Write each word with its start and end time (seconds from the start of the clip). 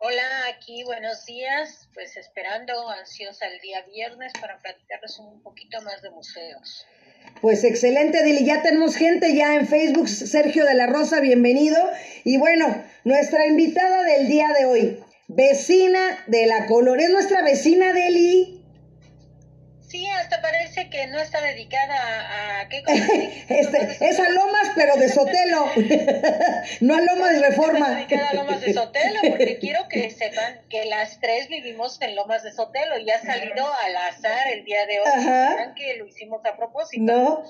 Hola, 0.05 0.47
aquí 0.53 0.83
buenos 0.83 1.25
días, 1.25 1.87
pues 1.93 2.17
esperando 2.17 2.89
ansiosa 2.89 3.47
el 3.47 3.61
día 3.61 3.83
viernes 3.83 4.33
para 4.41 4.61
platicarles 4.61 5.17
un 5.19 5.41
poquito 5.41 5.81
más 5.81 6.01
de 6.01 6.09
museos. 6.09 6.85
Pues 7.41 7.63
excelente, 7.63 8.21
Dili. 8.23 8.45
Ya 8.45 8.61
tenemos 8.61 8.95
gente 8.95 9.33
ya 9.33 9.55
en 9.55 9.65
Facebook. 9.65 10.09
Sergio 10.09 10.65
de 10.65 10.73
la 10.73 10.87
Rosa, 10.87 11.19
bienvenido. 11.21 11.77
Y 12.25 12.37
bueno, 12.37 12.83
nuestra 13.05 13.47
invitada 13.47 14.03
del 14.03 14.27
día 14.27 14.49
de 14.59 14.65
hoy, 14.65 15.03
vecina 15.35 16.23
de 16.27 16.45
la 16.45 16.65
Color. 16.65 16.99
Es 16.99 17.09
nuestra 17.09 17.41
vecina, 17.41 17.93
Deli. 17.93 18.63
Sí, 19.93 20.07
hasta 20.07 20.41
parece 20.41 20.89
que 20.89 21.05
no 21.05 21.19
está 21.19 21.39
dedicada 21.39 22.61
a, 22.61 22.67
qué 22.67 22.81
este, 23.49 23.97
es 23.99 24.19
a 24.19 24.27
Lomas, 24.27 24.71
pero 24.73 24.95
de 24.95 25.07
Sotelo. 25.07 25.69
no 26.81 26.95
a 26.95 27.01
Lomas 27.01 27.33
de 27.33 27.47
Reforma. 27.47 27.77
Está 27.77 27.95
dedicada 27.95 28.29
a 28.29 28.33
Lomas 28.33 28.61
de 28.61 28.73
Sotelo, 28.73 29.19
porque 29.29 29.59
quiero 29.59 29.87
que 29.89 30.09
sepan 30.09 30.61
que 30.67 30.85
las 30.85 31.19
tres 31.19 31.47
vivimos 31.47 32.01
en 32.01 32.15
Lomas 32.15 32.41
de 32.41 32.51
Sotelo 32.51 32.97
y 32.97 33.11
ha 33.11 33.21
salido 33.21 33.67
al 33.85 33.95
azar 33.97 34.47
el 34.51 34.65
día 34.65 34.83
de 34.87 34.99
hoy. 34.99 35.05
Ajá. 35.15 35.75
que 35.75 35.95
lo 35.97 36.07
hicimos 36.07 36.43
a 36.43 36.57
propósito. 36.57 37.03
No. 37.03 37.43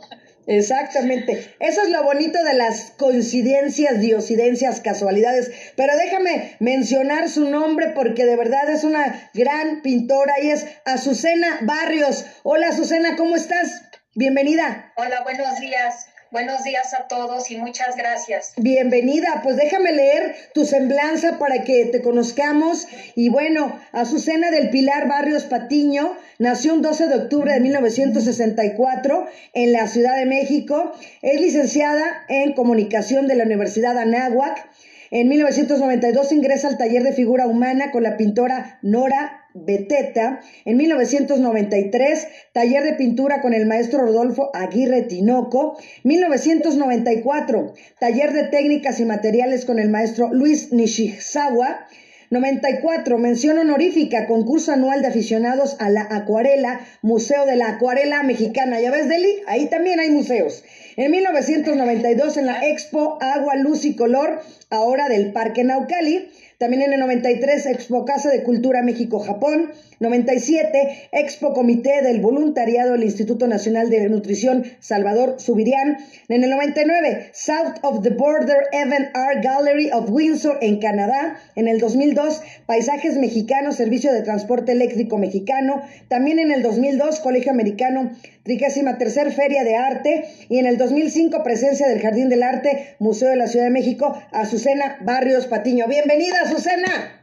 Exactamente. 0.46 1.56
Eso 1.60 1.82
es 1.84 1.90
lo 1.90 2.04
bonito 2.04 2.44
de 2.44 2.54
las 2.54 2.92
coincidencias, 2.98 4.00
diosidencias, 4.00 4.82
casualidades. 4.82 5.52
Pero 5.76 5.96
déjame 5.96 6.56
mencionar 6.60 7.30
su 7.30 7.50
nombre 7.50 7.90
porque 7.96 8.26
de 8.26 8.36
verdad 8.36 8.70
es 8.70 8.84
una 8.84 9.30
gran 9.34 9.82
pintora 9.82 10.34
y 10.42 10.50
es 10.50 10.66
Azucena 10.86 11.60
Barrios. 11.62 12.26
Hola 12.44 12.70
Azucena, 12.70 13.16
¿cómo 13.16 13.36
estás? 13.36 13.84
Bienvenida. 14.16 14.94
Hola, 14.96 15.24
buenos 15.24 15.60
días. 15.60 16.08
Buenos 16.34 16.64
días 16.64 16.96
a 16.96 17.08
todos 17.08 17.52
y 17.52 17.58
muchas 17.58 17.96
gracias. 17.96 18.54
Bienvenida, 18.58 19.42
pues 19.44 19.56
déjame 19.56 19.92
leer 19.92 20.34
tu 20.56 20.66
semblanza 20.66 21.38
para 21.38 21.64
que 21.64 21.86
te 21.86 22.02
conozcamos. 22.02 22.88
Y 23.14 23.30
bueno, 23.30 23.80
Azucena 23.92 24.50
del 24.50 24.72
Pilar 24.72 25.08
Barrios 25.08 25.44
Patiño 25.44 26.18
nació 26.40 26.74
un 26.74 26.82
12 26.82 27.06
de 27.06 27.16
octubre 27.18 27.54
de 27.54 27.60
1964 27.60 29.28
en 29.54 29.74
la 29.74 29.86
Ciudad 29.86 30.18
de 30.18 30.26
México. 30.26 30.94
Es 31.22 31.40
licenciada 31.40 32.26
en 32.28 32.54
comunicación 32.54 33.28
de 33.28 33.36
la 33.36 33.44
Universidad 33.44 33.96
Anáhuac. 33.96 34.68
En 35.12 35.28
1992 35.28 36.32
ingresa 36.32 36.68
al 36.68 36.80
taller 36.80 37.04
de 37.04 37.14
figura 37.14 37.46
humana 37.46 37.92
con 37.92 38.02
la 38.02 38.18
pintora 38.18 38.80
Nora 38.82 39.43
Beteta. 39.54 40.42
En 40.66 40.78
1993, 40.78 42.28
taller 42.54 42.84
de 42.84 42.94
pintura 42.94 43.42
con 43.42 43.54
el 43.54 43.66
maestro 43.66 44.00
Rodolfo 44.00 44.50
Aguirre 44.54 45.04
Tinoco. 45.04 45.78
1994, 46.04 47.74
taller 48.00 48.34
de 48.34 48.44
técnicas 48.44 49.00
y 49.00 49.06
materiales 49.06 49.66
con 49.66 49.80
el 49.80 49.90
maestro 49.90 50.34
Luis 50.34 50.72
Nishizawa. 50.72 51.88
94. 52.34 53.20
Mención 53.20 53.60
honorífica, 53.60 54.26
concurso 54.26 54.72
anual 54.72 55.04
de 55.04 55.08
aficionados 55.08 55.76
a 55.80 55.92
la 55.92 56.08
acuarela, 56.10 56.82
Museo 57.04 57.46
de 57.46 57.56
la 57.56 57.70
Acuarela 57.70 58.24
Mexicana. 58.24 58.82
¿Ya 58.82 58.90
ves, 58.90 59.08
Deli? 59.08 59.44
Ahí 59.46 59.68
también 59.68 60.00
hay 60.00 60.10
museos. 60.10 60.64
En 60.96 61.12
1992, 61.12 62.38
en 62.38 62.48
la 62.48 62.68
Expo 62.68 63.20
Agua, 63.22 63.56
Luz 63.56 63.86
y 63.86 63.96
Color, 63.96 64.42
ahora 64.72 65.10
del 65.10 65.32
Parque 65.32 65.64
Naucali. 65.64 66.30
También 66.64 66.84
en 66.84 66.94
el 66.94 67.02
93, 67.02 67.66
Expo 67.66 68.06
Casa 68.06 68.30
de 68.30 68.42
Cultura 68.42 68.82
México-Japón. 68.84 69.74
97, 70.04 71.10
Expo 71.12 71.54
Comité 71.54 72.02
del 72.04 72.22
Voluntariado 72.22 72.92
del 72.92 73.04
Instituto 73.04 73.48
Nacional 73.48 73.90
de 73.90 74.08
Nutrición 74.10 74.66
Salvador 74.80 75.38
Subirián. 75.40 75.98
En 76.30 76.44
el 76.44 76.52
99, 76.52 77.32
South 77.34 77.80
of 77.82 78.04
the 78.04 78.12
Border 78.12 78.68
Event 78.72 79.08
Art 79.16 79.44
Gallery 79.44 79.90
of 79.92 80.10
Windsor 80.12 80.60
en 80.62 80.80
Canadá. 80.80 81.40
En 81.56 81.68
el 81.68 81.80
2002, 81.80 82.42
Paisajes 82.66 83.18
Mexicanos, 83.18 83.78
Servicio 83.78 84.14
de 84.14 84.22
Transporte 84.22 84.74
Eléctrico 84.74 85.18
Mexicano. 85.18 85.82
También 86.10 86.40
en 86.40 86.52
el 86.52 86.62
2002, 86.62 87.20
Colegio 87.22 87.52
Americano, 87.52 88.12
33 88.44 89.36
Feria 89.36 89.64
de 89.64 89.76
Arte. 89.76 90.26
Y 90.50 90.60
en 90.60 90.68
el 90.68 90.78
2005, 90.78 91.44
presencia 91.44 91.88
del 91.88 92.02
Jardín 92.02 92.30
del 92.30 92.44
Arte, 92.44 92.96
Museo 93.00 93.30
de 93.30 93.38
la 93.38 93.48
Ciudad 93.48 93.66
de 93.66 93.72
México, 93.72 94.22
Azucena 94.32 94.98
Barrios 95.02 95.48
Patiño. 95.48 95.88
Bienvenida, 95.88 96.42
Azucena. 96.44 97.23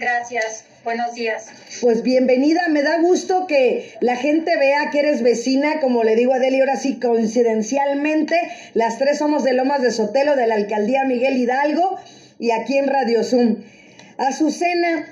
Gracias. 0.00 0.64
Buenos 0.82 1.12
días. 1.12 1.48
Pues 1.82 2.02
bienvenida, 2.02 2.68
me 2.70 2.82
da 2.82 3.02
gusto 3.02 3.46
que 3.46 3.92
la 4.00 4.16
gente 4.16 4.56
vea 4.56 4.88
que 4.90 5.00
eres 5.00 5.22
vecina, 5.22 5.78
como 5.78 6.04
le 6.04 6.16
digo 6.16 6.32
a 6.32 6.38
Deli, 6.38 6.58
ahora 6.58 6.76
sí, 6.76 6.98
coincidencialmente, 6.98 8.34
las 8.72 8.96
tres 8.96 9.18
somos 9.18 9.44
de 9.44 9.52
Lomas 9.52 9.82
de 9.82 9.90
Sotelo, 9.90 10.36
de 10.36 10.46
la 10.46 10.54
alcaldía 10.54 11.04
Miguel 11.04 11.36
Hidalgo, 11.36 11.98
y 12.38 12.50
aquí 12.50 12.78
en 12.78 12.86
Radio 12.86 13.22
Zoom. 13.22 13.56
Azucena, 14.16 15.06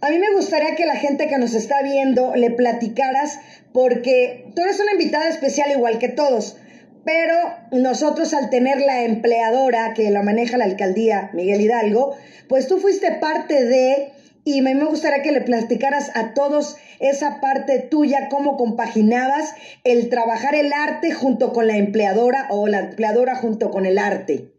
a 0.00 0.10
mí 0.10 0.18
me 0.18 0.32
gustaría 0.34 0.74
que 0.74 0.84
la 0.84 0.96
gente 0.96 1.28
que 1.28 1.38
nos 1.38 1.54
está 1.54 1.82
viendo 1.82 2.34
le 2.34 2.50
platicaras, 2.50 3.38
porque 3.72 4.46
tú 4.56 4.62
eres 4.62 4.80
una 4.80 4.94
invitada 4.94 5.28
especial 5.28 5.70
igual 5.70 6.00
que 6.00 6.08
todos, 6.08 6.56
pero 7.04 7.36
nosotros 7.70 8.34
al 8.34 8.50
tener 8.50 8.80
la 8.80 9.04
empleadora 9.04 9.94
que 9.94 10.10
la 10.10 10.22
maneja 10.22 10.56
la 10.56 10.64
alcaldía 10.64 11.30
Miguel 11.34 11.60
Hidalgo, 11.60 12.16
pues 12.48 12.66
tú 12.66 12.78
fuiste 12.78 13.12
parte 13.12 13.64
de 13.64 14.12
y 14.44 14.60
me, 14.60 14.74
gustaría 14.84 15.22
que 15.22 15.32
le 15.32 15.40
platicaras 15.40 16.14
a 16.14 16.34
todos 16.34 16.76
esa 17.00 17.40
parte 17.40 17.78
tuya, 17.78 18.28
cómo 18.28 18.56
compaginabas 18.56 19.54
el 19.84 20.10
trabajar 20.10 20.54
el 20.54 20.72
arte 20.72 21.12
junto 21.12 21.52
con 21.52 21.66
la 21.66 21.76
empleadora 21.76 22.46
o 22.50 22.68
la 22.68 22.80
empleadora 22.80 23.36
junto 23.36 23.70
con 23.70 23.86
el 23.86 23.98
arte. 23.98 24.52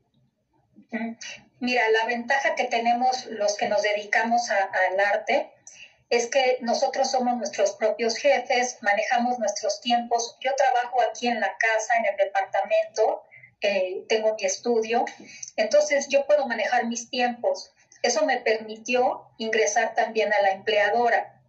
Mira, 1.60 1.84
la 1.90 2.06
ventaja 2.08 2.56
que 2.56 2.66
tenemos 2.66 3.26
los 3.28 3.56
que 3.58 3.70
nos 3.70 3.82
dedicamos 3.82 4.50
al 4.50 5.00
arte 5.00 5.52
es 6.10 6.28
que 6.28 6.58
nosotros 6.62 7.12
somos 7.12 7.38
nuestros 7.38 7.74
propios 7.74 8.18
jefes, 8.18 8.78
manejamos 8.82 9.40
nuestros 9.40 9.82
tiempos. 9.82 10.38
Yo 10.42 10.52
trabajo 10.56 11.02
aquí 11.02 11.28
en 11.28 11.40
la 11.40 11.56
casa, 11.58 11.94
en 12.00 12.06
el 12.06 12.18
departamento, 12.18 13.24
eh, 13.62 14.04
tengo 14.08 14.36
mi 14.36 14.46
estudio, 14.46 15.06
entonces 15.56 16.08
yo 16.10 16.26
puedo 16.26 16.46
manejar 16.48 16.86
mis 16.86 17.10
tiempos. 17.10 17.72
Eso 18.06 18.26
me 18.26 18.38
permitió 18.38 19.24
ingresar 19.38 19.96
también 19.96 20.34
a 20.34 20.42
la 20.42 20.52
empleadora. 20.52 21.42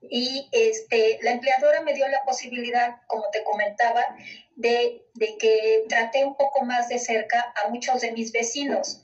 Y 0.00 0.48
este, 0.52 1.18
la 1.22 1.32
empleadora 1.32 1.82
me 1.82 1.94
dio 1.94 2.06
la 2.08 2.22
posibilidad, 2.24 2.96
como 3.06 3.24
te 3.30 3.42
comentaba, 3.42 4.04
de, 4.54 5.04
de 5.14 5.36
que 5.36 5.84
traté 5.88 6.24
un 6.24 6.36
poco 6.36 6.64
más 6.64 6.88
de 6.88 6.98
cerca 6.98 7.52
a 7.64 7.68
muchos 7.68 8.00
de 8.00 8.12
mis 8.12 8.32
vecinos 8.32 9.02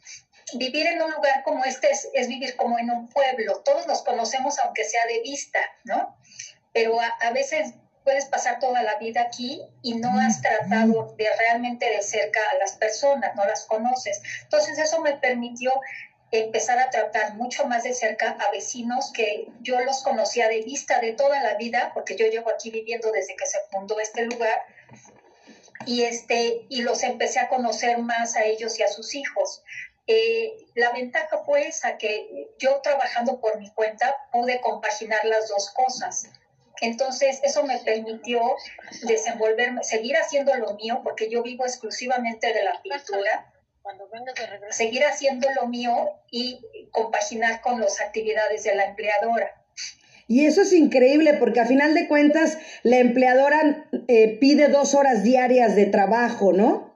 vivir 0.55 0.87
en 0.87 1.01
un 1.01 1.11
lugar 1.11 1.43
como 1.45 1.65
este 1.65 1.91
es, 1.91 2.09
es, 2.13 2.29
vivir 2.29 2.57
como 2.57 2.79
en 2.79 2.91
un 2.91 3.09
pueblo. 3.09 3.61
Todos 3.65 3.87
nos 3.87 4.03
conocemos 4.03 4.59
aunque 4.59 4.85
sea 4.85 5.07
de 5.07 5.21
vista, 5.21 5.61
¿no? 5.85 6.17
Pero 6.73 7.01
a, 7.01 7.07
a, 7.07 7.31
veces 7.33 7.75
puedes 8.05 8.27
pasar 8.27 8.59
toda 8.59 8.83
la 8.83 8.97
vida 8.97 9.23
aquí 9.23 9.63
y 9.83 9.95
no 9.95 10.11
has 10.19 10.41
tratado 10.41 11.15
de 11.17 11.27
realmente 11.39 11.89
de 11.89 12.03
cerca 12.03 12.41
a 12.53 12.59
las 12.59 12.73
personas, 12.73 13.35
no 13.37 13.45
las 13.45 13.67
conoces. 13.67 14.21
Entonces 14.43 14.79
eso 14.79 15.01
me 15.01 15.15
permitió 15.15 15.73
empezar 16.33 16.79
a 16.79 16.91
tratar 16.91 17.35
mucho 17.35 17.67
más 17.67 17.85
de 17.85 17.93
cerca 17.93 18.31
a 18.31 18.51
vecinos 18.51 19.13
que 19.13 19.47
yo 19.61 19.79
los 19.81 20.03
conocía 20.03 20.49
de 20.49 20.63
vista 20.63 20.99
de 20.99 21.13
toda 21.13 21.43
la 21.43 21.55
vida, 21.57 21.93
porque 21.93 22.17
yo 22.17 22.27
llevo 22.27 22.51
aquí 22.51 22.71
viviendo 22.71 23.13
desde 23.13 23.37
que 23.37 23.47
se 23.47 23.59
fundó 23.71 24.01
este 24.01 24.25
lugar, 24.25 24.63
y, 25.87 26.05
este, 26.05 26.65
y 26.69 26.83
los 26.83 27.03
empecé 27.03 27.41
a 27.41 27.49
conocer 27.49 27.99
más 27.99 28.37
a 28.37 28.45
ellos 28.45 28.79
y 28.79 28.83
a 28.83 28.89
sus 28.89 29.15
hijos. 29.15 29.63
Eh, 30.07 30.57
la 30.75 30.91
ventaja 30.93 31.43
fue 31.45 31.67
esa, 31.69 31.99
que 31.99 32.49
yo 32.59 32.81
trabajando 32.83 33.41
por 33.41 33.59
mi 33.59 33.71
cuenta 33.71 34.17
pude 34.33 34.61
compaginar 34.61 35.25
las 35.25 35.49
dos 35.49 35.71
cosas. 35.71 36.27
Entonces, 36.81 37.41
eso 37.43 37.63
me 37.65 37.79
permitió 37.79 38.41
desenvolverme, 39.03 39.85
seguir 39.85 40.17
haciendo 40.17 40.55
lo 40.55 40.75
mío, 40.75 41.01
porque 41.05 41.29
yo 41.29 41.43
vivo 41.43 41.65
exclusivamente 41.65 42.53
de 42.53 42.65
la 42.65 42.81
pintura, 42.83 43.52
cuando 43.83 44.09
de 44.09 44.73
seguir 44.73 45.05
haciendo 45.05 45.49
lo 45.61 45.67
mío 45.67 45.93
y 46.31 46.61
compaginar 46.91 47.61
con 47.61 47.81
las 47.81 48.01
actividades 48.01 48.65
de 48.65 48.75
la 48.75 48.87
empleadora. 48.87 49.51
Y 50.29 50.47
eso 50.47 50.63
es 50.63 50.73
increíble 50.73 51.35
porque 51.35 51.61
a 51.61 51.67
final 51.67 51.95
de 51.95 52.09
cuentas 52.09 52.57
la 52.83 52.99
empleadora 52.99 53.87
eh, 54.09 54.39
pide 54.41 54.69
dos 54.69 54.95
horas 54.95 55.23
diarias 55.23 55.77
de 55.77 55.87
trabajo, 55.87 56.53
¿no? 56.53 56.93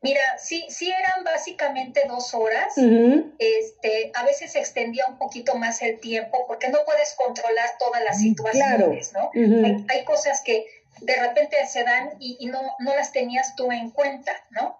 Mira, 0.00 0.20
sí, 0.38 0.64
sí 0.68 0.88
eran 0.88 1.24
básicamente 1.24 2.02
dos 2.06 2.32
horas. 2.32 2.74
Este, 3.38 4.12
a 4.14 4.24
veces 4.24 4.52
se 4.52 4.60
extendía 4.60 5.04
un 5.08 5.18
poquito 5.18 5.56
más 5.56 5.82
el 5.82 5.98
tiempo 5.98 6.46
porque 6.46 6.68
no 6.68 6.78
puedes 6.86 7.14
controlar 7.14 7.70
todas 7.80 8.04
las 8.04 8.20
situaciones, 8.20 9.12
¿no? 9.12 9.30
hay, 9.34 10.04
cosas 10.04 10.40
que 10.44 10.64
de 11.00 11.16
repente 11.16 11.56
se 11.66 11.82
dan 11.82 12.10
y, 12.20 12.36
y, 12.38 12.46
no, 12.46 12.60
no 12.78 12.94
las 12.94 13.10
tenías 13.10 13.56
tú 13.56 13.72
en 13.72 13.90
cuenta, 13.90 14.32
¿no? 14.50 14.78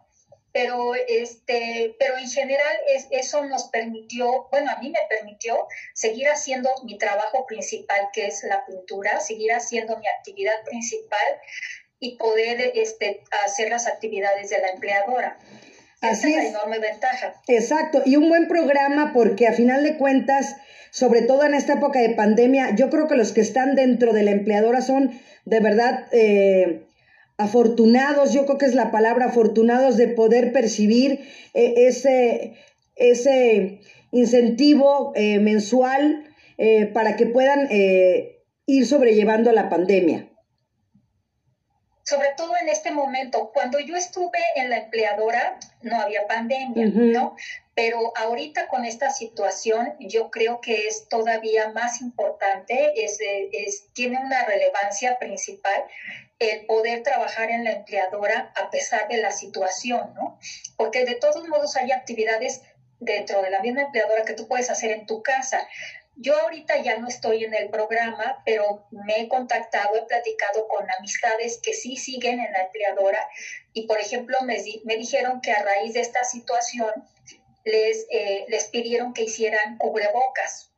Pero 0.58 0.94
este 1.08 1.94
pero 2.00 2.18
en 2.18 2.28
general 2.28 2.76
es, 2.88 3.06
eso 3.10 3.44
nos 3.44 3.68
permitió 3.68 4.48
bueno 4.50 4.72
a 4.72 4.80
mí 4.80 4.90
me 4.90 4.98
permitió 5.08 5.68
seguir 5.94 6.28
haciendo 6.28 6.68
mi 6.84 6.98
trabajo 6.98 7.46
principal 7.46 8.08
que 8.12 8.26
es 8.26 8.42
la 8.42 8.66
pintura 8.66 9.20
seguir 9.20 9.52
haciendo 9.52 9.96
mi 9.96 10.06
actividad 10.18 10.64
principal 10.64 11.40
y 12.00 12.16
poder 12.16 12.72
este, 12.74 13.22
hacer 13.44 13.70
las 13.70 13.86
actividades 13.86 14.50
de 14.50 14.58
la 14.58 14.68
empleadora. 14.68 15.38
Así 16.00 16.28
Esa 16.28 16.28
es, 16.28 16.36
la 16.36 16.48
enorme 16.50 16.78
ventaja. 16.78 17.34
Exacto, 17.48 18.02
y 18.04 18.16
un 18.16 18.28
buen 18.28 18.46
programa 18.46 19.12
porque 19.12 19.48
a 19.48 19.52
final 19.52 19.82
de 19.82 19.98
cuentas, 19.98 20.56
sobre 20.90 21.22
todo 21.22 21.44
en 21.44 21.54
esta 21.54 21.74
época 21.74 21.98
de 21.98 22.10
pandemia, 22.10 22.74
yo 22.76 22.88
creo 22.88 23.08
que 23.08 23.16
los 23.16 23.32
que 23.32 23.40
están 23.40 23.74
dentro 23.74 24.12
de 24.12 24.22
la 24.22 24.30
empleadora 24.30 24.80
son 24.80 25.20
de 25.44 25.60
verdad 25.60 26.06
eh, 26.12 26.84
afortunados, 27.38 28.32
yo 28.32 28.44
creo 28.44 28.58
que 28.58 28.66
es 28.66 28.74
la 28.74 28.90
palabra 28.90 29.26
afortunados 29.26 29.96
de 29.96 30.08
poder 30.08 30.52
percibir 30.52 31.20
eh, 31.54 31.86
ese, 31.86 32.56
ese 32.96 33.80
incentivo 34.10 35.12
eh, 35.14 35.38
mensual 35.38 36.24
eh, 36.58 36.86
para 36.86 37.16
que 37.16 37.26
puedan 37.26 37.68
ir 37.70 38.86
sobrellevando 38.86 39.52
la 39.52 39.68
pandemia. 39.68 40.28
Sobre 42.02 42.28
todo 42.36 42.52
en 42.60 42.68
este 42.68 42.90
momento, 42.90 43.50
cuando 43.52 43.78
yo 43.78 43.94
estuve 43.94 44.38
en 44.56 44.70
la 44.70 44.78
empleadora, 44.78 45.58
no 45.82 46.00
había 46.00 46.26
pandemia, 46.26 46.86
¿no? 46.86 47.36
Pero 47.78 48.12
ahorita 48.16 48.66
con 48.66 48.84
esta 48.84 49.12
situación, 49.12 49.94
yo 50.00 50.32
creo 50.32 50.60
que 50.60 50.88
es 50.88 51.08
todavía 51.08 51.68
más 51.68 52.00
importante, 52.00 53.04
es, 53.04 53.20
tiene 53.92 54.18
una 54.18 54.44
relevancia 54.46 55.16
principal 55.20 55.84
el 56.40 56.66
poder 56.66 57.04
trabajar 57.04 57.52
en 57.52 57.62
la 57.62 57.70
empleadora 57.70 58.52
a 58.56 58.68
pesar 58.72 59.06
de 59.06 59.18
la 59.18 59.30
situación, 59.30 60.12
¿no? 60.16 60.40
Porque 60.76 61.04
de 61.04 61.14
todos 61.14 61.46
modos 61.46 61.76
hay 61.76 61.92
actividades 61.92 62.62
dentro 62.98 63.42
de 63.42 63.50
la 63.50 63.60
misma 63.60 63.82
empleadora 63.82 64.24
que 64.24 64.34
tú 64.34 64.48
puedes 64.48 64.70
hacer 64.70 64.90
en 64.90 65.06
tu 65.06 65.22
casa. 65.22 65.64
Yo 66.16 66.36
ahorita 66.36 66.78
ya 66.78 66.98
no 66.98 67.06
estoy 67.06 67.44
en 67.44 67.54
el 67.54 67.70
programa, 67.70 68.42
pero 68.44 68.88
me 68.90 69.20
he 69.20 69.28
contactado, 69.28 69.94
he 69.94 70.02
platicado 70.02 70.66
con 70.66 70.84
amistades 70.98 71.60
que 71.62 71.74
sí 71.74 71.96
siguen 71.96 72.40
en 72.40 72.50
la 72.50 72.64
empleadora 72.64 73.24
y, 73.72 73.86
por 73.86 74.00
ejemplo, 74.00 74.36
me 74.40 74.96
dijeron 74.96 75.40
que 75.40 75.52
a 75.52 75.62
raíz 75.62 75.94
de 75.94 76.00
esta 76.00 76.24
situación 76.24 76.90
les, 77.72 78.06
eh, 78.10 78.44
les 78.48 78.64
pidieron 78.64 79.12
que 79.12 79.22
hicieran 79.22 79.78
cubrebocas 79.78 80.68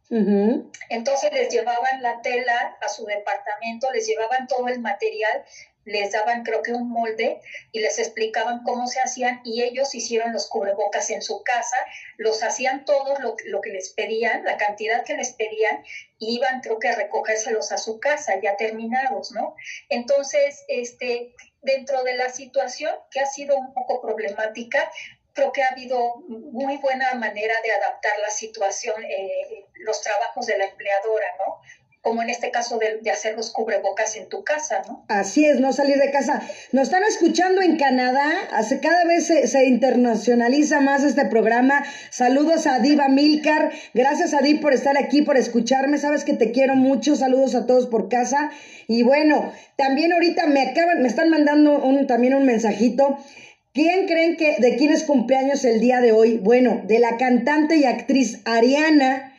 entonces 0.88 1.32
les 1.32 1.50
llevaban 1.50 2.02
la 2.02 2.20
tela 2.20 2.76
a 2.80 2.88
su 2.88 3.06
departamento, 3.06 3.90
les 3.92 4.08
llevaban 4.08 4.48
todo 4.48 4.66
el 4.66 4.80
material, 4.80 5.44
les 5.84 6.10
daban 6.10 6.42
creo 6.42 6.62
que 6.62 6.72
un 6.72 6.90
molde 6.90 7.40
y 7.70 7.78
les 7.78 7.98
explicaban 7.98 8.64
cómo 8.64 8.88
se 8.88 9.00
hacían 9.00 9.40
y 9.44 9.62
ellos 9.62 9.94
hicieron 9.94 10.32
los 10.32 10.48
cubrebocas 10.48 11.10
en 11.10 11.22
su 11.22 11.42
casa, 11.44 11.76
los 12.16 12.42
hacían 12.42 12.84
todos 12.84 13.20
lo, 13.20 13.36
lo 13.46 13.60
que 13.60 13.70
les 13.70 13.90
pedían, 13.90 14.44
la 14.44 14.56
cantidad 14.56 15.04
que 15.04 15.16
les 15.16 15.32
pedían, 15.32 15.84
y 16.18 16.34
iban 16.34 16.60
creo 16.60 16.80
que 16.80 16.88
a 16.88 16.96
recogérselos 16.96 17.70
a 17.70 17.78
su 17.78 18.00
casa 18.00 18.34
ya 18.42 18.56
terminados, 18.56 19.30
¿no? 19.30 19.54
Entonces, 19.88 20.64
este, 20.66 21.34
dentro 21.62 22.02
de 22.02 22.14
la 22.14 22.30
situación 22.30 22.94
que 23.10 23.20
ha 23.20 23.26
sido 23.26 23.56
un 23.56 23.72
poco 23.72 24.02
problemática, 24.02 24.90
creo 25.34 25.52
que 25.52 25.62
ha 25.62 25.68
habido 25.68 26.16
muy 26.28 26.76
buena 26.78 27.14
manera 27.14 27.54
de 27.62 27.72
adaptar 27.72 28.18
la 28.20 28.30
situación, 28.30 29.02
eh, 29.04 29.66
los 29.74 30.00
trabajos 30.02 30.46
de 30.46 30.58
la 30.58 30.64
empleadora, 30.64 31.26
¿no? 31.38 31.60
como 32.02 32.22
en 32.22 32.30
este 32.30 32.50
caso 32.50 32.78
de, 32.78 33.10
hacer 33.10 33.36
los 33.36 33.50
cubrebocas 33.50 34.16
en 34.16 34.28
tu 34.28 34.42
casa, 34.42 34.82
¿no? 34.86 35.04
Así 35.08 35.44
es, 35.44 35.60
no 35.60 35.72
salir 35.72 35.98
de 35.98 36.10
casa. 36.10 36.40
Nos 36.72 36.84
están 36.84 37.02
escuchando 37.04 37.60
en 37.60 37.76
Canadá, 37.76 38.26
hace, 38.52 38.80
cada 38.80 39.04
vez 39.04 39.26
se, 39.26 39.64
internacionaliza 39.66 40.80
más 40.80 41.04
este 41.04 41.26
programa. 41.26 41.84
Saludos 42.10 42.66
a 42.66 42.78
Diva 42.78 43.08
Milcar, 43.08 43.70
gracias 43.92 44.32
a 44.32 44.38
Div 44.38 44.62
por 44.62 44.72
estar 44.72 44.96
aquí, 44.96 45.20
por 45.22 45.36
escucharme, 45.36 45.98
sabes 45.98 46.24
que 46.24 46.32
te 46.32 46.52
quiero 46.52 46.74
mucho, 46.74 47.16
saludos 47.16 47.54
a 47.54 47.66
todos 47.66 47.86
por 47.86 48.08
casa. 48.08 48.50
Y 48.88 49.02
bueno, 49.02 49.52
también 49.76 50.12
ahorita 50.14 50.46
me 50.46 50.62
acaban, 50.62 51.02
me 51.02 51.08
están 51.08 51.28
mandando 51.28 51.80
un, 51.80 52.06
también 52.06 52.34
un 52.34 52.46
mensajito. 52.46 53.18
¿Quién 53.72 54.08
creen 54.08 54.36
que 54.36 54.56
de 54.58 54.74
quién 54.76 54.90
es 54.92 55.04
cumpleaños 55.04 55.64
el 55.64 55.78
día 55.80 56.00
de 56.00 56.10
hoy? 56.10 56.38
Bueno, 56.38 56.82
de 56.86 56.98
la 56.98 57.16
cantante 57.16 57.76
y 57.76 57.84
actriz 57.84 58.40
Ariana, 58.44 59.32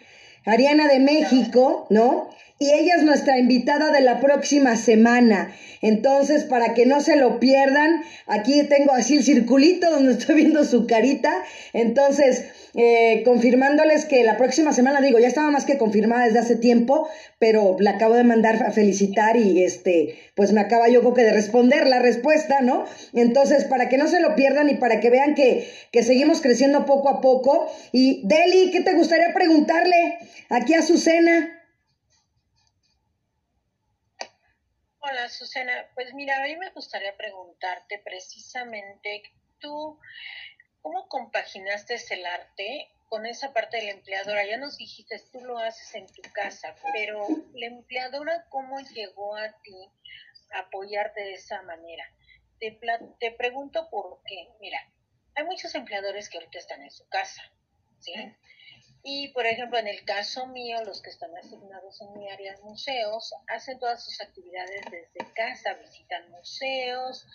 Ariana 0.45 0.88
de 0.88 1.00
México, 1.00 1.85
¿no? 1.89 2.29
Y 2.61 2.71
ella 2.73 2.93
es 2.95 3.03
nuestra 3.03 3.39
invitada 3.39 3.91
de 3.91 4.01
la 4.01 4.19
próxima 4.19 4.75
semana. 4.75 5.51
Entonces, 5.81 6.43
para 6.43 6.75
que 6.75 6.85
no 6.85 7.01
se 7.01 7.15
lo 7.15 7.39
pierdan, 7.39 8.03
aquí 8.27 8.61
tengo 8.69 8.91
así 8.91 9.17
el 9.17 9.23
circulito 9.23 9.89
donde 9.89 10.11
estoy 10.11 10.35
viendo 10.35 10.63
su 10.63 10.85
carita. 10.85 11.33
Entonces, 11.73 12.43
eh, 12.75 13.23
confirmándoles 13.25 14.05
que 14.05 14.23
la 14.23 14.37
próxima 14.37 14.73
semana, 14.73 15.01
digo, 15.01 15.17
ya 15.17 15.27
estaba 15.27 15.49
más 15.49 15.65
que 15.65 15.79
confirmada 15.79 16.25
desde 16.25 16.37
hace 16.37 16.55
tiempo, 16.55 17.09
pero 17.39 17.77
la 17.79 17.91
acabo 17.91 18.13
de 18.13 18.25
mandar 18.25 18.61
a 18.61 18.69
felicitar 18.69 19.37
y 19.37 19.63
este, 19.63 20.19
pues 20.35 20.53
me 20.53 20.61
acaba 20.61 20.87
yo 20.87 20.99
creo 20.99 21.15
que 21.15 21.23
de 21.23 21.33
responder 21.33 21.87
la 21.87 21.97
respuesta, 21.97 22.61
¿no? 22.61 22.85
Entonces, 23.13 23.65
para 23.65 23.89
que 23.89 23.97
no 23.97 24.07
se 24.07 24.19
lo 24.19 24.35
pierdan 24.35 24.69
y 24.69 24.75
para 24.75 24.99
que 24.99 25.09
vean 25.09 25.33
que, 25.33 25.67
que 25.91 26.03
seguimos 26.03 26.41
creciendo 26.41 26.85
poco 26.85 27.09
a 27.09 27.21
poco. 27.21 27.71
Y 27.91 28.21
Deli, 28.27 28.69
¿qué 28.69 28.81
te 28.81 28.93
gustaría 28.93 29.33
preguntarle 29.33 30.19
aquí 30.51 30.75
a 30.75 30.83
Susana? 30.83 31.57
Hola, 35.03 35.29
Susana. 35.29 35.88
Pues 35.96 36.13
mira, 36.13 36.38
a 36.38 36.43
mí 36.43 36.55
me 36.58 36.70
gustaría 36.70 37.17
preguntarte 37.17 37.98
precisamente, 38.05 39.24
tú, 39.60 40.00
¿cómo 40.84 41.08
compaginaste 41.08 41.96
el 42.12 42.24
arte 42.24 42.88
con 43.10 43.25
esa 43.25 43.51
parte 43.51 43.77
de 43.77 43.84
la 43.86 43.91
empleadora? 43.93 44.46
Ya 44.46 44.58
nos 44.58 44.77
dijiste, 44.77 45.20
tú 45.31 45.41
lo 45.41 45.58
haces 45.58 45.96
en 45.96 46.05
tu 46.05 46.22
casa, 46.34 46.75
pero 46.93 47.27
la 47.55 47.65
empleadora, 47.65 48.46
¿cómo 48.50 48.79
llegó 48.79 49.36
a 49.36 49.51
ti 49.63 49.89
a 50.51 50.60
apoyarte 50.60 51.22
de 51.22 51.34
esa 51.34 51.63
manera? 51.63 52.05
Te, 52.60 52.79
te 53.20 53.31
pregunto 53.31 53.89
por 53.89 54.22
qué. 54.27 54.50
Mira, 54.60 54.77
hay 55.34 55.46
muchos 55.46 55.74
empleadores 55.74 56.29
que 56.29 56.38
ahorita 56.38 56.60
están 56.60 56.84
en 56.84 56.91
su 56.91 57.10
casa, 57.10 57.41
¿sí? 57.98 58.13
Y, 59.03 59.29
por 59.29 59.46
ejemplo, 59.48 59.79
en 59.79 59.88
el 59.88 60.05
caso 60.05 60.46
mío, 60.48 60.84
los 60.86 61.01
que 61.01 61.10
están 61.10 61.36
asignados 61.36 62.01
en 62.01 62.13
mi 62.13 62.29
área 62.29 62.55
de 62.55 62.62
museos 62.62 63.34
hacen 63.48 63.79
todas 63.79 64.03
sus 64.03 64.22
actividades 64.22 64.81
desde 64.91 65.34
casa, 65.34 65.74
visitan 65.74 66.29
museos, 66.29 67.25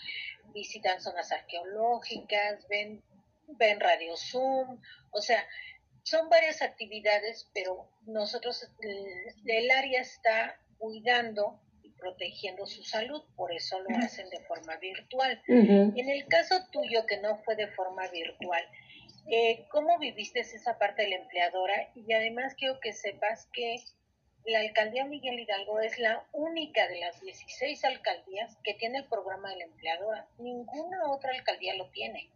visitan 0.54 1.00
zonas 1.00 1.32
arqueológicas, 1.32 2.66
ven, 2.68 3.02
ven 3.48 3.80
Radio 3.80 4.16
Zoom, 4.16 4.80
o 5.10 5.20
sea, 5.20 5.44
son 6.04 6.28
varias 6.28 6.62
actividades, 6.62 7.48
pero 7.52 7.88
nosotros, 8.06 8.70
el 8.80 9.70
área 9.72 10.00
está 10.00 10.56
cuidando 10.78 11.60
y 11.82 11.90
protegiendo 11.90 12.64
su 12.66 12.84
salud, 12.84 13.24
por 13.34 13.52
eso 13.52 13.80
lo 13.80 13.96
hacen 13.98 14.30
de 14.30 14.38
forma 14.44 14.76
virtual. 14.76 15.42
En 15.48 16.08
el 16.08 16.26
caso 16.28 16.64
tuyo, 16.70 17.06
que 17.06 17.16
no 17.18 17.38
fue 17.38 17.56
de 17.56 17.66
forma 17.68 18.06
virtual, 18.06 18.62
eh, 19.28 19.66
¿Cómo 19.70 19.98
viviste 19.98 20.40
esa 20.40 20.78
parte 20.78 21.02
de 21.02 21.10
la 21.10 21.16
empleadora? 21.16 21.90
Y 21.94 22.12
además 22.12 22.54
quiero 22.54 22.78
que 22.80 22.92
sepas 22.92 23.48
que 23.52 23.76
la 24.46 24.60
alcaldía 24.60 25.04
Miguel 25.04 25.40
Hidalgo 25.40 25.80
es 25.80 25.98
la 25.98 26.24
única 26.32 26.86
de 26.86 27.00
las 27.00 27.20
16 27.20 27.84
alcaldías 27.84 28.56
que 28.62 28.74
tiene 28.74 28.98
el 28.98 29.04
programa 29.06 29.50
de 29.50 29.56
la 29.56 29.64
empleadora. 29.64 30.28
Ninguna 30.38 31.10
otra 31.10 31.32
alcaldía 31.32 31.74
lo 31.74 31.90
tiene. 31.90 32.30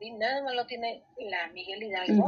Y 0.00 0.10
nada 0.12 0.42
más 0.42 0.54
lo 0.54 0.66
tiene 0.66 1.02
la 1.18 1.48
Miguel 1.48 1.82
Hidalgo. 1.82 2.26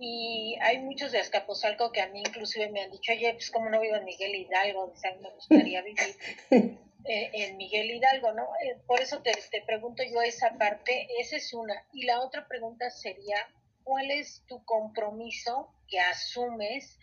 Y 0.00 0.58
hay 0.60 0.78
muchos 0.78 1.12
de 1.12 1.20
Azcapotzalco 1.20 1.92
que 1.92 2.00
a 2.00 2.08
mí 2.08 2.20
inclusive 2.26 2.68
me 2.70 2.82
han 2.82 2.90
dicho, 2.90 3.12
oye, 3.12 3.32
pues 3.34 3.50
como 3.50 3.70
no 3.70 3.80
vivo 3.80 3.94
en 3.94 4.04
Miguel 4.04 4.34
Hidalgo, 4.34 4.88
dice, 4.88 5.16
me 5.22 5.30
gustaría 5.30 5.82
vivir. 5.82 6.16
Eh, 7.04 7.30
en 7.32 7.56
Miguel 7.56 7.90
Hidalgo, 7.90 8.32
¿no? 8.32 8.44
Eh, 8.62 8.76
por 8.86 9.00
eso 9.00 9.22
te, 9.22 9.32
te 9.50 9.62
pregunto 9.62 10.04
yo 10.04 10.22
esa 10.22 10.56
parte, 10.56 11.08
esa 11.18 11.36
es 11.36 11.52
una. 11.52 11.74
Y 11.92 12.06
la 12.06 12.20
otra 12.20 12.46
pregunta 12.46 12.90
sería, 12.90 13.36
¿cuál 13.82 14.10
es 14.10 14.44
tu 14.46 14.64
compromiso 14.64 15.74
que 15.88 15.98
asumes 15.98 16.98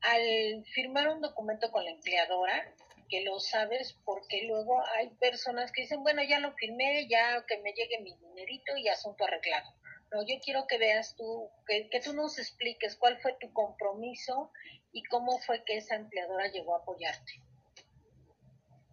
al 0.00 0.64
firmar 0.72 1.08
un 1.08 1.20
documento 1.20 1.70
con 1.70 1.84
la 1.84 1.90
empleadora? 1.90 2.74
que 3.08 3.22
lo 3.22 3.38
sabes 3.38 3.96
porque 4.04 4.42
luego 4.48 4.82
hay 4.96 5.10
personas 5.10 5.70
que 5.70 5.82
dicen, 5.82 6.02
bueno, 6.02 6.22
ya 6.24 6.40
lo 6.40 6.52
firmé, 6.54 7.06
ya 7.08 7.44
que 7.46 7.58
me 7.58 7.72
llegue 7.72 8.00
mi 8.00 8.16
dinerito 8.16 8.76
y 8.76 8.88
asunto 8.88 9.24
arreglado. 9.24 9.72
No, 10.12 10.26
yo 10.26 10.36
quiero 10.42 10.66
que 10.66 10.78
veas 10.78 11.14
tú, 11.16 11.48
que, 11.66 11.88
que 11.88 12.00
tú 12.00 12.12
nos 12.14 12.38
expliques 12.38 12.96
cuál 12.96 13.18
fue 13.20 13.36
tu 13.40 13.52
compromiso 13.52 14.50
y 14.92 15.02
cómo 15.04 15.38
fue 15.38 15.64
que 15.64 15.76
esa 15.76 15.96
empleadora 15.96 16.48
llegó 16.48 16.74
a 16.74 16.80
apoyarte. 16.80 17.45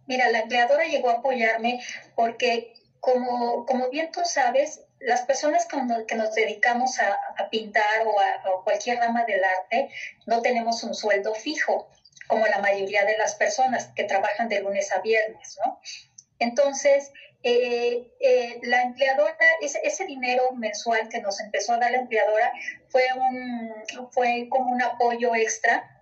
Mira, 0.06 0.28
la 0.28 0.40
empleadora 0.40 0.84
llegó 0.84 1.10
a 1.10 1.14
apoyarme 1.14 1.80
porque, 2.14 2.74
como, 3.00 3.64
como 3.66 3.88
bien 3.90 4.10
tú 4.12 4.20
sabes, 4.24 4.80
las 5.00 5.22
personas 5.22 5.66
que 5.66 6.14
nos, 6.16 6.34
dedicamos 6.34 6.98
a, 6.98 7.50
pintar 7.50 8.06
o 8.06 8.20
a, 8.20 8.64
cualquier 8.64 8.98
rama 8.98 9.24
del 9.24 9.42
arte 9.44 9.88
no 10.26 10.40
tenemos 10.40 10.82
un 10.82 10.94
sueldo 10.94 11.34
fijo, 11.34 11.90
como 12.26 12.46
la 12.46 12.58
mayoría 12.58 13.04
de 13.04 13.18
las 13.18 13.34
personas 13.34 13.90
que 13.94 14.04
trabajan 14.04 14.48
de 14.48 14.60
lunes 14.60 14.92
a 14.92 15.00
viernes, 15.00 15.58
¿no? 15.64 15.80
Entonces, 16.38 17.12
eh, 17.42 18.10
eh, 18.20 18.60
la 18.62 18.82
empleadora, 18.82 19.36
ese, 19.60 19.80
ese, 19.84 20.06
dinero 20.06 20.50
mensual 20.52 21.08
que 21.10 21.20
nos 21.20 21.38
empezó 21.40 21.74
a 21.74 21.78
dar 21.78 21.90
la 21.90 21.98
empleadora 21.98 22.50
fue, 22.88 23.04
un, 23.14 24.10
fue 24.10 24.48
como 24.48 24.72
un 24.72 24.80
apoyo 24.80 25.34
extra 25.34 25.93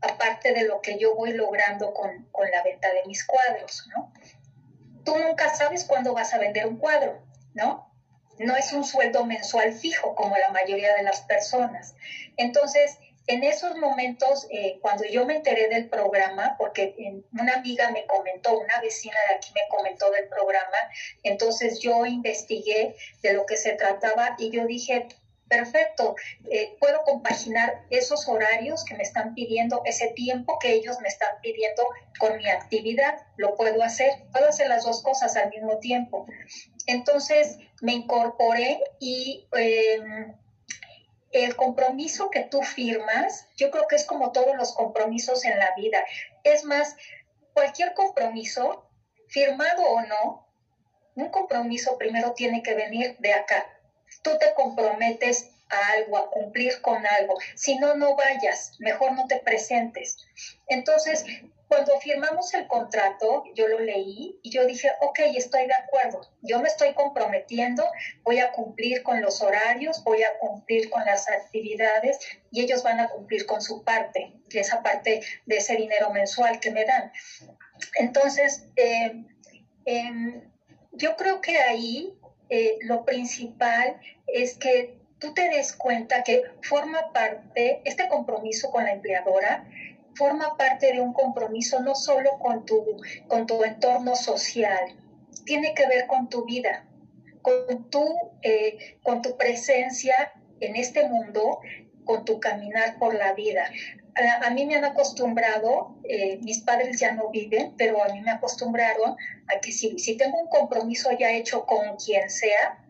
aparte 0.00 0.52
de 0.52 0.64
lo 0.64 0.80
que 0.80 0.98
yo 0.98 1.14
voy 1.14 1.32
logrando 1.32 1.92
con, 1.92 2.26
la 2.50 2.62
venta 2.62 2.92
de 2.92 3.04
mis 3.06 3.24
cuadros, 3.24 3.88
¿no? 3.94 4.12
Tú 5.04 5.16
nunca 5.18 5.54
sabes 5.54 5.84
cuándo 5.84 6.14
vas 6.14 6.34
a 6.34 6.38
vender 6.38 6.66
un 6.66 6.78
cuadro, 6.78 7.22
¿no? 7.54 7.92
No 8.38 8.56
es 8.56 8.72
un 8.72 8.84
sueldo 8.84 9.24
mensual 9.24 9.72
fijo 9.72 10.14
como 10.14 10.36
la 10.36 10.48
mayoría 10.50 10.94
de 10.94 11.02
las 11.02 11.22
personas. 11.22 11.94
Entonces, 12.36 12.98
en 13.28 13.42
esos 13.42 13.76
momentos, 13.76 14.46
eh, 14.50 14.78
cuando 14.80 15.04
yo 15.04 15.26
me 15.26 15.36
enteré 15.36 15.68
del 15.68 15.88
programa, 15.88 16.56
porque 16.58 16.94
una 17.32 17.54
amiga 17.54 17.90
me 17.90 18.06
comentó, 18.06 18.58
una 18.58 18.80
vecina 18.80 19.16
de 19.28 19.34
aquí 19.36 19.52
me 19.54 19.68
comentó 19.68 20.10
del 20.10 20.28
programa, 20.28 20.78
entonces 21.22 21.80
yo 21.80 22.06
investigué 22.06 22.94
de 23.22 23.32
lo 23.32 23.44
que 23.46 23.56
se 23.56 23.72
trataba 23.72 24.36
y 24.38 24.50
yo 24.50 24.66
dije, 24.66 25.08
perfecto, 25.48 26.16
eh, 26.50 26.76
puedo 26.80 27.02
compaginar 27.02 27.84
esos 27.90 28.28
horarios 28.28 28.84
que 28.84 28.94
me 28.94 29.02
están 29.02 29.34
pidiendo, 29.34 29.82
ese 29.84 30.08
tiempo 30.08 30.58
que 30.58 30.72
ellos 30.72 30.98
me 31.00 31.08
están 31.08 31.40
pidiendo 31.42 31.84
con 32.18 32.36
mi 32.36 32.48
actividad, 32.48 33.26
lo 33.36 33.54
puedo 33.54 33.82
hacer, 33.82 34.10
puedo 34.32 34.48
hacer 34.48 34.68
las 34.68 34.84
dos 34.84 35.02
cosas 35.02 35.36
al 35.36 35.50
mismo 35.50 35.78
tiempo. 35.78 36.26
Entonces 36.86 37.58
me 37.80 37.92
incorporé 37.92 38.80
y 38.98 39.46
em, 39.52 40.34
el 41.32 41.56
compromiso 41.56 42.30
que 42.30 42.40
tú 42.40 42.62
firmas, 42.62 43.48
yo 43.56 43.70
creo 43.70 43.86
que 43.88 43.96
es 43.96 44.04
como 44.04 44.32
todos 44.32 44.56
los 44.56 44.74
compromisos 44.74 45.44
en 45.44 45.58
la 45.58 45.74
vida. 45.76 46.04
Es 46.44 46.64
más, 46.64 46.96
cualquier 47.52 47.94
compromiso, 47.94 48.88
firmado 49.28 49.82
o 49.82 50.00
no, 50.02 50.46
un 51.14 51.30
compromiso 51.30 51.96
primero 51.98 52.32
tiene 52.32 52.62
que 52.62 52.74
venir 52.74 53.16
de 53.18 53.32
acá, 53.32 53.66
tú 54.26 54.36
te 54.38 54.52
comprometes 54.54 55.50
a 55.68 55.92
algo, 55.92 56.18
a 56.18 56.30
cumplir 56.30 56.80
con 56.80 57.06
algo. 57.06 57.38
Si 57.54 57.76
no, 57.78 57.94
no 57.94 58.16
vayas, 58.16 58.72
mejor 58.80 59.12
no 59.12 59.28
te 59.28 59.38
presentes. 59.38 60.16
Entonces, 60.66 61.24
cuando 61.68 61.98
firmamos 62.00 62.52
el 62.54 62.66
contrato, 62.66 63.44
yo 63.54 63.68
lo 63.68 63.78
leí 63.78 64.40
y 64.42 64.50
yo 64.50 64.66
dije, 64.66 64.90
ok, 65.00 65.20
estoy 65.36 65.66
de 65.66 65.74
acuerdo, 65.74 66.20
yo 66.42 66.60
me 66.60 66.68
estoy 66.68 66.92
comprometiendo, 66.94 67.84
voy 68.22 68.40
a 68.40 68.50
cumplir 68.50 69.04
con 69.04 69.20
los 69.20 69.40
horarios, 69.42 70.02
voy 70.02 70.22
a 70.24 70.38
cumplir 70.38 70.90
con 70.90 71.04
las 71.04 71.28
actividades 71.28 72.18
y 72.50 72.62
ellos 72.62 72.82
van 72.82 72.98
a 72.98 73.08
cumplir 73.08 73.46
con 73.46 73.60
su 73.60 73.84
parte, 73.84 74.32
que 74.50 74.60
esa 74.60 74.82
parte 74.82 75.20
de 75.46 75.56
ese 75.56 75.76
dinero 75.76 76.10
mensual 76.10 76.58
que 76.58 76.72
me 76.72 76.84
dan. 76.84 77.12
Entonces, 77.98 78.66
eh, 78.74 79.24
em, 79.84 80.50
yo 80.92 81.16
creo 81.16 81.40
que 81.40 81.58
ahí 81.58 82.16
eh, 82.48 82.78
lo 82.82 83.04
principal 83.04 84.00
es 84.26 84.56
que 84.56 84.98
tú 85.18 85.34
te 85.34 85.48
des 85.48 85.72
cuenta 85.72 86.22
que 86.22 86.42
forma 86.62 87.12
parte, 87.12 87.80
este 87.84 88.08
compromiso 88.08 88.70
con 88.70 88.84
la 88.84 88.92
empleadora, 88.92 89.68
forma 90.14 90.56
parte 90.56 90.92
de 90.92 91.00
un 91.00 91.12
compromiso 91.12 91.80
no 91.80 91.94
solo 91.94 92.38
con 92.38 92.64
tu, 92.64 92.84
con 93.28 93.46
tu 93.46 93.62
entorno 93.64 94.16
social, 94.16 94.96
tiene 95.44 95.74
que 95.74 95.86
ver 95.86 96.06
con 96.06 96.28
tu 96.28 96.44
vida, 96.44 96.86
con 97.42 97.90
tu, 97.90 98.04
eh, 98.42 98.98
con 99.02 99.22
tu 99.22 99.36
presencia 99.36 100.32
en 100.60 100.76
este 100.76 101.08
mundo, 101.08 101.60
con 102.04 102.24
tu 102.24 102.40
caminar 102.40 102.98
por 102.98 103.14
la 103.14 103.34
vida. 103.34 103.70
A, 104.16 104.50
mí 104.50 104.64
me 104.64 104.76
han 104.76 104.84
acostumbrado, 104.84 105.94
eh, 106.04 106.38
mis 106.42 106.62
padres 106.62 106.98
ya 106.98 107.12
no 107.12 107.30
viven, 107.30 107.74
pero 107.76 108.02
a 108.02 108.08
mí 108.08 108.20
me 108.22 108.30
acostumbraron 108.30 109.16
a 109.48 109.60
que 109.60 109.72
si, 109.72 109.98
si 109.98 110.16
tengo 110.16 110.38
un 110.38 110.48
compromiso 110.48 111.10
ya 111.18 111.32
hecho 111.32 111.66
con 111.66 111.96
quien 111.96 112.30
sea, 112.30 112.82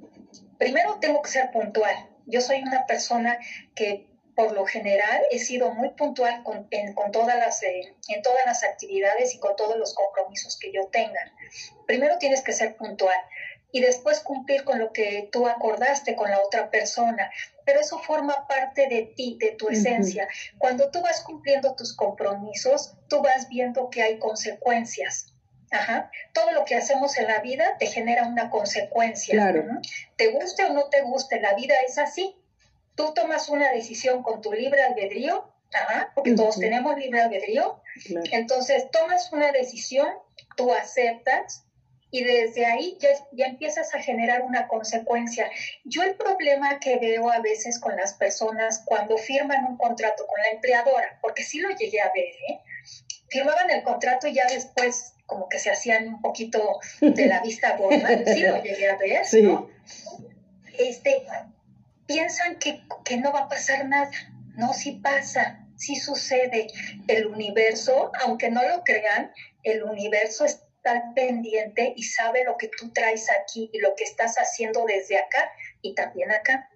primero 0.58 0.98
tengo 1.00 1.22
que 1.22 1.30
ser 1.30 1.50
puntual. 1.50 1.94
Yo 2.26 2.40
soy 2.40 2.62
una 2.62 2.86
persona 2.86 3.38
que 3.74 4.06
por 4.36 4.52
lo 4.52 4.66
general 4.66 5.22
he 5.30 5.38
sido 5.38 5.72
muy 5.72 5.88
puntual 5.90 6.42
con, 6.44 6.68
en, 6.70 6.92
con 6.94 7.10
todas 7.10 7.38
las, 7.38 7.62
eh, 7.62 7.94
en 8.08 8.22
todas 8.22 8.44
las 8.44 8.62
actividades 8.62 9.34
y 9.34 9.38
con 9.38 9.56
todos 9.56 9.76
los 9.76 9.94
compromisos 9.94 10.58
que 10.58 10.72
yo 10.72 10.86
tenga. 10.92 11.32
Primero 11.86 12.18
tienes 12.18 12.42
que 12.42 12.52
ser 12.52 12.76
puntual 12.76 13.16
y 13.76 13.80
después 13.80 14.20
cumplir 14.20 14.64
con 14.64 14.78
lo 14.78 14.90
que 14.90 15.28
tú 15.30 15.46
acordaste 15.46 16.16
con 16.16 16.30
la 16.30 16.40
otra 16.40 16.70
persona. 16.70 17.30
Pero 17.66 17.80
eso 17.80 17.98
forma 17.98 18.48
parte 18.48 18.88
de 18.88 19.12
ti, 19.14 19.36
de 19.38 19.50
tu 19.50 19.68
esencia. 19.68 20.26
Cuando 20.56 20.90
tú 20.90 21.02
vas 21.02 21.20
cumpliendo 21.20 21.74
tus 21.74 21.94
compromisos, 21.94 22.94
tú 23.08 23.20
vas 23.20 23.50
viendo 23.50 23.90
que 23.90 24.00
hay 24.00 24.18
consecuencias. 24.18 25.34
Ajá. 25.70 26.10
Todo 26.32 26.52
lo 26.52 26.64
que 26.64 26.74
hacemos 26.74 27.18
en 27.18 27.26
la 27.26 27.40
vida 27.40 27.76
te 27.78 27.86
genera 27.86 28.26
una 28.26 28.48
consecuencia. 28.48 29.34
Claro. 29.34 29.66
Te 30.16 30.28
guste 30.28 30.64
o 30.64 30.70
no 30.70 30.84
te 30.88 31.02
guste, 31.02 31.38
la 31.42 31.52
vida 31.52 31.74
es 31.86 31.98
así. 31.98 32.34
Tú 32.94 33.12
tomas 33.12 33.50
una 33.50 33.70
decisión 33.72 34.22
con 34.22 34.40
tu 34.40 34.54
libre 34.54 34.84
albedrío, 34.84 35.52
ajá, 35.74 36.12
porque 36.14 36.32
todos 36.32 36.58
tenemos 36.58 36.96
libre 36.96 37.20
albedrío. 37.20 37.82
Entonces, 38.32 38.90
tomas 38.90 39.30
una 39.34 39.52
decisión, 39.52 40.08
tú 40.56 40.72
aceptas, 40.72 41.65
y 42.10 42.22
desde 42.22 42.64
ahí 42.66 42.96
ya, 43.00 43.08
ya, 43.32 43.46
empiezas 43.46 43.94
a 43.94 44.00
generar 44.00 44.42
una 44.42 44.68
consecuencia. 44.68 45.50
Yo 45.84 46.02
el 46.02 46.14
problema 46.14 46.78
que 46.78 46.98
veo 46.98 47.30
a 47.30 47.40
veces 47.40 47.78
con 47.78 47.96
las 47.96 48.14
personas 48.14 48.82
cuando 48.84 49.16
firman 49.18 49.64
un 49.64 49.76
contrato 49.76 50.26
con 50.26 50.40
la 50.42 50.50
empleadora, 50.50 51.18
porque 51.20 51.42
sí 51.42 51.60
lo 51.60 51.70
llegué 51.70 52.00
a 52.00 52.12
ver, 52.14 52.34
¿eh? 52.48 52.60
firmaban 53.28 53.70
el 53.70 53.82
contrato 53.82 54.28
y 54.28 54.34
ya 54.34 54.46
después 54.46 55.14
como 55.26 55.48
que 55.48 55.58
se 55.58 55.70
hacían 55.70 56.06
un 56.08 56.20
poquito 56.20 56.78
de 57.00 57.26
la 57.26 57.40
vista 57.40 57.76
gorda, 57.76 58.08
sí 58.24 58.42
lo 58.42 58.62
llegué 58.62 58.88
a 58.88 58.96
ver, 58.96 59.22
¿no? 59.42 59.68
Este, 60.78 61.26
piensan 62.06 62.56
que, 62.58 62.82
que 63.04 63.16
no 63.16 63.32
va 63.32 63.40
a 63.40 63.48
pasar 63.48 63.86
nada, 63.88 64.10
no, 64.54 64.72
sí 64.72 64.92
pasa, 65.02 65.66
sí 65.76 65.96
sucede. 65.96 66.68
El 67.08 67.26
universo, 67.26 68.12
aunque 68.24 68.50
no 68.50 68.62
lo 68.62 68.84
crean, 68.84 69.32
el 69.62 69.82
universo 69.82 70.44
pendiente 71.14 71.92
y 71.96 72.02
sabe 72.04 72.44
lo 72.44 72.56
que 72.56 72.68
tú 72.68 72.92
traes 72.92 73.28
aquí 73.30 73.70
y 73.72 73.78
lo 73.78 73.94
que 73.94 74.04
estás 74.04 74.36
haciendo 74.36 74.84
desde 74.84 75.18
acá 75.18 75.50
y 75.82 75.94
también 75.94 76.30
acá. 76.30 76.68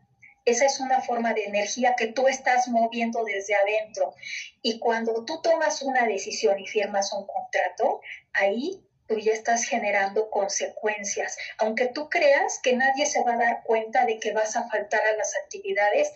Esa 0.44 0.66
es 0.66 0.80
una 0.80 1.00
forma 1.02 1.34
de 1.34 1.44
energía 1.44 1.94
que 1.96 2.08
tú 2.08 2.26
estás 2.26 2.66
moviendo 2.68 3.24
desde 3.24 3.54
adentro. 3.54 4.14
Y 4.62 4.78
cuando 4.78 5.24
tú 5.24 5.40
tomas 5.42 5.82
una 5.82 6.06
decisión 6.06 6.58
y 6.58 6.66
firmas 6.66 7.12
un 7.12 7.26
contrato, 7.26 8.00
ahí 8.32 8.82
tú 9.06 9.18
ya 9.18 9.32
estás 9.32 9.64
generando 9.64 10.30
consecuencias. 10.30 11.36
Aunque 11.58 11.88
tú 11.88 12.08
creas 12.08 12.58
que 12.62 12.74
nadie 12.74 13.06
se 13.06 13.22
va 13.22 13.34
a 13.34 13.38
dar 13.38 13.62
cuenta 13.64 14.06
de 14.06 14.18
que 14.18 14.32
vas 14.32 14.56
a 14.56 14.68
faltar 14.68 15.02
a 15.06 15.16
las 15.16 15.34
actividades, 15.44 16.12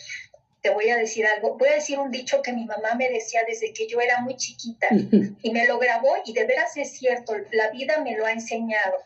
te 0.65 0.71
voy 0.71 0.89
a 0.89 0.97
decir 0.97 1.27
algo, 1.27 1.59
voy 1.59 1.69
a 1.69 1.75
decir 1.75 1.99
un 1.99 2.11
dicho 2.11 2.41
que 2.41 2.55
mi 2.55 2.65
mamá 2.65 2.95
me 2.95 3.11
decía 3.11 3.43
desde 3.47 3.75
que 3.75 3.87
yo 3.87 4.01
era 4.01 4.21
muy 4.21 4.35
chiquita 4.39 4.89
y 5.43 5.51
me 5.51 5.67
lo 5.67 5.79
grabó 5.79 6.17
y 6.25 6.33
de 6.33 6.47
veras 6.47 6.75
es 6.79 6.97
cierto, 6.97 7.35
la 7.53 7.69
vida 7.69 7.99
me 7.99 8.17
lo 8.17 8.25
ha 8.25 8.33
enseñado. 8.33 8.97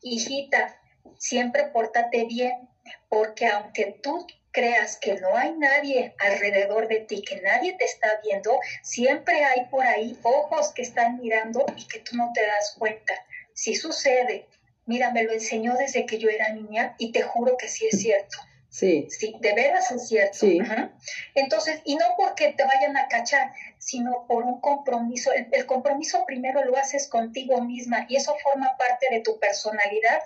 Hijita, 0.00 0.74
siempre 1.18 1.64
pórtate 1.64 2.24
bien, 2.24 2.66
porque 3.10 3.46
aunque 3.46 4.00
tú 4.02 4.26
creas 4.52 4.96
que 4.96 5.20
no 5.20 5.36
hay 5.36 5.52
nadie 5.52 6.14
alrededor 6.18 6.88
de 6.88 7.00
ti, 7.00 7.20
que 7.20 7.42
nadie 7.42 7.74
te 7.74 7.84
está 7.84 8.18
viendo, 8.24 8.58
siempre 8.82 9.44
hay 9.44 9.66
por 9.66 9.84
ahí 9.84 10.18
ojos 10.22 10.72
que 10.72 10.80
están 10.80 11.20
mirando 11.20 11.66
y 11.76 11.86
que 11.88 11.98
tú 11.98 12.16
no 12.16 12.30
te 12.32 12.40
das 12.40 12.74
cuenta. 12.78 13.12
Si 13.52 13.74
sucede, 13.74 14.46
mira, 14.86 15.10
me 15.10 15.24
lo 15.24 15.32
enseñó 15.32 15.74
desde 15.74 16.06
que 16.06 16.16
yo 16.16 16.30
era 16.30 16.54
niña 16.54 16.94
y 16.98 17.12
te 17.12 17.20
juro 17.20 17.58
que 17.58 17.68
sí 17.68 17.86
es 17.92 18.00
cierto. 18.00 18.38
Sí. 18.72 19.06
Sí, 19.10 19.36
de 19.38 19.52
veras 19.52 19.90
es 19.90 20.08
cierto. 20.08 20.38
Sí. 20.38 20.58
Entonces, 21.34 21.82
y 21.84 21.94
no 21.96 22.06
porque 22.16 22.54
te 22.54 22.64
vayan 22.64 22.96
a 22.96 23.06
cachar, 23.06 23.52
sino 23.76 24.26
por 24.26 24.44
un 24.44 24.62
compromiso. 24.62 25.30
El, 25.30 25.66
compromiso 25.66 26.24
primero 26.24 26.64
lo 26.64 26.78
haces 26.78 27.06
contigo 27.06 27.60
misma 27.60 28.06
y 28.08 28.16
eso 28.16 28.34
forma 28.42 28.74
parte 28.78 29.08
de 29.10 29.20
tu 29.20 29.38
personalidad. 29.38 30.22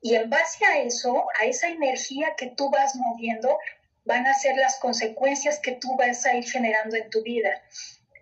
Y 0.00 0.14
en 0.14 0.30
base 0.30 0.64
a 0.64 0.78
eso, 0.78 1.26
a 1.38 1.44
esa 1.44 1.68
energía 1.68 2.34
que 2.38 2.46
tú 2.46 2.70
vas 2.70 2.96
moviendo, 2.96 3.58
van 4.06 4.26
a 4.26 4.32
ser 4.32 4.56
las 4.56 4.76
consecuencias 4.76 5.58
que 5.58 5.72
tú 5.72 5.94
vas 5.96 6.24
a 6.24 6.34
ir 6.34 6.50
generando 6.50 6.96
en 6.96 7.10
tu 7.10 7.22
vida. 7.22 7.50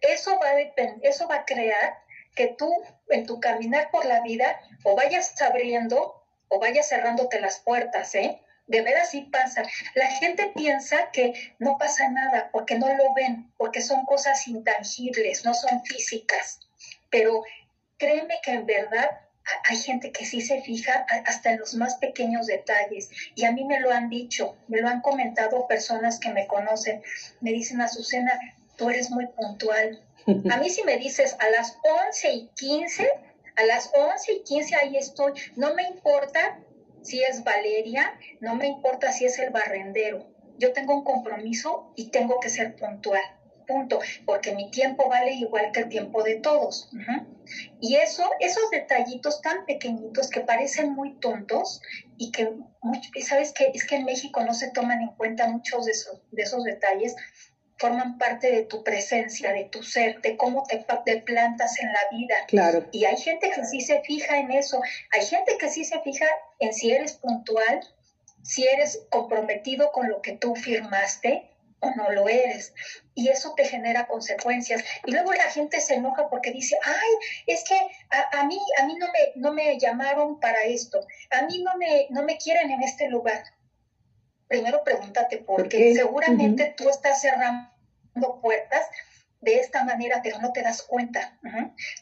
Eso 0.00 0.40
va 0.40 0.48
a, 0.48 0.88
eso 1.02 1.28
va 1.28 1.36
a 1.36 1.44
crear 1.44 1.94
que 2.34 2.48
tú 2.48 2.68
en 3.10 3.26
tu 3.26 3.38
caminar 3.38 3.92
por 3.92 4.06
la 4.06 4.22
vida 4.22 4.60
o 4.82 4.96
vayas 4.96 5.40
abriendo 5.40 6.20
o 6.48 6.58
vayas 6.58 6.88
cerrándote 6.88 7.40
las 7.40 7.60
puertas, 7.60 8.16
¿eh? 8.16 8.42
De 8.68 8.82
veras 8.82 9.10
sí 9.10 9.22
pasa. 9.22 9.64
La 9.94 10.06
gente 10.06 10.52
piensa 10.54 11.10
que 11.10 11.54
no 11.58 11.76
pasa 11.78 12.08
nada 12.08 12.50
porque 12.52 12.78
no 12.78 12.94
lo 12.94 13.14
ven, 13.14 13.50
porque 13.56 13.80
son 13.80 14.04
cosas 14.04 14.46
intangibles, 14.46 15.44
no 15.44 15.54
son 15.54 15.82
físicas. 15.84 16.60
Pero 17.10 17.42
créeme 17.96 18.34
que 18.42 18.52
en 18.52 18.66
verdad 18.66 19.08
hay 19.64 19.78
gente 19.78 20.12
que 20.12 20.26
sí 20.26 20.42
se 20.42 20.60
fija 20.60 21.06
hasta 21.24 21.52
en 21.52 21.60
los 21.60 21.74
más 21.74 21.96
pequeños 21.96 22.46
detalles. 22.46 23.10
Y 23.34 23.46
a 23.46 23.52
mí 23.52 23.64
me 23.64 23.80
lo 23.80 23.90
han 23.90 24.10
dicho, 24.10 24.56
me 24.68 24.80
lo 24.80 24.88
han 24.88 25.00
comentado 25.00 25.66
personas 25.66 26.20
que 26.20 26.30
me 26.30 26.46
conocen. 26.46 27.02
Me 27.40 27.52
dicen, 27.52 27.80
Azucena, 27.80 28.38
tú 28.76 28.90
eres 28.90 29.10
muy 29.10 29.26
puntual. 29.28 30.04
A 30.50 30.58
mí 30.58 30.68
si 30.68 30.82
me 30.84 30.98
dices 30.98 31.34
a 31.38 31.48
las 31.48 31.78
11 32.06 32.32
y 32.32 32.48
15, 32.48 33.10
a 33.56 33.64
las 33.64 33.90
11 33.94 34.32
y 34.32 34.42
15 34.42 34.76
ahí 34.76 34.96
estoy. 34.98 35.32
No 35.56 35.74
me 35.74 35.84
importa 35.84 36.58
si 37.08 37.22
es 37.22 37.42
Valeria, 37.42 38.18
no 38.40 38.54
me 38.54 38.66
importa 38.66 39.12
si 39.12 39.24
es 39.24 39.38
el 39.38 39.50
barrendero. 39.50 40.26
Yo 40.58 40.72
tengo 40.72 40.94
un 40.94 41.04
compromiso 41.04 41.92
y 41.96 42.10
tengo 42.10 42.38
que 42.40 42.50
ser 42.50 42.76
puntual. 42.76 43.22
Punto, 43.66 43.98
porque 44.24 44.54
mi 44.54 44.70
tiempo 44.70 45.08
vale 45.08 45.32
igual 45.32 45.72
que 45.72 45.80
el 45.80 45.88
tiempo 45.88 46.22
de 46.22 46.36
todos. 46.36 46.90
Y 47.80 47.96
eso, 47.96 48.24
esos 48.40 48.70
detallitos 48.70 49.40
tan 49.42 49.66
pequeñitos 49.66 50.30
que 50.30 50.40
parecen 50.40 50.94
muy 50.94 51.18
tontos 51.18 51.80
y 52.16 52.30
que, 52.30 52.50
¿sabes 53.22 53.52
qué? 53.52 53.70
Es 53.74 53.86
que 53.86 53.96
en 53.96 54.04
México 54.04 54.42
no 54.42 54.54
se 54.54 54.70
toman 54.70 55.02
en 55.02 55.14
cuenta 55.16 55.48
muchos 55.48 55.84
de 55.84 55.92
esos, 55.92 56.22
de 56.30 56.42
esos 56.42 56.64
detalles, 56.64 57.14
forman 57.78 58.18
parte 58.18 58.50
de 58.50 58.64
tu 58.64 58.82
presencia, 58.82 59.52
de 59.52 59.64
tu 59.64 59.82
ser, 59.82 60.20
de 60.20 60.36
cómo 60.36 60.64
te, 60.64 60.84
te, 61.04 61.16
plantas 61.18 61.78
en 61.80 61.92
la 61.92 62.00
vida. 62.10 62.34
Claro. 62.48 62.86
Y 62.90 63.04
hay 63.04 63.16
gente 63.16 63.50
que 63.50 63.64
sí 63.64 63.80
se 63.80 64.00
fija 64.02 64.38
en 64.38 64.50
eso. 64.50 64.80
Hay 65.12 65.24
gente 65.24 65.56
que 65.58 65.70
sí 65.70 65.84
se 65.84 66.00
fija 66.00 66.26
en 66.58 66.72
si 66.74 66.90
eres 66.90 67.14
puntual, 67.14 67.80
si 68.42 68.66
eres 68.66 69.06
comprometido 69.10 69.92
con 69.92 70.08
lo 70.08 70.20
que 70.22 70.32
tú 70.32 70.56
firmaste 70.56 71.50
o 71.80 71.90
no 71.94 72.10
lo 72.10 72.28
eres. 72.28 72.74
Y 73.14 73.28
eso 73.28 73.54
te 73.56 73.64
genera 73.64 74.08
consecuencias. 74.08 74.82
Y 75.06 75.12
luego 75.12 75.32
la 75.32 75.50
gente 75.50 75.80
se 75.80 75.94
enoja 75.94 76.28
porque 76.28 76.50
dice, 76.50 76.76
ay, 76.82 77.10
es 77.46 77.62
que 77.62 77.78
a, 78.10 78.44
mí, 78.44 78.58
a 78.80 78.86
mí 78.86 78.96
no, 78.96 79.06
me, 79.06 79.32
no 79.36 79.52
me 79.52 79.78
llamaron 79.78 80.40
para 80.40 80.62
esto, 80.64 81.06
a 81.30 81.42
mí 81.42 81.62
no 81.62 81.76
me, 81.76 82.06
no 82.10 82.24
me 82.24 82.38
quieren 82.38 82.70
en 82.70 82.82
este 82.82 83.08
lugar 83.08 83.44
primero 84.48 84.82
pregúntate 84.82 85.38
por, 85.38 85.68
qué. 85.68 85.94
Seguramente 85.94 86.74
tú 86.76 86.88
estás 86.88 87.20
cerrando 87.20 88.40
puertas 88.42 88.82
de 89.40 89.60
esta 89.60 89.84
manera, 89.84 90.20
pero 90.22 90.40
no 90.40 90.52
te 90.52 90.62
das 90.62 90.82
cuenta. 90.82 91.38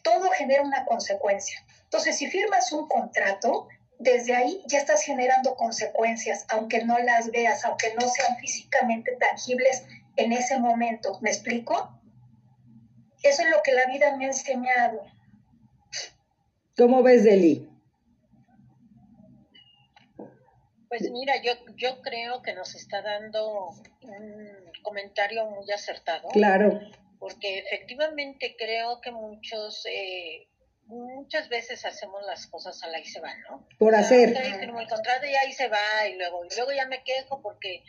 Todo 0.02 0.30
genera 0.30 0.62
una 0.62 0.84
consecuencia. 0.86 1.64
Entonces, 1.84 2.16
si 2.16 2.28
firmas 2.28 2.72
un 2.72 2.88
contrato, 2.88 3.68
desde 3.98 4.34
ahí 4.34 4.62
ya 4.66 4.78
estás 4.78 5.02
generando 5.02 5.54
consecuencias, 5.56 6.46
aunque 6.48 6.84
no 6.84 6.98
las 6.98 7.30
veas, 7.30 7.64
aunque 7.64 7.94
no 7.94 8.08
sean 8.08 8.36
físicamente 8.38 9.16
tangibles 9.18 9.84
en 10.16 10.32
ese 10.32 10.58
momento. 10.58 11.18
¿Me 11.20 11.30
explico? 11.30 11.92
Eso 13.22 13.42
es 13.42 13.50
lo 13.50 13.62
que 13.62 13.72
la 13.72 13.86
vida 13.86 14.16
me 14.16 14.26
ha 14.26 14.28
enseñado. 14.28 15.02
¿Cómo 16.76 17.02
ves, 17.02 17.24
Deli? 17.24 17.68
Pues 20.98 21.10
mira, 21.10 21.34
yo, 21.42 21.52
yo 21.76 22.00
creo 22.00 22.42
que 22.42 22.54
nos 22.54 22.74
está 22.74 23.02
dando 23.02 23.70
un 24.02 24.72
comentario 24.82 25.46
muy 25.46 25.70
acertado. 25.70 26.28
Claro. 26.28 26.80
Porque 27.18 27.58
efectivamente 27.58 28.56
creo 28.58 29.00
que 29.00 29.10
muchos 29.10 29.84
eh, 29.86 30.48
muchas 30.86 31.48
veces 31.48 31.84
hacemos 31.84 32.24
las 32.24 32.46
cosas 32.46 32.82
a 32.82 32.88
la 32.88 33.00
y 33.00 33.04
se 33.04 33.20
van, 33.20 33.40
¿no? 33.42 33.66
Por 33.78 33.94
hacer. 33.94 34.36
firmo 34.58 34.80
el 34.80 34.88
contrato 34.88 35.26
y 35.26 35.34
ahí 35.34 35.52
se 35.52 35.68
va 35.68 36.06
y 36.08 36.16
luego 36.16 36.44
y 36.44 36.54
luego 36.54 36.72
ya 36.72 36.86
me 36.86 37.02
quejo 37.02 37.42
porque 37.42 37.82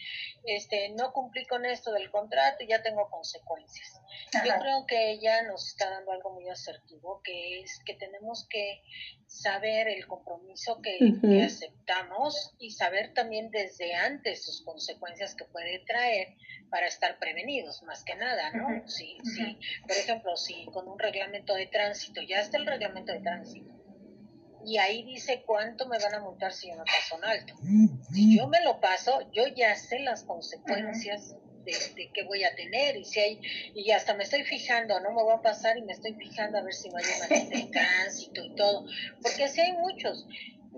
este 0.46 0.90
no 0.90 1.14
cumplí 1.14 1.46
con 1.46 1.66
esto 1.66 1.92
del 1.92 2.10
contrato 2.10 2.64
y 2.64 2.68
ya 2.68 2.82
tengo 2.82 3.10
consecuencias. 3.10 4.02
Yo 4.34 4.54
creo 4.60 4.86
que 4.88 5.12
ella 5.12 5.44
nos 5.44 5.68
está 5.68 5.90
dando 5.90 6.12
algo 6.12 6.32
muy 6.34 6.50
asertivo, 6.50 7.22
que 7.24 7.62
es 7.62 7.80
que 7.86 7.94
tenemos 7.94 8.48
que 8.50 8.82
saber 9.28 9.88
el 9.90 10.08
compromiso 10.08 10.82
que, 10.82 10.98
aceptamos 11.44 12.56
y 12.60 12.72
saber 12.72 13.14
también 13.14 13.52
desde 13.52 13.94
antes 13.94 14.46
sus 14.46 14.64
consecuencias 14.64 15.36
que 15.36 15.46
puede 15.46 15.80
traer 15.86 16.36
para 16.70 16.88
estar 16.88 17.20
prevenidos, 17.20 17.84
más 17.84 18.04
que 18.04 18.16
nada, 18.16 18.52
¿no? 18.52 18.88
Sí. 18.88 19.18
Por 19.82 19.98
ejemplo, 19.98 20.36
si 20.36 20.66
con 20.66 20.88
un 20.88 20.98
reglamento 20.98 21.54
de 21.54 21.68
tránsito, 21.68 22.22
ya 22.22 22.40
está 22.42 22.58
el 22.58 22.66
reglamento 22.66 23.12
de 23.12 23.20
tránsito, 23.20 23.78
y 24.66 24.78
ahí 24.80 25.04
dice 25.04 25.44
cuánto 25.46 25.88
me 25.88 25.98
van 25.98 26.16
a 26.16 26.20
multar 26.20 26.52
si 26.52 26.68
yo 26.68 26.76
no 26.76 26.84
paso 26.84 27.16
un 27.16 27.24
alto. 27.24 27.54
Si 28.12 28.38
yo 28.38 28.48
me 28.48 28.62
lo 28.64 28.82
paso, 28.82 29.30
yo 29.32 29.44
ya 29.48 29.76
sé 29.76 30.00
las 30.00 30.24
consecuencias 30.24 31.36
de, 31.72 32.12
qué 32.14 32.24
voy 32.24 32.44
a 32.44 32.56
tener 32.56 32.96
y 32.98 33.06
si 33.06 33.20
hay, 33.20 33.42
y 33.76 33.92
hasta 33.92 34.14
me 34.14 34.24
estoy 34.24 34.44
fijando, 34.44 35.00
no 35.00 35.12
me 35.12 35.24
voy 35.24 35.36
a 35.36 35.42
pasar 35.42 35.78
y 35.78 35.82
me 35.82 35.94
estoy 35.94 36.14
fijando 36.14 36.58
a 36.58 36.62
ver 36.62 36.74
si 36.74 36.90
no 36.90 36.98
hay 36.98 37.06
una 37.18 37.50
de 37.50 37.64
tránsito 37.72 38.44
y 38.44 38.56
todo, 38.56 38.86
porque 39.22 39.44
así 39.44 39.62
hay 39.62 39.74
muchos. 39.74 40.26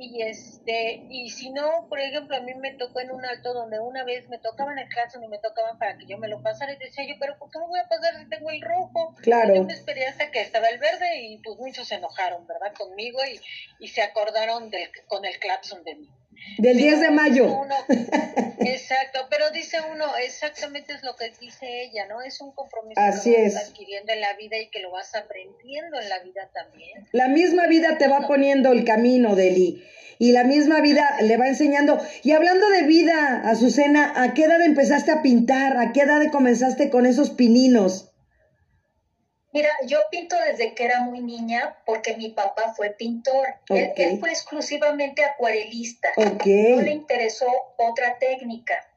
Y 0.02 0.22
este, 0.22 1.04
y 1.10 1.30
si 1.30 1.50
no, 1.50 1.88
por 1.90 2.00
ejemplo, 2.00 2.38
a 2.38 2.40
mí 2.40 2.54
me 2.54 2.74
tocó 2.76 3.02
en 3.02 3.12
un 3.12 3.26
alto 3.26 3.54
donde 3.54 3.82
una 3.82 4.06
vez 4.06 4.30
me 4.30 4.38
tocaban 4.38 4.80
el 4.80 4.88
caso 4.88 5.22
y 5.22 5.28
me 5.28 5.40
tocaban 5.40 5.78
para 5.78 5.98
que 5.98 6.06
yo 6.06 6.18
me 6.18 6.30
lo 6.30 6.42
pasara 6.42 6.72
y 6.74 6.78
decía 6.78 7.06
yo, 7.06 7.16
pero 7.20 7.38
¿por 7.38 7.52
qué 7.52 7.60
me 7.60 7.66
voy 7.68 7.80
a 7.82 7.88
pasar 7.90 8.18
si 8.18 8.30
tengo 8.30 8.50
el 8.50 8.62
rojo? 8.62 9.14
Claro. 9.22 9.54
Yo 9.54 9.64
me 9.66 9.74
esperé 9.74 10.06
hasta 10.06 10.32
que 10.32 10.40
estaba 10.40 10.70
el 10.70 10.80
verde 10.80 11.22
y 11.24 11.40
pues 11.40 11.58
muchos 11.58 11.90
se 11.90 11.96
enojaron, 11.96 12.48
¿verdad? 12.48 12.74
Conmigo 12.78 13.20
y, 13.26 13.42
y 13.84 13.90
se 13.90 14.02
acordaron 14.02 14.70
del, 14.70 14.90
con 15.08 15.26
el 15.26 15.38
claxon 15.38 15.84
de 15.84 15.96
mí. 15.96 16.10
Del 16.58 16.78
10 16.78 17.00
de 17.00 17.10
mayo. 17.12 17.62
exacto, 18.60 19.20
pero 19.30 19.50
dice 19.52 19.78
uno, 19.94 20.06
exactamente 20.18 20.94
es 20.94 21.04
lo 21.04 21.16
que 21.16 21.32
dice 21.40 21.84
ella, 21.84 22.06
¿no? 22.08 22.22
Es 22.22 22.42
un 22.42 22.52
compromiso 22.52 23.00
Así 23.00 23.34
que 23.34 23.46
es. 23.46 23.56
vas 23.56 23.70
adquiriendo 23.70 24.12
en 24.14 24.22
la 24.22 24.34
vida 24.34 24.58
y 24.58 24.70
que 24.70 24.80
lo 24.80 24.92
vas 24.92 25.16
aprendiendo 25.16 26.00
en 26.00 26.10
la 26.10 26.20
vida 26.20 26.50
también. 26.54 27.08
La 27.12 27.28
misma 27.28 27.68
vida 27.68 27.98
te 27.98 28.08
va 28.08 28.28
poniendo 28.28 28.72
el 28.72 28.84
camino, 28.84 29.36
Deli. 29.36 29.84
Y 30.22 30.34
la 30.34 30.44
misma 30.44 30.82
vida 30.82 31.16
le 31.22 31.38
va 31.38 31.48
enseñando. 31.48 31.98
Y 32.24 32.34
hablando 32.34 32.70
de 32.70 32.82
vida, 32.84 33.42
Azucena, 33.46 34.22
¿a 34.22 34.34
qué 34.34 34.44
edad 34.44 34.62
empezaste 34.62 35.12
a 35.12 35.22
pintar? 35.22 35.78
¿A 35.78 35.94
qué 35.94 36.02
edad 36.02 36.22
comenzaste 36.30 36.90
con 36.90 37.06
esos 37.06 37.30
pininos? 37.30 38.09
Mira, 39.52 39.70
yo 39.86 40.00
pinto 40.12 40.36
desde 40.46 40.76
que 40.76 40.86
era 40.86 41.02
muy 41.02 41.22
niña 41.22 41.78
porque 41.86 42.16
mi 42.16 42.30
papá 42.30 42.74
fue 42.76 42.92
pintor. 42.92 43.48
Él, 43.70 44.20
fue 44.20 44.30
exclusivamente 44.30 45.24
acuarelista. 45.24 46.10
No 46.18 46.82
le 46.82 46.92
interesó 46.92 47.48
otra 47.78 48.20
técnica. 48.20 48.88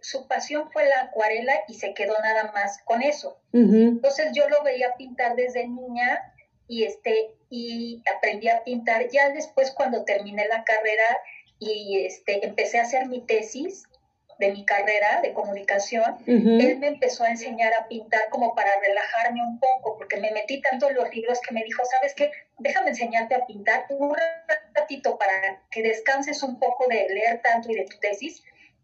su 0.00 0.28
pasión 0.28 0.70
fue 0.72 0.86
la 0.86 1.02
acuarela 1.02 1.54
y 1.68 1.74
se 1.74 1.94
quedó 1.94 2.14
nada 2.22 2.52
más 2.52 2.82
con 2.84 3.02
eso. 3.02 3.38
Entonces 3.52 4.32
yo 4.34 4.48
lo 4.48 4.62
veía 4.62 4.94
pintar 4.96 5.36
desde 5.36 5.66
niña 5.66 6.34
y 6.68 6.84
este 6.84 7.30
y 7.48 8.02
aprendí 8.14 8.48
a 8.48 8.62
pintar. 8.62 9.08
Ya 9.10 9.30
después 9.30 9.70
cuando 9.70 10.04
terminé 10.04 10.46
la 10.48 10.64
carrera 10.64 11.18
y 11.58 12.04
este 12.04 12.44
empecé 12.44 12.78
a 12.78 12.82
hacer 12.82 13.06
mi 13.06 13.20
tesis, 13.20 13.84
de 14.38 14.52
mi 14.52 14.64
carrera 14.64 15.20
de 15.22 15.32
comunicación, 15.32 16.18
él 16.26 16.78
me 16.78 16.88
empezó 16.88 17.24
a 17.24 17.30
enseñar 17.30 17.72
a 17.74 17.88
pintar 17.88 18.28
como 18.30 18.54
para 18.54 18.70
relajarme 18.80 19.42
un 19.42 19.58
poco, 19.58 19.96
porque 19.96 20.16
me 20.16 20.30
metí 20.32 20.60
tanto 20.60 20.88
en 20.88 20.96
los 20.96 21.14
libros 21.14 21.40
que 21.40 21.54
me 21.54 21.62
dijo, 21.64 21.82
¿sabes 21.84 22.14
qué? 22.14 22.30
Déjame 22.58 22.90
enseñarte 22.90 23.34
a 23.34 23.46
pintar 23.46 23.86
un 23.90 24.16
ratito 24.74 25.18
para 25.18 25.62
que 25.70 25.82
descanses 25.82 26.42
un 26.42 26.58
poco 26.58 26.86
de 26.88 27.06
leer 27.08 27.40
tanto 27.42 27.70
y 27.70 27.76
de 27.76 27.84
tu 27.84 27.98
tesis. 27.98 28.42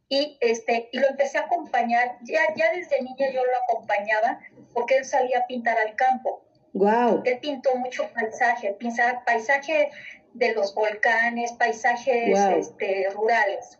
Y, 0.09 0.39
este, 0.41 0.89
y 0.91 0.99
lo 0.99 1.09
empecé 1.09 1.39
a 1.39 1.43
acompañar, 1.43 2.17
ya, 2.23 2.41
ya 2.57 2.73
desde 2.73 3.01
niña 3.01 3.31
yo 3.33 3.45
lo 3.45 3.57
acompañaba 3.63 4.41
porque 4.75 4.97
él 4.97 5.05
salía 5.05 5.39
a 5.39 5.47
pintar 5.47 5.79
al 5.79 5.95
campo. 5.95 6.45
Wow. 6.73 7.23
Él 7.25 7.39
pintó 7.41 7.75
mucho 7.77 8.09
paisaje, 8.13 8.77
paisaje 9.25 9.91
de 10.35 10.53
los 10.55 10.75
volcanes, 10.75 11.53
paisajes 11.53 12.39
este, 12.57 13.09
rurales 13.11 13.79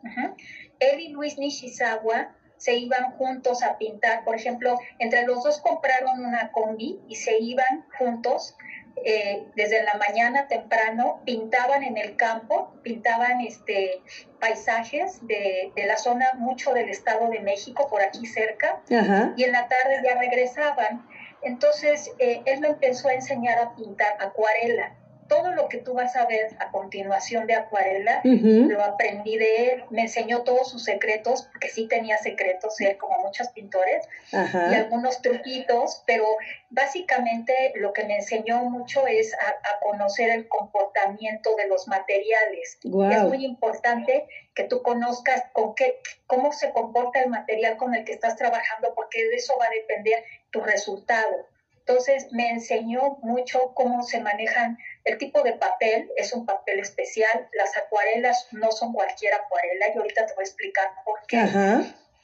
él 0.81 1.01
y 1.01 1.09
Luis 1.09 1.39
Nishizawa 1.39 2.35
se 2.57 2.75
iban 2.75 3.13
juntos 3.13 3.63
a 3.63 3.79
pintar. 3.79 4.23
Por 4.25 4.37
ejemplo, 4.37 4.79
entre 4.99 5.27
los 5.27 5.43
dos 5.43 5.61
compraron 5.61 6.25
una 6.25 6.53
combi 6.53 7.01
y 7.09 7.17
se 7.17 7.39
iban 7.39 7.87
juntos 7.99 8.55
eh, 9.03 9.47
desde 9.55 9.83
la 9.83 9.95
mañana 9.95 10.47
temprano, 10.47 11.23
pintaban 11.25 11.83
en 11.83 11.97
el 11.97 12.17
campo, 12.17 12.75
pintaban 12.83 13.41
este, 13.41 14.03
paisajes 14.39 15.27
de, 15.27 15.73
la 15.87 15.97
zona 15.97 16.27
mucho 16.35 16.75
del 16.75 16.91
Estado 16.91 17.31
de 17.31 17.41
México, 17.41 17.89
por 17.89 18.03
aquí 18.03 18.27
cerca, 18.27 18.83
y 18.89 19.45
en 19.45 19.53
la 19.53 19.69
tarde 19.69 20.03
ya 20.05 20.19
regresaban. 20.19 21.09
Entonces, 21.43 22.11
eh, 22.19 22.43
él 22.45 22.61
me 22.61 22.69
empezó 22.69 23.09
a 23.09 23.15
enseñar 23.15 23.59
a 23.59 23.75
pintar 23.75 24.17
acuarela 24.21 25.00
todo 25.31 25.53
lo 25.53 25.69
que 25.69 25.79
tú 25.79 25.95
vas 25.95 26.17
a 26.17 26.27
ver 26.27 26.57
a 26.59 26.73
continuación 26.73 27.47
de 27.47 27.55
Acuarela, 27.55 28.21
lo 28.25 28.83
aprendí 28.83 29.39
de 29.39 29.69
él, 29.69 29.85
me 29.91 30.03
enseñó 30.03 30.43
todos 30.43 30.69
sus 30.69 30.83
secretos, 30.83 31.45
porque 31.53 31.69
sí 31.69 31.87
tenía 31.87 32.19
secretos, 32.19 32.81
él 32.81 32.97
como 32.99 33.17
muchos 33.21 33.47
pintores, 33.51 34.09
y 34.33 34.75
algunos 34.75 35.23
truquitos, 35.23 36.03
pero 36.05 36.27
básicamente 36.71 37.73
lo 37.77 37.93
que 37.93 38.05
me 38.07 38.17
enseñó 38.17 38.65
mucho 38.65 39.07
es 39.07 39.33
a, 39.35 39.55
conocer 39.83 40.31
el 40.31 40.49
comportamiento 40.49 41.55
de 41.55 41.69
los 41.69 41.87
materiales. 41.87 42.79
Es 42.83 43.23
muy 43.23 43.45
importante 43.45 44.27
que 44.55 44.65
tú 44.65 44.83
conozcas 44.83 45.45
con 45.53 45.77
qué, 45.77 46.01
cómo 46.27 46.53
se 46.53 46.73
comporta 46.73 47.21
el 47.21 47.31
material 47.31 47.77
con 47.77 47.95
el 47.95 48.05
que 48.05 48.13
estás 48.13 48.35
trabajando, 48.35 48.95
porque 48.97 49.25
de 49.29 49.37
eso 49.37 49.55
va 49.61 49.67
a 49.67 49.71
depender 49.71 50.25
tu 50.51 50.61
resultado. 50.61 51.47
Entonces 51.91 52.29
me 52.31 52.51
enseñó 52.51 53.19
mucho 53.23 53.73
cómo 53.75 54.05
se 54.05 54.21
manejan 54.21 54.79
el 55.03 55.19
tipo 55.19 55.43
de 55.43 55.55
papel, 55.55 56.09
es 56.17 56.33
un 56.33 56.47
papel 56.47 56.79
especial, 56.79 57.49
las 57.53 57.77
acuarelas 57.77 58.47
no 58.53 58.71
son 58.71 58.93
cualquier 58.93 59.35
acuarela 59.35 59.89
y 59.89 59.99
ahorita 59.99 60.27
te 60.27 60.35
voy 60.35 60.43
a 60.43 60.47
explicar 60.47 60.89
por 61.05 61.19
qué. 61.27 61.39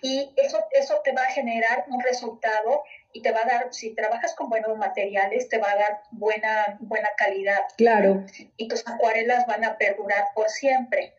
Y 0.03 0.33
eso, 0.37 0.65
eso 0.71 1.01
te 1.03 1.11
va 1.11 1.23
a 1.23 1.33
generar 1.33 1.85
un 1.89 2.01
resultado 2.01 2.85
y 3.13 3.23
te 3.23 3.33
va 3.33 3.41
a 3.43 3.49
dar, 3.49 3.75
si 3.75 3.93
trabajas 3.93 4.35
con 4.35 4.49
buenos 4.49 4.79
materiales, 4.79 5.49
te 5.49 5.59
va 5.59 5.73
a 5.73 5.77
dar 5.77 6.03
buena, 6.13 6.77
buena 6.79 7.09
calidad. 7.17 7.63
Claro. 7.77 8.25
Y 8.57 8.69
tus 8.69 8.87
acuarelas 8.87 9.49
van 9.49 9.65
a 9.65 9.79
perdurar 9.79 10.29
por 10.37 10.49
siempre. 10.49 11.15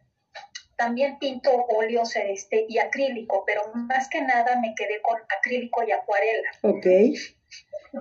También 0.77 1.19
pinto 1.19 1.51
óleos 1.67 2.15
este, 2.15 2.65
y 2.69 2.77
acrílico, 2.77 3.43
pero 3.45 3.63
más 3.73 4.07
que 4.07 4.21
nada 4.21 4.57
me 4.61 4.73
quedé 4.73 5.01
con 5.01 5.19
acrílico 5.37 5.83
y 5.83 5.91
acuarela. 5.91 6.49
Ok. 6.61 6.85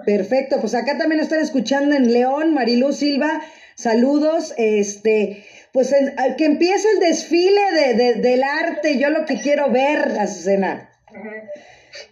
Perfecto, 0.05 0.61
pues 0.61 0.75
acá 0.75 0.99
también 0.99 1.21
están 1.21 1.41
escuchando 1.41 1.95
en 1.95 2.13
León, 2.13 2.55
Marilú 2.55 2.93
Silva, 2.93 3.41
saludos, 3.75 4.55
este, 4.57 5.45
pues 5.73 5.95
que 6.37 6.45
empiece 6.45 6.89
el 6.91 7.01
desfile 7.01 7.95
de, 7.95 8.15
del 8.15 8.43
arte, 8.43 8.99
yo 8.99 9.11
lo 9.11 9.25
que 9.25 9.41
quiero 9.41 9.71
ver, 9.71 10.19
Azucena. 10.19 10.91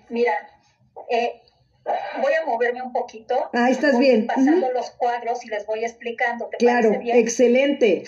Mira, 0.08 0.32
eh, 1.10 1.42
voy 2.20 2.32
a 2.34 2.46
moverme 2.46 2.82
un 2.82 2.92
poquito. 2.92 3.50
Ah, 3.52 3.70
estás 3.70 3.98
bien. 3.98 4.26
Pasando 4.26 4.70
los 4.72 4.90
cuadros 4.92 5.44
y 5.44 5.48
les 5.48 5.66
voy 5.66 5.84
explicando. 5.84 6.48
claro, 6.58 6.92
excelente. 7.02 8.04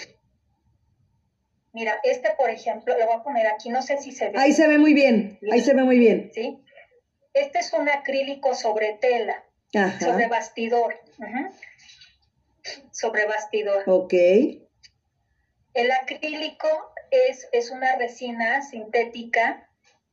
Mira, 1.72 2.00
este, 2.04 2.30
por 2.38 2.48
ejemplo, 2.48 2.96
lo 2.98 3.04
voy 3.04 3.16
a 3.16 3.22
poner 3.22 3.46
aquí, 3.48 3.68
no 3.68 3.82
sé 3.82 3.98
si 3.98 4.10
se 4.10 4.30
ve. 4.30 4.38
Ahí 4.38 4.52
se 4.52 4.66
ve 4.66 4.78
muy 4.78 4.94
bien, 4.94 5.38
ahí 5.52 5.60
se 5.60 5.74
ve 5.74 5.82
muy 5.82 5.98
bien. 5.98 6.30
Sí. 6.32 6.58
Este 7.34 7.58
es 7.58 7.70
un 7.74 7.86
acrílico 7.90 8.54
sobre 8.54 8.94
tela 8.94 9.45
sobre 9.72 10.28
bastidor. 10.28 10.94
Sobre 12.92 13.26
bastidor. 13.26 13.84
Ok. 13.86 14.14
El 15.74 15.90
acrílico 15.92 16.68
es, 17.10 17.48
es 17.52 17.70
una 17.70 17.96
resina 17.96 18.62
sintética 18.62 19.68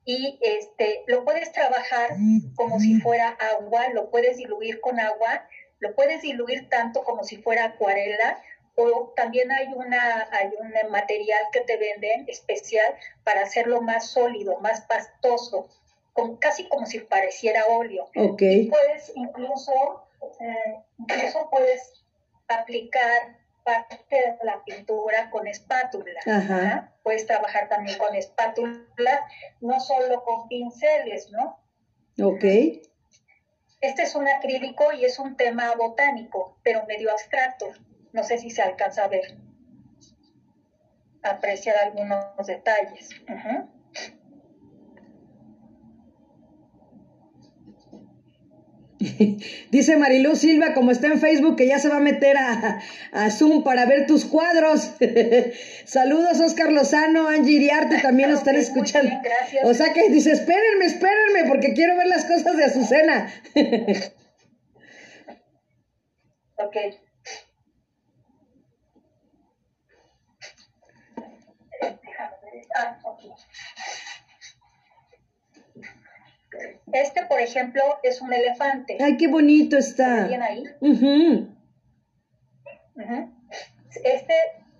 y 0.06 0.38
este, 0.42 1.04
lo 1.08 1.24
puedes 1.24 1.52
trabajar 1.54 2.10
como 2.56 2.80
si 2.80 3.00
fuera 3.00 3.30
agua, 3.30 3.89
lo 3.89 4.10
puedes 4.10 4.38
diluir 4.38 4.82
con 4.82 5.00
agua, 5.00 5.48
lo 5.80 5.96
puedes 5.96 6.22
diluir 6.22 6.68
tanto 6.70 7.04
como 7.04 7.24
si 7.24 7.38
fuera 7.38 7.66
acuarela 7.66 8.42
o 8.76 9.13
también 9.16 9.52
hay, 9.52 9.68
una, 9.74 10.28
hay 10.32 10.50
un 10.60 10.92
material 10.92 11.44
que 11.52 11.62
te 11.62 11.78
venden 11.78 12.26
especial 12.28 12.96
para 13.24 13.44
hacerlo 13.44 13.82
más 13.82 14.10
sólido, 14.10 14.60
más 14.60 14.82
pastoso 14.82 15.70
casi 16.39 16.67
como 16.67 16.86
si 16.86 16.99
pareciera 16.99 17.65
óleo. 17.67 18.10
Okay. 18.15 18.69
puedes 18.69 19.12
incluso, 19.15 20.08
eh, 20.39 20.80
incluso 20.99 21.49
puedes 21.49 22.06
aplicar 22.47 23.38
parte 23.63 23.97
de 24.10 24.38
la 24.43 24.63
pintura 24.63 25.30
con 25.30 25.47
espátula. 25.47 26.91
Puedes 27.04 27.26
trabajar 27.26 27.69
también 27.69 27.97
con 27.97 28.15
espátula, 28.15 29.28
no 29.62 29.80
solo 29.80 30.23
con 30.23 30.47
pinceles, 30.47 31.32
¿no? 31.32 31.60
Ok. 32.21 32.43
Este 33.82 34.04
es 34.04 34.15
un 34.15 34.28
acrílico 34.28 34.93
y 34.93 35.06
es 35.06 35.19
un 35.19 35.36
tema 35.36 35.73
botánico, 35.76 36.58
pero 36.63 36.86
medio 36.86 37.12
abstracto. 37.12 37.67
No 38.13 38.23
sé 38.23 38.38
si 38.38 38.49
se 38.49 38.62
alcanza 38.62 39.06
a 39.06 39.08
ver, 39.08 39.38
apreciar 41.23 41.76
algunos 41.78 42.47
detalles. 42.47 43.10
Dice 49.72 49.98
Mariluz 49.98 50.39
Silva, 50.39 50.74
como 50.74 50.92
está 50.92 51.08
en 51.08 51.20
Facebook, 51.20 51.56
que 51.56 51.68
ya 51.68 51.80
se 51.80 51.89
va 51.89 51.98
a 51.98 52.00
meter 52.00 52.38
a, 52.38 52.82
Zoom 53.32 53.63
para 53.63 53.86
ver 53.86 54.06
tus 54.06 54.26
cuadros. 54.26 54.92
Saludos, 55.86 56.39
Oscar 56.39 56.72
Lozano, 56.72 57.28
Angie 57.28 57.54
Iriarte, 57.54 58.00
también 58.00 58.30
nos 58.30 58.39
están 58.44 58.56
escuchando. 58.56 59.12
gracias. 59.24 59.66
O 59.66 59.74
sea 59.74 59.94
que 59.94 60.10
dice, 60.10 60.32
espérenme, 60.32 60.86
espérenme, 60.86 61.46
porque 61.48 61.74
quiero 61.74 61.98
ver 61.98 62.08
las 62.08 62.26
cosas 62.26 62.56
de 62.58 62.63
Azucena. 62.66 63.34
ok. 66.58 66.78
Ah, 72.76 72.98
este, 76.92 77.26
por 77.26 77.39
ejemplo, 77.39 77.82
es 78.04 78.22
un 78.22 78.34
elefante. 78.34 78.98
Ay, 79.02 79.18
qué 79.18 79.28
bonito 79.28 79.78
está. 79.78 80.28
¿Bien 80.28 80.42
ahí? 80.42 80.63
Este 84.04 84.34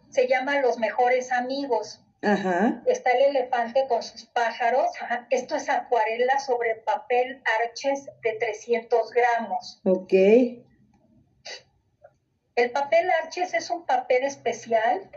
se 0.10 0.28
llama 0.28 0.62
Los 0.62 0.78
Mejores 0.78 1.32
Amigos. 1.32 2.00
Ajá. 2.22 2.82
Está 2.86 3.12
el 3.12 3.36
elefante 3.36 3.86
con 3.88 4.02
sus 4.02 4.26
pájaros. 4.26 4.88
Esto 5.30 5.56
es 5.56 5.70
acuarela 5.70 6.40
sobre 6.40 6.76
papel 6.76 7.42
arches 7.64 8.06
de 8.22 8.34
300 8.34 9.12
gramos. 9.12 9.82
Ok. 9.84 10.14
El 12.56 12.72
papel 12.72 13.10
arches 13.24 13.54
es 13.54 13.70
un 13.70 13.86
papel 13.86 14.24
especial. 14.24 15.10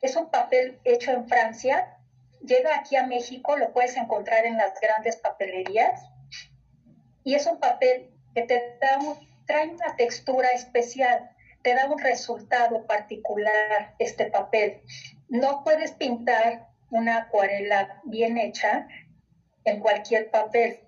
Es 0.00 0.16
un 0.16 0.30
papel 0.30 0.80
hecho 0.84 1.12
en 1.12 1.28
Francia 1.28 1.99
llega 2.42 2.76
aquí 2.76 2.96
a 2.96 3.06
México, 3.06 3.56
lo 3.56 3.72
puedes 3.72 3.96
encontrar 3.96 4.46
en 4.46 4.56
las 4.56 4.78
grandes 4.80 5.16
papelerías 5.16 6.08
y 7.24 7.34
es 7.34 7.46
un 7.46 7.58
papel 7.58 8.10
que 8.34 8.42
te 8.42 8.78
da 8.80 8.98
trae 9.46 9.68
una 9.68 9.96
textura 9.96 10.48
especial, 10.54 11.30
te 11.62 11.74
da 11.74 11.86
un 11.86 11.98
resultado 11.98 12.86
particular 12.86 13.94
este 13.98 14.26
papel. 14.26 14.80
No 15.28 15.64
puedes 15.64 15.90
pintar 15.92 16.68
una 16.90 17.18
acuarela 17.18 18.00
bien 18.04 18.38
hecha 18.38 18.86
en 19.64 19.80
cualquier 19.80 20.30
papel. 20.30 20.80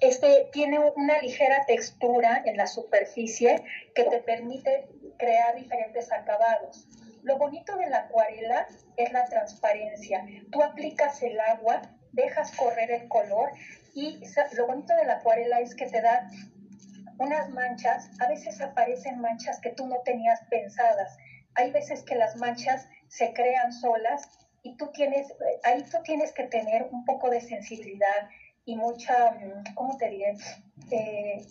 Este 0.00 0.48
tiene 0.52 0.78
una 0.78 1.18
ligera 1.20 1.64
textura 1.66 2.42
en 2.44 2.56
la 2.56 2.66
superficie 2.66 3.64
que 3.94 4.04
te 4.04 4.18
permite 4.18 4.88
crear 5.18 5.56
diferentes 5.56 6.12
acabados. 6.12 6.86
Lo 7.24 7.38
bonito 7.38 7.76
de 7.76 7.88
la 7.88 7.98
acuarela 8.00 8.66
es 8.96 9.12
la 9.12 9.24
transparencia. 9.24 10.24
Tú 10.52 10.62
aplicas 10.62 11.22
el 11.22 11.40
agua, 11.40 11.80
dejas 12.12 12.54
correr 12.54 12.90
el 12.90 13.08
color 13.08 13.50
y 13.94 14.20
lo 14.56 14.66
bonito 14.66 14.94
de 14.94 15.06
la 15.06 15.14
acuarela 15.14 15.60
es 15.60 15.74
que 15.74 15.86
te 15.86 16.02
da 16.02 16.28
unas 17.18 17.48
manchas, 17.48 18.10
a 18.20 18.28
veces 18.28 18.60
aparecen 18.60 19.20
manchas 19.20 19.58
que 19.60 19.70
tú 19.70 19.86
no 19.86 20.00
tenías 20.04 20.40
pensadas. 20.50 21.16
Hay 21.54 21.70
veces 21.70 22.02
que 22.02 22.14
las 22.14 22.36
manchas 22.36 22.88
se 23.08 23.32
crean 23.32 23.72
solas 23.72 24.28
y 24.62 24.76
tú 24.76 24.90
tienes, 24.92 25.32
ahí 25.62 25.82
tú 25.84 25.98
tienes 26.02 26.32
que 26.32 26.44
tener 26.44 26.88
un 26.90 27.04
poco 27.06 27.30
de 27.30 27.40
sensibilidad 27.40 28.28
y 28.66 28.76
mucha, 28.76 29.30
mm, 29.30 29.74
¿cómo 29.74 29.96
te 29.96 30.10
diré? 30.10 30.36
Eh, 30.90 31.46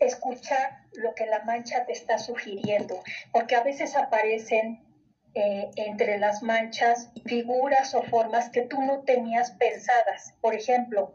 escuchar 0.00 0.80
lo 0.94 1.14
que 1.14 1.26
la 1.26 1.44
mancha 1.44 1.86
te 1.86 1.92
está 1.92 2.18
sugiriendo, 2.18 3.00
porque 3.32 3.54
a 3.54 3.62
veces 3.62 3.94
aparecen 3.96 4.84
eh, 5.34 5.70
entre 5.76 6.18
las 6.18 6.42
manchas 6.42 7.10
figuras 7.26 7.94
o 7.94 8.02
formas 8.02 8.50
que 8.50 8.62
tú 8.62 8.80
no 8.82 9.00
tenías 9.00 9.50
pensadas. 9.52 10.34
Por 10.40 10.54
ejemplo, 10.54 11.14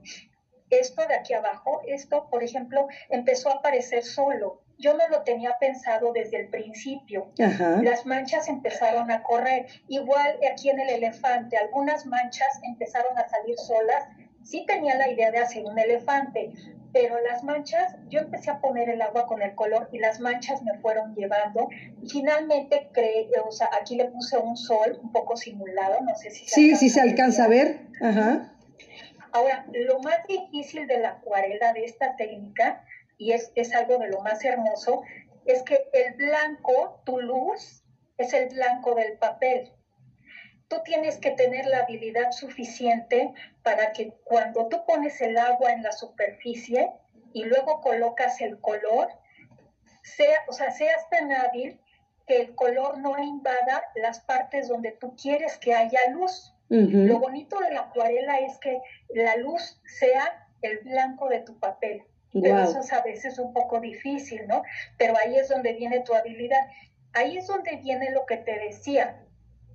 esto 0.69 1.05
de 1.07 1.15
aquí 1.15 1.33
abajo, 1.33 1.81
esto, 1.87 2.27
por 2.29 2.43
ejemplo, 2.43 2.87
empezó 3.09 3.49
a 3.49 3.55
aparecer 3.55 4.03
solo. 4.03 4.61
Yo 4.77 4.93
no 4.93 5.07
lo 5.09 5.23
tenía 5.23 5.57
pensado 5.59 6.13
desde 6.13 6.41
el 6.41 6.49
principio. 6.49 7.31
Las 7.37 8.05
manchas 8.05 8.47
empezaron 8.47 9.11
a 9.11 9.23
correr. 9.23 9.67
Igual 9.87 10.39
aquí 10.51 10.69
en 10.69 10.79
el 10.79 10.89
elefante, 10.89 11.57
algunas 11.57 12.05
manchas 12.05 12.59
empezaron 12.63 13.17
a 13.17 13.27
salir 13.27 13.57
solas. 13.57 14.05
Sí 14.43 14.65
tenía 14.65 14.95
la 14.95 15.09
idea 15.09 15.31
de 15.31 15.39
hacer 15.39 15.65
un 15.65 15.77
elefante, 15.77 16.51
pero 16.91 17.19
las 17.21 17.43
manchas, 17.43 17.95
yo 18.09 18.19
empecé 18.19 18.49
a 18.51 18.59
poner 18.59 18.89
el 18.89 19.01
agua 19.01 19.27
con 19.27 19.41
el 19.41 19.53
color 19.55 19.89
y 19.91 19.99
las 19.99 20.19
manchas 20.19 20.61
me 20.63 20.77
fueron 20.79 21.15
llevando. 21.15 21.69
finalmente 22.07 22.89
creé, 22.93 23.29
o 23.45 23.51
sea, 23.51 23.69
aquí 23.79 23.95
le 23.95 24.05
puse 24.05 24.37
un 24.37 24.57
sol 24.57 24.99
un 25.01 25.11
poco 25.11 25.37
simulado, 25.37 26.01
no 26.01 26.15
sé 26.15 26.31
si 26.31 26.45
se 26.45 26.55
Sí, 26.55 26.75
sí 26.75 26.89
se 26.89 27.01
alcanza 27.01 27.45
a 27.45 27.47
ver. 27.47 27.79
Ajá. 28.01 28.53
Ahora, 29.31 29.65
lo 29.73 29.99
más 29.99 30.25
difícil 30.27 30.87
de 30.87 30.99
la 30.99 31.09
acuarela 31.09 31.73
de 31.73 31.85
esta 31.85 32.15
técnica, 32.15 32.83
y 33.17 33.33
es, 33.33 33.51
es 33.55 33.73
algo 33.75 33.97
de 33.97 34.07
lo 34.07 34.21
más 34.21 34.43
hermoso, 34.43 35.03
es 35.45 35.61
que 35.63 35.77
el 35.93 36.15
blanco, 36.15 37.01
tu 37.05 37.19
luz, 37.19 37.83
es 38.17 38.33
el 38.33 38.49
blanco 38.49 38.95
del 38.95 39.17
papel 39.17 39.71
tú 40.69 40.77
tienes 40.85 41.17
que 41.17 41.31
tener 41.31 41.65
la 41.65 41.79
habilidad 41.79 42.31
suficiente 42.31 43.33
para 43.63 43.91
que 43.91 44.13
cuando 44.23 44.67
tú 44.67 44.85
pones 44.85 45.19
el 45.19 45.37
agua 45.37 45.73
en 45.73 45.83
la 45.83 45.91
superficie 45.91 46.91
y 47.33 47.43
luego 47.43 47.81
colocas 47.81 48.39
el 48.39 48.59
color, 48.61 49.09
sea, 50.03 50.37
o 50.47 50.53
sea, 50.53 50.71
seas 50.71 51.09
tan 51.09 51.31
hábil 51.33 51.79
que 52.27 52.41
el 52.41 52.55
color 52.55 52.99
no 52.99 53.17
invada 53.17 53.83
las 53.95 54.19
partes 54.21 54.67
donde 54.67 54.91
tú 54.91 55.15
quieres 55.15 55.57
que 55.57 55.73
haya 55.73 55.99
luz. 56.11 56.53
Lo 56.69 57.17
bonito 57.17 57.57
de 57.57 57.71
la 57.71 57.81
acuarela 57.81 58.37
es 58.41 58.59
que 58.59 58.79
la 59.15 59.37
luz 59.37 59.81
sea 59.85 60.47
el 60.61 60.77
blanco 60.79 61.27
de 61.27 61.39
tu 61.39 61.57
papel. 61.59 62.03
Pero 62.31 62.59
eso 62.59 62.81
es 62.81 62.93
a 62.93 63.01
veces 63.01 63.39
un 63.39 63.53
poco 63.53 63.79
difícil, 63.79 64.45
¿no? 64.45 64.61
Pero 64.99 65.15
ahí 65.17 65.35
es 65.35 65.49
donde 65.49 65.73
viene 65.73 66.01
tu 66.01 66.13
habilidad. 66.13 66.61
Ahí 67.13 67.39
es 67.39 67.47
donde 67.47 67.77
viene 67.77 68.11
lo 68.11 68.27
que 68.27 68.37
te 68.37 68.59
decía 68.59 69.19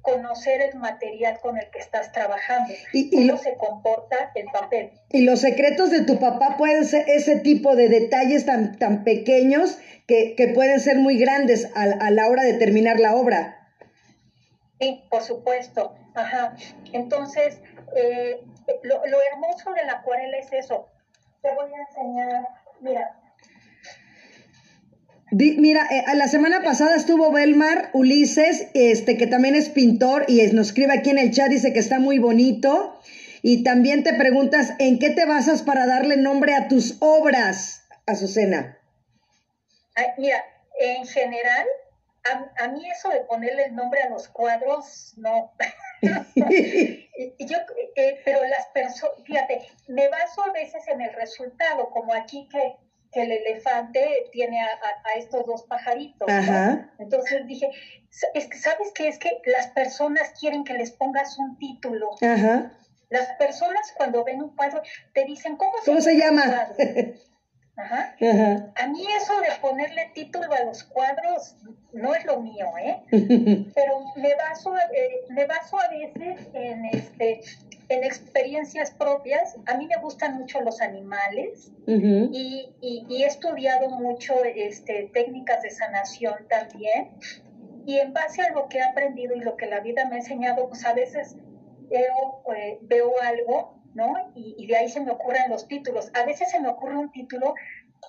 conocer 0.04 0.60
el 0.60 0.78
material 0.78 1.40
con 1.40 1.56
el 1.56 1.68
que 1.70 1.78
estás 1.78 2.12
trabajando, 2.12 2.72
y, 2.92 3.10
cómo 3.10 3.38
se 3.38 3.56
comporta 3.56 4.30
el 4.34 4.44
papel. 4.52 4.92
Y 5.10 5.22
los 5.22 5.40
secretos 5.40 5.90
de 5.90 6.02
tu 6.04 6.20
papá 6.20 6.56
pueden 6.58 6.84
ser 6.84 7.08
ese 7.08 7.40
tipo 7.40 7.74
de 7.74 7.88
detalles 7.88 8.44
tan, 8.44 8.78
tan 8.78 9.02
pequeños 9.02 9.78
que, 10.06 10.52
pueden 10.54 10.78
ser 10.78 10.98
muy 10.98 11.18
grandes 11.18 11.70
a, 11.74 12.10
la 12.10 12.28
hora 12.28 12.42
de 12.42 12.52
terminar 12.52 13.00
la 13.00 13.16
obra. 13.16 13.72
Sí, 14.78 15.02
por 15.08 15.22
supuesto. 15.22 15.96
Ajá. 16.14 16.54
Entonces, 16.92 17.62
eh, 17.96 18.42
lo, 18.82 19.06
lo 19.06 19.18
hermoso 19.32 19.72
de 19.72 19.84
la 19.86 19.94
acuarela 19.94 20.36
es 20.36 20.52
eso. 20.52 20.90
Te 21.40 21.48
voy 21.54 21.70
a 21.72 21.80
enseñar, 21.88 22.48
mira, 22.80 23.16
mira, 25.34 25.86
eh, 25.90 26.04
la 26.14 26.28
semana 26.28 26.62
pasada 26.62 26.96
estuvo 26.96 27.32
Belmar 27.32 27.90
Ulises, 27.92 28.68
este, 28.74 29.16
que 29.16 29.26
también 29.26 29.54
es 29.54 29.68
pintor 29.68 30.24
y 30.28 30.40
nos 30.52 30.68
escribe 30.68 30.94
aquí 30.94 31.10
en 31.10 31.18
el 31.18 31.32
chat, 31.32 31.48
dice 31.48 31.72
que 31.72 31.80
está 31.80 31.98
muy 31.98 32.18
bonito. 32.18 33.00
Y 33.42 33.62
también 33.62 34.04
te 34.04 34.14
preguntas, 34.14 34.72
¿en 34.78 34.98
qué 34.98 35.10
te 35.10 35.26
basas 35.26 35.62
para 35.62 35.86
darle 35.86 36.16
nombre 36.16 36.54
a 36.54 36.68
tus 36.68 36.96
obras, 37.00 37.84
Azucena? 38.06 38.78
mira, 40.16 40.42
en 40.80 41.06
general, 41.06 41.66
a, 42.58 42.68
mí 42.68 42.88
eso 42.88 43.10
de 43.10 43.20
ponerle 43.20 43.66
el 43.66 43.74
nombre 43.74 44.00
a 44.02 44.08
los 44.08 44.28
cuadros, 44.28 45.12
no. 45.18 45.52
Yo, 46.02 47.58
eh, 47.96 48.20
pero 48.24 48.44
las 48.46 48.66
personas, 48.68 49.16
fíjate, 49.24 49.60
me 49.88 50.08
baso 50.08 50.42
a 50.42 50.52
veces 50.52 50.86
en 50.88 51.02
el 51.02 51.12
resultado, 51.12 51.90
como 51.90 52.14
aquí 52.14 52.48
que 52.50 52.76
que 53.14 53.22
el 53.22 53.32
elefante 53.32 54.28
tiene 54.32 54.60
a, 54.60 54.68
estos 55.16 55.46
dos 55.46 55.62
pajaritos. 55.62 56.28
Entonces 56.98 57.46
dije, 57.46 57.70
es 58.34 58.46
que, 58.46 58.58
¿sabes 58.58 58.92
qué? 58.94 59.08
Es 59.08 59.18
que 59.18 59.30
las 59.46 59.68
personas 59.68 60.32
quieren 60.38 60.64
que 60.64 60.74
les 60.74 60.90
pongas 60.90 61.38
un 61.38 61.56
título. 61.58 62.10
Las 63.10 63.28
personas 63.38 63.94
cuando 63.96 64.24
ven 64.24 64.42
un 64.42 64.56
cuadro 64.56 64.82
te 65.12 65.24
dicen, 65.24 65.56
¿cómo 65.56 65.72
se, 65.78 65.86
¿Cómo 65.86 66.00
se 66.00 66.16
llama? 66.16 66.42
Ajá. 67.76 68.14
A 68.76 68.86
mí 68.86 69.04
eso 69.16 69.40
de 69.40 69.48
ponerle 69.60 70.10
título 70.14 70.52
a 70.52 70.64
los 70.64 70.84
cuadros 70.84 71.56
no 71.92 72.14
es 72.14 72.24
lo 72.24 72.40
mío, 72.40 72.66
¿eh? 72.80 73.02
Pero 73.74 74.00
me 74.16 74.34
baso, 74.36 74.76
eh, 74.76 75.24
me 75.30 75.46
baso 75.46 75.78
a 75.80 75.88
veces 75.88 76.48
en, 76.52 76.84
este, 76.86 77.40
en 77.94 78.04
experiencias 78.04 78.90
propias. 78.92 79.56
A 79.66 79.76
mí 79.76 79.86
me 79.86 79.96
gustan 79.96 80.34
mucho 80.34 80.60
los 80.60 80.80
animales 80.80 81.72
y, 81.86 82.74
y, 82.80 83.22
he 83.22 83.26
estudiado 83.26 83.88
mucho 83.90 84.42
este, 84.44 85.10
técnicas 85.12 85.62
de 85.62 85.70
sanación 85.70 86.46
también. 86.48 87.10
Y 87.86 87.98
en 87.98 88.12
base 88.12 88.42
a 88.42 88.52
lo 88.52 88.68
que 88.68 88.78
he 88.78 88.82
aprendido 88.82 89.34
y 89.34 89.40
lo 89.40 89.56
que 89.56 89.66
la 89.66 89.80
vida 89.80 90.06
me 90.06 90.16
ha 90.16 90.18
enseñado, 90.18 90.68
pues 90.68 90.84
a 90.84 90.94
veces 90.94 91.36
veo, 91.90 92.42
eh, 92.56 92.78
veo 92.82 93.12
algo 93.22 93.84
¿no? 93.94 94.32
Y, 94.34 94.66
de 94.66 94.76
ahí 94.76 94.88
se 94.88 95.00
me 95.00 95.12
ocurren 95.12 95.48
los 95.48 95.66
títulos. 95.68 96.10
A 96.14 96.24
veces 96.24 96.50
se 96.50 96.60
me 96.60 96.68
ocurre 96.68 96.96
un 96.96 97.10
título, 97.12 97.54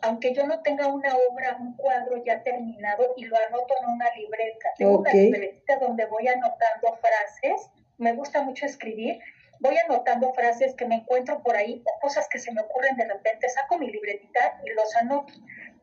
aunque 0.01 0.33
yo 0.33 0.45
no 0.45 0.61
tenga 0.61 0.87
una 0.87 1.15
obra, 1.29 1.57
un 1.59 1.75
cuadro 1.75 2.23
ya 2.25 2.43
terminado, 2.43 3.13
y 3.15 3.25
lo 3.25 3.37
anoto 3.47 3.73
en 3.81 3.93
una 3.93 4.07
libreta. 4.15 4.69
Tengo 4.77 4.99
una 4.99 5.13
libreta 5.13 5.77
donde 5.79 6.05
voy 6.07 6.27
anotando 6.27 6.99
frases, 6.99 7.69
me 7.97 8.13
gusta 8.13 8.41
mucho 8.41 8.65
escribir, 8.65 9.19
voy 9.59 9.77
anotando 9.77 10.33
frases 10.33 10.73
que 10.75 10.85
me 10.85 10.95
encuentro 10.95 11.41
por 11.43 11.55
ahí, 11.55 11.83
o 11.85 11.99
cosas 11.99 12.27
que 12.29 12.39
se 12.39 12.51
me 12.51 12.61
ocurren 12.61 12.95
de 12.95 13.05
repente, 13.05 13.49
saco 13.49 13.77
mi 13.77 13.89
libretita 13.91 14.61
y 14.65 14.69
los 14.71 14.95
anoto. 14.95 15.33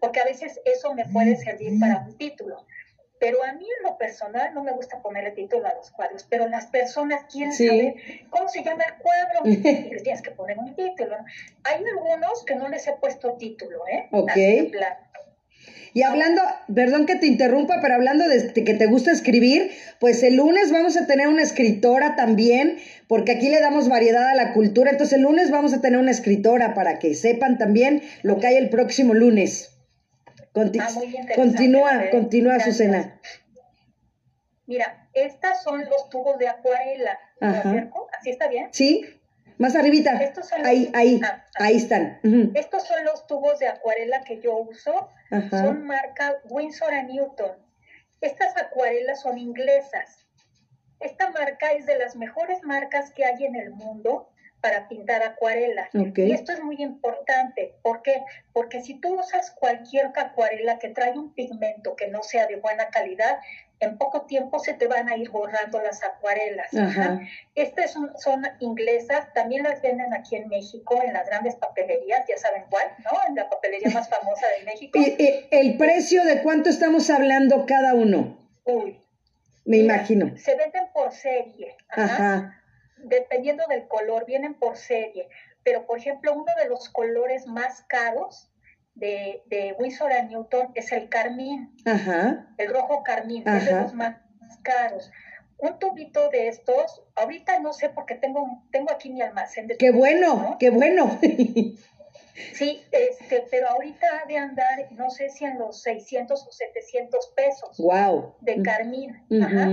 porque 0.01 0.21
a 0.21 0.25
veces 0.25 0.61
eso 0.65 0.95
me 0.95 1.07
puede 1.07 1.37
servir 1.37 1.79
para 1.79 1.99
un 1.99 2.17
título. 2.19 2.67
Pero 3.21 3.45
a 3.45 3.53
mí 3.53 3.65
en 3.79 3.85
lo 3.85 3.97
personal 3.99 4.53
no 4.53 4.65
me 4.65 4.73
gusta 4.73 5.01
ponerle 5.01 5.31
título 5.31 5.65
a 5.69 5.75
los 5.75 5.93
cuadros, 5.93 6.27
pero 6.29 6.49
las 6.49 6.67
personas 6.67 7.25
quieren 7.31 7.53
saber 7.53 7.95
cómo 8.31 8.49
se 8.49 8.65
llama 8.65 8.83
el 8.83 8.95
cuadro 9.01 9.41
y 9.45 9.57
le 9.95 10.01
tienes 10.01 10.23
que 10.23 10.33
poner 10.33 10.59
un 10.59 10.75
título. 10.75 11.17
Hay 11.63 11.85
algunos 11.85 12.45
que 12.45 12.57
no 12.57 12.69
les 12.69 12.85
he 12.89 12.95
puesto 12.95 13.37
título, 13.37 13.87
¿eh? 13.87 14.09
Ok. 14.11 14.33
Y 15.95 16.03
hablando, 16.03 16.41
perdón 16.75 17.05
que 17.05 17.17
te 17.17 17.27
interrumpa, 17.27 17.81
pero 17.83 17.95
hablando 17.95 18.27
de 18.27 18.53
que 18.53 18.75
te 18.75 18.87
gusta 18.87 19.13
escribir, 19.13 19.71
pues 20.01 20.23
el 20.23 20.37
lunes 20.37 20.73
vamos 20.73 20.97
a 20.97 21.07
tener 21.07 21.29
una 21.29 21.43
escritora 21.43 22.17
también, 22.17 22.79
porque 23.09 23.33
aquí 23.33 23.51
le 23.51 23.61
damos 23.61 23.89
variedad 23.89 24.29
a 24.29 24.35
la 24.35 24.55
cultura. 24.55 24.91
Entonces 24.91 25.17
el 25.17 25.23
lunes 25.23 25.51
vamos 25.51 25.75
a 25.75 25.83
tener 25.83 25.99
una 25.99 26.11
escritora 26.11 26.73
para 26.73 26.99
que 26.99 27.15
sepan 27.15 27.59
también 27.59 28.03
lo 28.23 28.39
que 28.39 28.47
hay 28.47 28.57
el 28.57 28.71
próximo 28.71 29.13
lunes. 29.13 29.73
Ah, 30.55 30.89
continúa, 31.35 32.11
continúa, 32.11 32.61
Susana. 32.61 33.19
Mira, 34.67 35.09
estas 35.15 35.63
son 35.63 35.81
los 35.81 36.09
tubos 36.11 36.39
de 36.39 36.49
acuarela. 36.49 37.19
¿Así 37.41 38.31
está 38.31 38.49
bien? 38.49 38.69
Sí, 38.71 39.05
más 39.63 39.77
arribita. 39.77 40.21
ahí, 40.65 40.91
ahí, 40.93 41.21
ah, 41.25 41.47
ah. 41.59 41.65
ahí 41.65 41.77
están. 41.77 42.19
Estos 42.55 42.83
son 42.87 43.05
los 43.05 43.27
tubos 43.29 43.61
de 43.61 43.69
acuarela 43.69 44.25
que 44.25 44.41
yo 44.41 44.57
uso. 44.57 45.09
Son 45.51 45.85
marca 45.85 46.37
Winsor 46.51 46.93
Newton. 47.05 47.53
Estas 48.21 48.57
acuarelas 48.57 49.23
son 49.23 49.39
inglesas. 49.39 50.27
Esta 50.99 51.31
marca 51.31 51.73
es 51.73 51.87
de 51.87 51.97
las 51.97 52.17
mejores 52.17 52.63
marcas 52.65 53.13
que 53.13 53.25
hay 53.25 53.45
en 53.45 53.55
el 53.57 53.71
mundo 53.71 54.29
para 54.61 54.89
pintar 54.89 55.23
acuarela. 55.23 55.89
Y 55.93 56.33
esto 56.33 56.53
es 56.53 56.63
muy 56.63 56.83
importante. 56.83 57.77
¿Por 57.83 58.03
qué? 58.03 58.23
Porque 58.53 58.83
si 58.83 58.95
tú 59.01 59.19
usas 59.19 59.53
cualquier 59.53 60.11
acuarela 60.15 60.79
que 60.79 60.89
trae 60.89 61.13
un 61.13 61.35
pigmento 61.35 61.95
que 61.95 62.09
no 62.09 62.23
sea 62.23 62.47
de 62.47 62.57
buena 62.57 62.89
calidad, 62.89 63.39
en 63.85 63.99
poco 63.99 64.23
tiempo 64.23 64.59
se 64.59 64.75
te 64.75 64.87
van 64.87 65.09
a 65.09 65.17
ir 65.17 65.31
borrando 65.31 65.81
las 65.81 66.03
acuarelas. 66.03 66.69
Estas 67.55 67.93
son, 67.93 68.13
son, 68.19 68.47
inglesas, 68.61 69.33
también 69.35 69.63
las 69.63 69.83
venden 69.83 70.13
aquí 70.15 70.37
en 70.37 70.49
México, 70.49 71.01
en 71.05 71.13
las 71.13 71.27
grandes 71.27 71.57
papelerías, 71.57 72.27
ya 72.29 72.37
saben 72.37 72.65
cuál, 72.71 72.87
¿no? 73.05 73.11
En 73.29 73.35
la 73.35 73.49
papelería 73.49 73.91
más 73.91 74.09
famosa 74.09 74.47
de 74.59 74.65
México. 74.65 74.99
¿Y, 74.99 75.47
el 75.51 75.77
precio 75.77 76.25
de 76.25 76.43
cuánto 76.43 76.71
estamos 76.71 77.11
hablando 77.11 77.67
cada 77.67 77.95
uno? 77.95 78.39
Uy. 78.65 78.99
Me 79.65 79.77
imagino. 79.79 80.37
Se 80.37 80.57
venden 80.57 80.89
por 80.93 81.13
serie. 81.13 81.77
Ajá 81.89 82.59
dependiendo 83.03 83.65
del 83.69 83.87
color, 83.89 84.25
vienen 84.27 84.55
por 84.55 84.77
serie, 84.77 85.29
pero 85.63 85.87
por 85.87 85.99
ejemplo, 85.99 86.33
uno 86.33 86.53
de 86.61 86.69
los 86.69 86.89
colores 86.89 87.47
más 87.47 87.83
caros 87.89 88.52
de, 88.95 89.43
de 89.47 89.75
Winsor 89.79 90.13
Newton 90.29 90.73
es 90.75 90.93
el 90.93 91.09
carmín, 91.09 91.75
el 92.59 92.69
rojo 92.69 93.03
carmín, 93.03 93.47
es 93.47 93.67
de 93.67 93.81
los 93.81 93.95
más 93.95 94.17
caros. 94.63 95.11
Un 95.59 95.79
tubito 95.79 96.29
de 96.31 96.49
estos, 96.49 97.03
ahorita 97.15 97.61
no 97.61 97.73
sé 97.73 97.89
porque 97.89 98.17
tengo, 98.17 98.65
tengo 98.73 98.91
aquí 98.91 99.11
mi 99.11 99.23
almacén 99.23 99.69
de 99.69 99.77
¡Qué 99.77 99.93
bueno! 99.93 100.57
¡Qué 100.59 100.71
bueno! 100.71 101.19
Sí, 102.55 102.83
este, 102.91 103.47
pero 103.51 103.69
ahorita 103.69 104.07
ha 104.23 104.27
de 104.27 104.39
andar, 104.39 104.89
no 104.93 105.11
sé 105.11 105.29
si 105.29 105.45
en 105.45 105.59
los 105.59 105.83
600 105.83 106.47
o 106.47 106.51
700 106.51 107.33
pesos. 107.37 107.77
¡Wow! 107.79 108.37
De 108.41 108.63
carmín. 108.63 109.23
Ajá. 109.43 109.69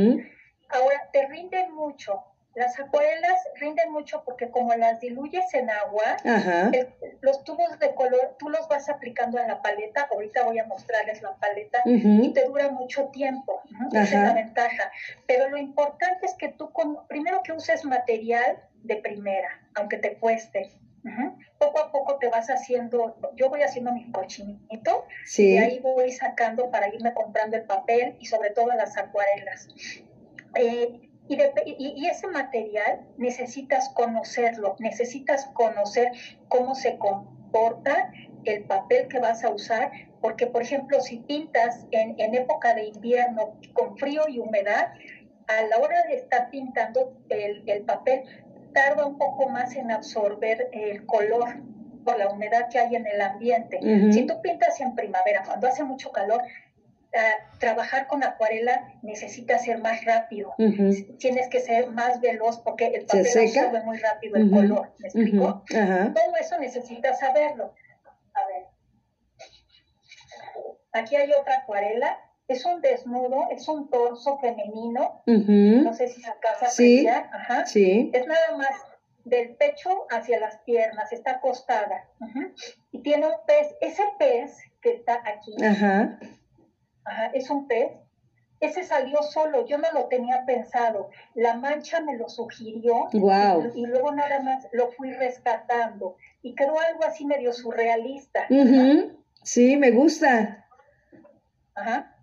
Ahora, 0.70 1.10
te 1.12 1.26
rinden 1.28 1.74
mucho 1.74 2.22
las 2.56 2.80
acuarelas 2.80 3.38
rinden 3.56 3.92
mucho 3.92 4.24
porque 4.26 4.50
como 4.50 4.74
las 4.76 5.00
diluyes 5.00 5.54
en 5.54 5.70
agua, 5.70 6.18
los 7.22 7.44
tubos 7.44 7.78
de 7.80 7.94
color 7.94 8.36
tú 8.40 8.50
los 8.50 8.68
vas 8.68 8.90
aplicando 8.90 9.40
en 9.40 9.48
la 9.48 9.62
paleta. 9.62 10.08
Ahorita 10.12 10.44
voy 10.44 10.60
a 10.60 10.66
mostrarles 10.66 11.22
la 11.22 11.36
paleta 11.36 11.82
y 11.86 12.34
te 12.34 12.46
dura 12.46 12.70
mucho 12.70 13.06
tiempo. 13.08 13.62
Esa 13.92 14.04
es 14.04 14.12
la 14.12 14.34
ventaja. 14.34 14.92
Pero 15.28 15.50
lo 15.50 15.58
importante 15.58 16.26
es 16.26 16.34
que 16.36 16.50
tú, 16.50 16.72
con, 16.72 17.08
primero 17.08 17.42
que 17.44 17.54
uses 17.54 17.86
material 17.86 18.58
de 18.84 18.96
primera, 18.98 19.62
aunque 19.76 19.98
te 19.98 20.18
cueste. 20.18 20.72
Poco 21.58 21.80
a 21.80 21.92
poco 21.92 22.18
te 22.18 22.28
vas 22.30 22.50
haciendo, 22.50 23.18
yo 23.36 23.50
voy 23.50 23.62
haciendo 23.62 23.92
mi 23.92 24.12
cochinito 24.12 25.06
y 25.38 25.58
ahí 25.58 25.80
voy 25.80 26.12
sacando 26.12 26.70
para 26.72 26.94
irme 26.94 27.14
comprando 27.14 27.58
el 27.58 27.64
papel 27.64 28.16
y 28.20 28.26
sobre 28.26 28.50
todo 28.52 28.68
las 28.68 28.98
acuarelas. 28.98 29.68
Eh, 30.56 31.09
y, 31.30 32.08
ese 32.08 32.28
material 32.28 33.02
necesitas 33.18 33.90
conocerlo, 33.90 34.76
necesitas 34.80 35.46
conocer 35.54 36.12
cómo 36.48 36.74
se 36.74 36.98
comporta 36.98 38.12
el 38.46 38.64
papel 38.64 39.08
que 39.08 39.20
vas 39.20 39.44
a 39.44 39.50
usar, 39.50 39.92
porque 40.22 40.48
por 40.48 40.64
ejemplo 40.64 41.00
si 41.02 41.18
pintas 41.18 41.86
en, 41.92 42.34
época 42.34 42.74
de 42.74 42.88
invierno 42.88 43.60
con 43.74 43.98
frío 43.98 44.24
y 44.28 44.40
humedad, 44.40 44.94
a 45.48 45.64
la 45.64 45.78
hora 45.78 46.04
de 46.08 46.16
estar 46.16 46.50
pintando 46.50 47.18
el, 47.30 47.84
papel 47.84 48.24
tarda 48.74 49.06
un 49.06 49.18
poco 49.18 49.50
más 49.50 49.76
en 49.76 49.92
absorber 49.92 50.70
el 50.72 51.06
color 51.06 51.62
por 52.06 52.18
la 52.18 52.30
humedad 52.30 52.70
que 52.70 52.80
hay 52.80 52.96
en 52.96 53.06
el 53.08 53.20
ambiente. 53.20 53.80
Si 54.12 54.26
tú 54.26 54.42
pintas 54.42 54.80
en 54.80 54.96
primavera, 54.96 55.44
cuando 55.44 55.68
hace 55.68 55.84
mucho 55.84 56.12
calor, 56.12 56.42
trabajar 57.60 58.08
con 58.08 58.24
acuarela 58.24 58.94
necesita 59.02 59.58
ser 59.58 59.80
más 59.80 60.06
rápido. 60.06 60.54
Tienes 61.18 61.48
que 61.50 61.60
ser 61.60 61.90
más 61.92 62.22
veloz 62.22 62.60
porque 62.60 62.88
el 62.88 63.06
papel 63.06 63.28
absorbe 63.28 63.84
muy 63.84 63.98
rápido 63.98 64.36
el 64.36 64.50
color. 64.50 64.94
¿Me 65.00 65.08
explico? 65.08 65.64
Todo 65.70 66.36
eso 66.40 66.60
necesitas 66.60 67.20
saberlo. 67.20 67.74
A 68.34 68.48
ver. 68.48 68.68
Aquí 70.94 71.16
hay 71.16 71.32
otra 71.32 71.60
acuarela. 71.60 72.18
Es 72.48 72.66
un 72.66 72.82
desnudo, 72.82 73.48
es 73.52 73.68
un 73.68 73.92
torso 73.92 74.40
femenino. 74.40 75.24
No 75.26 75.94
sé 75.94 76.08
si 76.08 76.22
se 76.22 76.30
alcanza 76.30 76.66
a 76.66 76.70
apreciar. 76.70 77.30
Ajá. 77.32 77.66
Sí. 77.66 78.10
Es 78.14 78.26
nada 78.26 78.58
más 78.58 78.72
del 79.24 79.56
pecho 79.56 80.08
hacia 80.10 80.40
las 80.40 80.58
piernas, 80.60 81.12
está 81.12 81.32
acostada. 81.34 82.10
Y 82.92 83.04
tiene 83.04 83.28
un 83.28 83.36
pez. 83.46 83.76
Ese 83.82 84.04
pez 84.18 84.58
que 84.82 84.94
está 84.94 85.22
aquí. 85.26 85.64
Ajá 85.64 86.20
es 87.34 87.50
un 87.50 87.68
pez. 87.68 87.92
Ese 88.60 88.84
salió 88.84 89.24
solo, 89.24 89.66
yo 89.66 89.78
no 89.78 89.90
lo 89.94 90.08
tenía 90.08 90.44
pensado. 90.46 91.10
La 91.34 91.56
mancha 91.56 92.02
me 92.02 92.18
lo 92.18 92.28
sugirió 92.28 93.08
y, 93.14 93.86
luego 93.86 94.12
nada 94.12 94.42
más 94.42 94.68
lo 94.74 94.92
fui 94.92 95.12
rescatando. 95.14 96.18
Y 96.42 96.56
quedó 96.56 96.78
algo 96.78 97.06
así 97.06 97.26
medio 97.26 97.54
surrealista. 97.54 98.48
Sí, 99.44 99.78
me 99.78 99.92
gusta. 99.92 100.68
Ajá. 101.74 102.18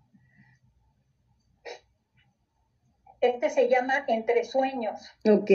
Este 3.19 3.49
se 3.49 3.67
llama 3.67 4.05
Entre 4.07 4.43
Sueños. 4.43 5.09
Ok. 5.27 5.49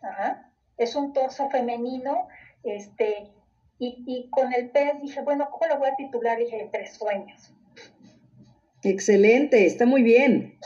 Ajá. 0.00 0.52
Es 0.76 0.94
un 0.94 1.12
torso 1.12 1.50
femenino, 1.50 2.28
este, 2.62 3.32
y, 3.80 4.04
y 4.06 4.30
con 4.30 4.52
el 4.52 4.70
pez 4.70 5.00
dije, 5.02 5.22
bueno, 5.22 5.50
¿cómo 5.50 5.66
lo 5.66 5.78
voy 5.78 5.88
a 5.88 5.96
titular? 5.96 6.38
Dije, 6.38 6.62
Entre 6.62 6.86
Sueños. 6.86 7.52
Excelente, 8.82 9.66
está 9.66 9.86
muy 9.86 10.02
bien. 10.02 10.58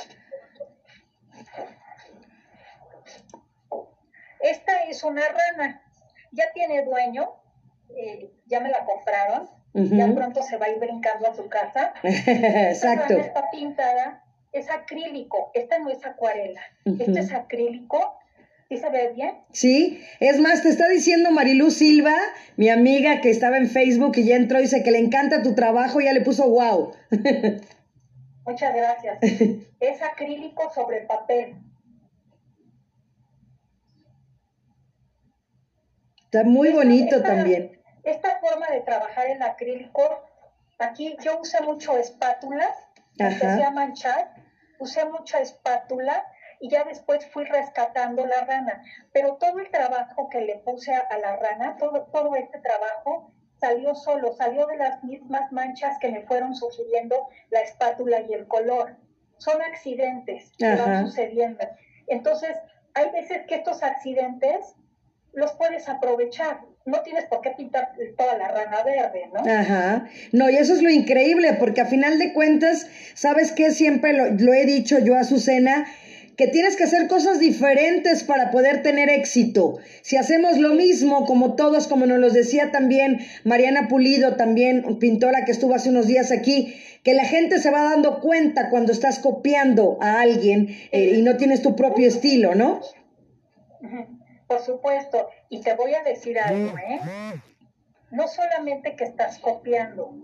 Esta 4.41 4.85
es 4.89 5.03
una 5.05 5.23
rana, 5.23 5.83
ya 6.33 6.45
tiene 6.53 6.85
dueño, 6.85 7.31
eh, 7.97 8.31
ya 8.47 8.61
me 8.61 8.71
la 8.71 8.85
compraron, 8.85 9.49
ya 9.73 10.13
pronto 10.13 10.43
se 10.43 10.57
va 10.57 10.67
a 10.67 10.71
ir 10.71 10.79
brincando 10.79 11.29
a 11.29 11.35
su 11.35 11.49
casa. 11.49 11.95
Exacto. 12.03 13.15
Esta 13.15 13.27
está 13.27 13.51
pintada, 13.51 14.25
es 14.53 14.69
acrílico, 14.69 15.51
esta 15.55 15.79
no 15.79 15.91
es 15.91 16.05
acuarela, 16.05 16.61
este 16.85 17.21
es 17.21 17.33
acrílico. 17.33 18.19
¿Sí 18.69 18.79
se 18.79 18.89
ve 18.89 19.13
bien? 19.15 19.35
Sí, 19.53 20.03
es 20.19 20.39
más, 20.39 20.63
te 20.63 20.71
está 20.71 20.89
diciendo 20.89 21.31
Marilú 21.31 21.71
Silva, 21.71 22.17
mi 22.57 22.71
amiga 22.71 23.21
que 23.21 23.29
estaba 23.29 23.59
en 23.59 23.69
Facebook 23.69 24.13
y 24.17 24.25
ya 24.25 24.37
entró 24.37 24.61
y 24.61 24.63
dice 24.63 24.83
que 24.83 24.91
le 24.91 24.99
encanta 24.99 25.43
tu 25.43 25.55
trabajo, 25.55 26.01
ya 26.01 26.15
le 26.15 26.23
puso 26.23 26.49
wow. 26.49 26.95
Muchas 28.45 28.75
gracias. 28.75 29.19
es 29.81 30.03
acrílico 30.03 30.71
sobre 30.73 31.03
papel. 31.03 31.57
Está 36.25 36.45
muy 36.45 36.73
bonito 36.73 37.23
también. 37.23 37.79
Esta 38.05 38.41
forma 38.41 38.67
de 38.69 38.81
trabajar 38.81 39.27
en 39.27 39.43
acrílico, 39.43 40.03
aquí 40.79 41.15
yo 41.23 41.39
usé 41.39 41.61
mucho 41.61 41.97
espátula, 41.99 42.75
empecé 43.19 43.63
a 43.63 43.71
manchar, 43.71 44.35
usé 44.79 45.05
mucha 45.05 45.41
espátula 45.41 46.25
y 46.59 46.71
ya 46.71 46.85
después 46.85 47.27
fui 47.33 47.45
rescatando 47.45 48.27
la 48.27 48.45
rana. 48.45 48.83
Pero 49.13 49.37
todo 49.37 49.59
el 49.59 49.71
trabajo 49.71 50.29
que 50.31 50.41
le 50.41 50.57
puse 50.61 50.95
a, 50.95 51.19
la 51.19 51.37
rana, 51.37 51.77
todo, 51.77 52.07
todo 52.13 52.35
este 52.35 52.59
trabajo, 52.61 53.33
salió 53.63 53.95
solo, 53.95 54.35
salió 54.37 54.67
de 54.67 54.77
las 54.77 55.05
mismas 55.05 55.53
manchas 55.53 55.97
que 56.01 56.11
me 56.11 56.23
fueron 56.23 56.55
sugiriendo 56.57 57.29
la 57.51 57.61
espátula 57.61 58.21
y 58.29 58.33
el 58.35 58.49
color. 58.49 58.97
Son 59.39 59.63
accidentes 59.63 60.51
que 60.59 60.75
van 60.75 61.07
sucediendo. 61.07 61.65
Entonces, 62.09 62.51
hay 62.95 63.11
veces 63.13 63.43
que 63.47 63.55
estos 63.55 63.85
accidentes 63.85 64.75
los 65.33 65.53
puedes 65.53 65.89
aprovechar. 65.89 66.61
no 66.85 67.01
tienes 67.03 67.27
por 67.27 67.41
qué 67.41 67.51
pintar 67.51 67.93
toda 68.19 68.37
la 68.37 68.49
rana 68.49 68.83
verde, 68.83 69.31
¿no? 69.33 69.41
Ajá. 69.49 70.09
No, 70.33 70.51
y 70.51 70.57
eso 70.57 70.75
es 70.75 70.83
lo 70.83 70.91
increíble, 70.91 71.53
porque 71.55 71.81
a 71.81 71.87
final 71.87 72.19
de 72.19 72.33
cuentas, 72.33 72.89
¿sabes 73.15 73.53
qué? 73.53 73.71
Siempre 73.71 74.13
lo, 74.13 74.25
lo 74.31 74.53
he 74.53 74.67
dicho 74.67 74.99
yo 74.99 75.15
a 75.15 75.21
Azucena, 75.21 75.87
que 76.37 76.49
tienes 76.49 76.77
que 76.77 76.85
hacer 76.85 77.09
cosas 77.09 77.39
diferentes 77.39 78.25
para 78.25 78.51
poder 78.51 78.83
tener 78.83 79.11
éxito. 79.11 79.79
Si 80.03 80.17
hacemos 80.17 80.59
lo 80.59 80.75
mismo, 80.75 81.27
como 81.27 81.55
todos, 81.55 81.87
como 81.87 82.07
nos 82.07 82.19
lo 82.19 82.31
decía 82.31 82.71
también 82.71 83.21
Mariana 83.45 83.89
Pulido, 83.89 84.37
también 84.37 84.99
pintora 84.99 85.45
que 85.45 85.53
estuvo 85.53 85.75
hace 85.75 85.91
unos 85.91 86.07
días 86.07 86.33
aquí, 86.33 86.75
que 87.03 87.15
la 87.15 87.25
gente 87.25 87.59
se 87.59 87.71
va 87.71 87.83
dando 87.83 88.21
cuenta 88.21 88.71
cuando 88.71 88.93
estás 88.93 89.19
copiando 89.19 89.99
a 90.01 90.21
alguien 90.21 90.69
eh, 90.93 91.17
y 91.17 91.23
no 91.23 91.37
tienes 91.37 91.63
tu 91.63 91.77
propio 91.77 92.09
estilo, 92.09 92.55
¿no? 92.55 92.81
Por 94.47 94.61
supuesto, 94.61 95.29
y 95.49 95.61
te 95.61 95.75
voy 95.75 95.95
a 95.95 96.03
decir 96.03 96.39
algo, 96.39 96.77
¿eh? 96.79 97.01
No 98.11 98.29
solamente 98.29 98.95
que 98.97 99.05
estás 99.05 99.39
copiando, 99.39 100.15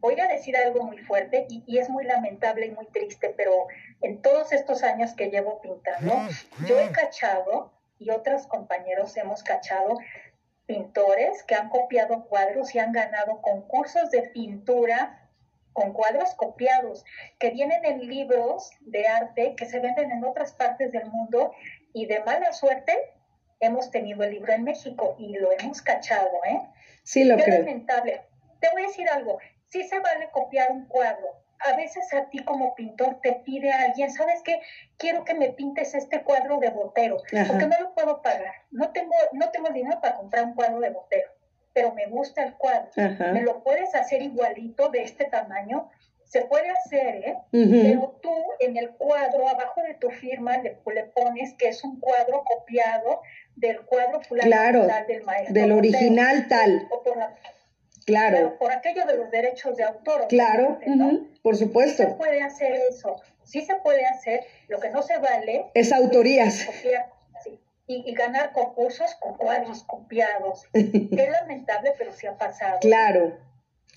voy 0.00 0.18
a 0.20 0.28
decir 0.28 0.56
algo 0.56 0.84
muy 0.84 0.98
fuerte 0.98 1.46
y, 1.48 1.62
y, 1.66 1.78
es 1.78 1.88
muy 1.88 2.04
lamentable 2.04 2.66
y 2.66 2.70
muy 2.70 2.86
triste, 2.86 3.34
pero 3.36 3.66
en 4.00 4.22
todos 4.22 4.52
estos 4.52 4.82
años 4.82 5.14
que 5.14 5.30
llevo 5.30 5.60
pintando, 5.60 6.14
yo 6.66 6.78
he 6.78 6.90
cachado 6.90 7.72
y 7.98 8.10
otros 8.10 8.46
compañeros 8.46 9.16
hemos 9.16 9.42
cachado 9.42 9.98
pintores 10.66 11.42
que 11.44 11.54
han 11.54 11.70
copiado 11.70 12.26
cuadros 12.26 12.74
y 12.74 12.78
han 12.78 12.92
ganado 12.92 13.40
concursos 13.40 14.10
de 14.10 14.22
pintura 14.22 15.28
con 15.72 15.92
cuadros 15.92 16.34
copiados 16.34 17.04
que 17.38 17.50
vienen 17.50 17.84
en 17.84 18.06
libros 18.06 18.70
de 18.80 19.06
arte 19.06 19.54
que 19.56 19.66
se 19.66 19.80
venden 19.80 20.10
en 20.10 20.24
otras 20.24 20.52
partes 20.52 20.92
del 20.92 21.06
mundo 21.06 21.52
y 21.92 22.06
de 22.06 22.20
mala 22.24 22.52
suerte 22.52 22.92
hemos 23.60 23.90
tenido 23.90 24.22
el 24.24 24.32
libro 24.32 24.52
en 24.52 24.64
México 24.64 25.16
y 25.18 25.36
lo 25.38 25.50
hemos 25.52 25.82
cachado, 25.82 26.30
¿eh? 26.44 26.60
Sí, 27.02 27.24
lo 27.24 27.36
Qué 27.36 27.44
creo. 27.44 27.58
lamentable. 27.60 28.22
Te 28.60 28.68
voy 28.70 28.82
a 28.82 28.86
decir 28.86 29.08
algo, 29.08 29.38
sí 29.70 29.84
se 29.84 29.98
vale 30.00 30.28
copiar 30.32 30.70
un 30.70 30.86
cuadro. 30.86 31.26
A 31.60 31.74
veces 31.76 32.12
a 32.14 32.28
ti 32.30 32.38
como 32.44 32.74
pintor 32.76 33.18
te 33.20 33.32
pide 33.44 33.72
a 33.72 33.82
alguien, 33.86 34.12
¿sabes 34.12 34.40
qué? 34.44 34.60
Quiero 34.96 35.24
que 35.24 35.34
me 35.34 35.50
pintes 35.50 35.92
este 35.94 36.22
cuadro 36.22 36.58
de 36.58 36.70
Botero, 36.70 37.16
Ajá. 37.34 37.46
porque 37.48 37.66
no 37.66 37.74
lo 37.80 37.94
puedo 37.94 38.22
pagar. 38.22 38.54
No 38.70 38.90
tengo, 38.92 39.12
no 39.32 39.50
tengo 39.50 39.68
dinero 39.70 40.00
para 40.00 40.14
comprar 40.16 40.44
un 40.44 40.54
cuadro 40.54 40.78
de 40.78 40.90
Botero, 40.90 41.30
pero 41.72 41.92
me 41.94 42.06
gusta 42.06 42.44
el 42.44 42.54
cuadro. 42.54 42.88
Ajá. 42.96 43.32
¿Me 43.32 43.42
lo 43.42 43.64
puedes 43.64 43.92
hacer 43.96 44.22
igualito 44.22 44.88
de 44.90 45.02
este 45.02 45.24
tamaño? 45.24 45.90
Se 46.26 46.42
puede 46.42 46.68
hacer, 46.70 47.24
¿eh? 47.26 47.36
Pero 47.50 48.18
tú 48.22 48.30
en 48.60 48.76
el 48.76 48.90
cuadro, 48.90 49.48
abajo 49.48 49.80
de 49.82 49.94
tu 49.94 50.10
firma, 50.10 50.58
le, 50.58 50.76
le 50.94 51.04
pones 51.06 51.54
que 51.54 51.68
es 51.68 51.82
un 51.82 51.98
cuadro 51.98 52.44
copiado 52.44 53.22
del 53.56 53.80
cuadro 53.86 54.20
fulano 54.20 54.48
Claro, 54.50 54.86
tal 54.86 55.06
del 55.06 55.22
maestro. 55.24 55.54
del 55.54 55.72
Botero. 55.72 55.78
original 55.78 56.46
tal. 56.48 56.86
O 56.90 57.02
por, 57.02 57.16
la- 57.16 57.34
Claro, 58.08 58.36
pero 58.38 58.58
por 58.58 58.72
aquello 58.72 59.04
de 59.04 59.16
los 59.18 59.30
derechos 59.30 59.76
de 59.76 59.84
autor. 59.84 60.28
claro, 60.28 60.78
por 61.42 61.54
Sí 61.54 61.58
se 61.60 61.64
supuesto. 61.66 62.16
puede 62.16 62.40
hacer 62.42 62.72
eso, 62.90 63.16
sí 63.44 63.60
se 63.60 63.74
puede 63.76 64.06
hacer, 64.06 64.40
lo 64.68 64.80
que 64.80 64.88
no 64.88 65.02
se 65.02 65.18
vale 65.18 65.66
Es 65.74 65.92
autorías. 65.92 66.64
copiar 66.64 67.10
sí, 67.44 67.60
y, 67.86 68.10
y 68.10 68.14
ganar 68.14 68.52
concursos 68.52 69.14
con 69.20 69.34
cuadros 69.36 69.84
copiados. 69.84 70.64
Qué 70.72 71.28
lamentable, 71.30 71.92
pero 71.98 72.10
sí 72.12 72.26
ha 72.26 72.38
pasado. 72.38 72.78
Claro, 72.80 73.36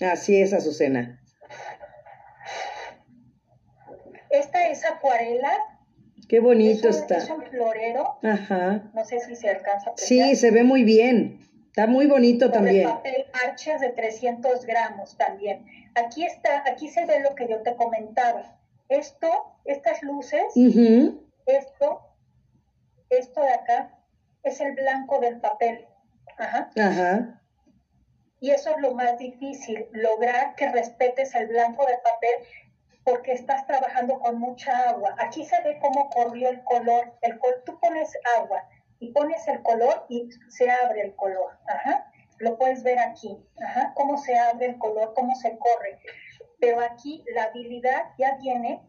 así 0.00 0.38
es, 0.42 0.52
Azucena. 0.52 1.18
Esta 4.28 4.68
es 4.68 4.84
acuarela, 4.84 5.52
Qué 6.28 6.40
bonito 6.40 6.88
es 6.88 6.96
un, 6.96 7.02
está. 7.02 7.16
es 7.16 7.30
un 7.30 7.42
florero, 7.44 8.18
Ajá. 8.22 8.90
no 8.94 9.04
sé 9.06 9.20
si 9.20 9.36
se 9.36 9.48
alcanza 9.48 9.88
a 9.90 9.92
apreciar. 9.92 10.28
Sí, 10.28 10.36
se 10.36 10.50
ve 10.50 10.64
muy 10.64 10.84
bien. 10.84 11.38
Está 11.72 11.86
muy 11.86 12.06
bonito 12.06 12.48
sobre 12.48 12.58
también. 12.58 12.84
papel 12.86 13.24
parches 13.32 13.80
de 13.80 13.88
300 13.88 14.66
gramos 14.66 15.16
también. 15.16 15.64
Aquí 15.94 16.22
está, 16.22 16.62
aquí 16.66 16.90
se 16.90 17.06
ve 17.06 17.20
lo 17.20 17.34
que 17.34 17.48
yo 17.48 17.62
te 17.62 17.74
comentaba. 17.76 18.60
Esto, 18.90 19.56
estas 19.64 20.02
luces, 20.02 20.42
esto, 21.46 22.00
esto 23.08 23.40
de 23.40 23.52
acá, 23.54 23.98
es 24.42 24.60
el 24.60 24.74
blanco 24.74 25.18
del 25.20 25.40
papel. 25.40 25.86
Ajá. 26.36 26.70
Ajá. 26.78 27.40
Y 28.38 28.50
eso 28.50 28.72
es 28.72 28.76
lo 28.82 28.92
más 28.92 29.16
difícil, 29.16 29.86
lograr 29.92 30.54
que 30.56 30.70
respetes 30.70 31.34
el 31.34 31.46
blanco 31.46 31.86
del 31.86 32.00
papel 32.04 32.68
porque 33.02 33.32
estás 33.32 33.66
trabajando 33.66 34.20
con 34.20 34.38
mucha 34.38 34.90
agua. 34.90 35.16
Aquí 35.18 35.46
se 35.46 35.58
ve 35.62 35.78
cómo 35.80 36.10
corrió 36.10 36.50
el 36.50 36.62
color. 36.64 37.14
El 37.22 37.38
col 37.38 37.54
tú 37.64 37.80
pones 37.80 38.12
agua 38.36 38.62
y 39.02 39.10
pones 39.10 39.48
el 39.48 39.60
color 39.62 40.06
y 40.08 40.28
se 40.48 40.70
abre 40.70 41.00
el 41.02 41.16
color. 41.16 41.58
Ajá. 41.66 42.06
Lo 42.38 42.56
puedes 42.56 42.84
ver 42.84 43.00
aquí. 43.00 43.36
Ajá. 43.60 43.92
Cómo 43.96 44.16
se 44.16 44.38
abre 44.38 44.66
el 44.66 44.78
color, 44.78 45.12
cómo 45.14 45.34
se 45.34 45.58
corre. 45.58 45.98
Pero 46.60 46.80
aquí 46.80 47.24
la 47.34 47.44
habilidad 47.44 48.02
ya 48.16 48.36
viene 48.36 48.80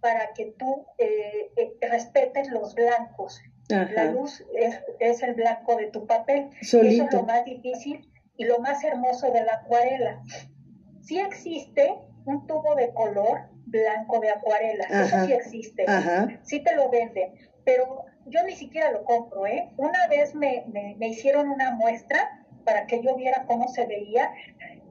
para 0.00 0.32
que 0.32 0.54
tú 0.58 0.86
eh, 0.96 1.50
eh, 1.56 1.76
respetes 1.82 2.48
los 2.50 2.74
blancos. 2.74 3.42
La 3.68 4.06
luz 4.06 4.42
es, 4.54 4.80
es 4.98 5.22
el 5.22 5.34
blanco 5.34 5.76
de 5.76 5.88
tu 5.88 6.06
papel. 6.06 6.48
Eso 6.60 6.80
es 6.80 7.12
lo 7.12 7.22
más 7.22 7.44
difícil 7.44 8.10
y 8.36 8.44
lo 8.44 8.58
más 8.60 8.82
hermoso 8.82 9.30
de 9.30 9.44
la 9.44 9.52
acuarela. 9.52 10.22
Sí 11.02 11.20
existe 11.20 11.94
un 12.24 12.46
tubo 12.46 12.74
de 12.76 12.92
color 12.94 13.42
blanco 13.66 14.18
de 14.20 14.30
acuarela, 14.30 14.84
Ajá. 14.86 15.04
eso 15.04 15.26
sí 15.26 15.32
existe, 15.32 15.84
Ajá. 15.86 16.26
sí 16.42 16.60
te 16.64 16.74
lo 16.74 16.90
venden, 16.90 17.32
pero 17.64 18.04
yo 18.26 18.42
ni 18.44 18.54
siquiera 18.54 18.90
lo 18.92 19.04
compro, 19.04 19.46
¿eh? 19.46 19.68
Una 19.76 20.06
vez 20.08 20.34
me, 20.34 20.64
me, 20.72 20.96
me 20.98 21.08
hicieron 21.08 21.48
una 21.48 21.72
muestra 21.72 22.44
para 22.64 22.86
que 22.86 23.02
yo 23.02 23.16
viera 23.16 23.44
cómo 23.46 23.68
se 23.68 23.86
veía 23.86 24.30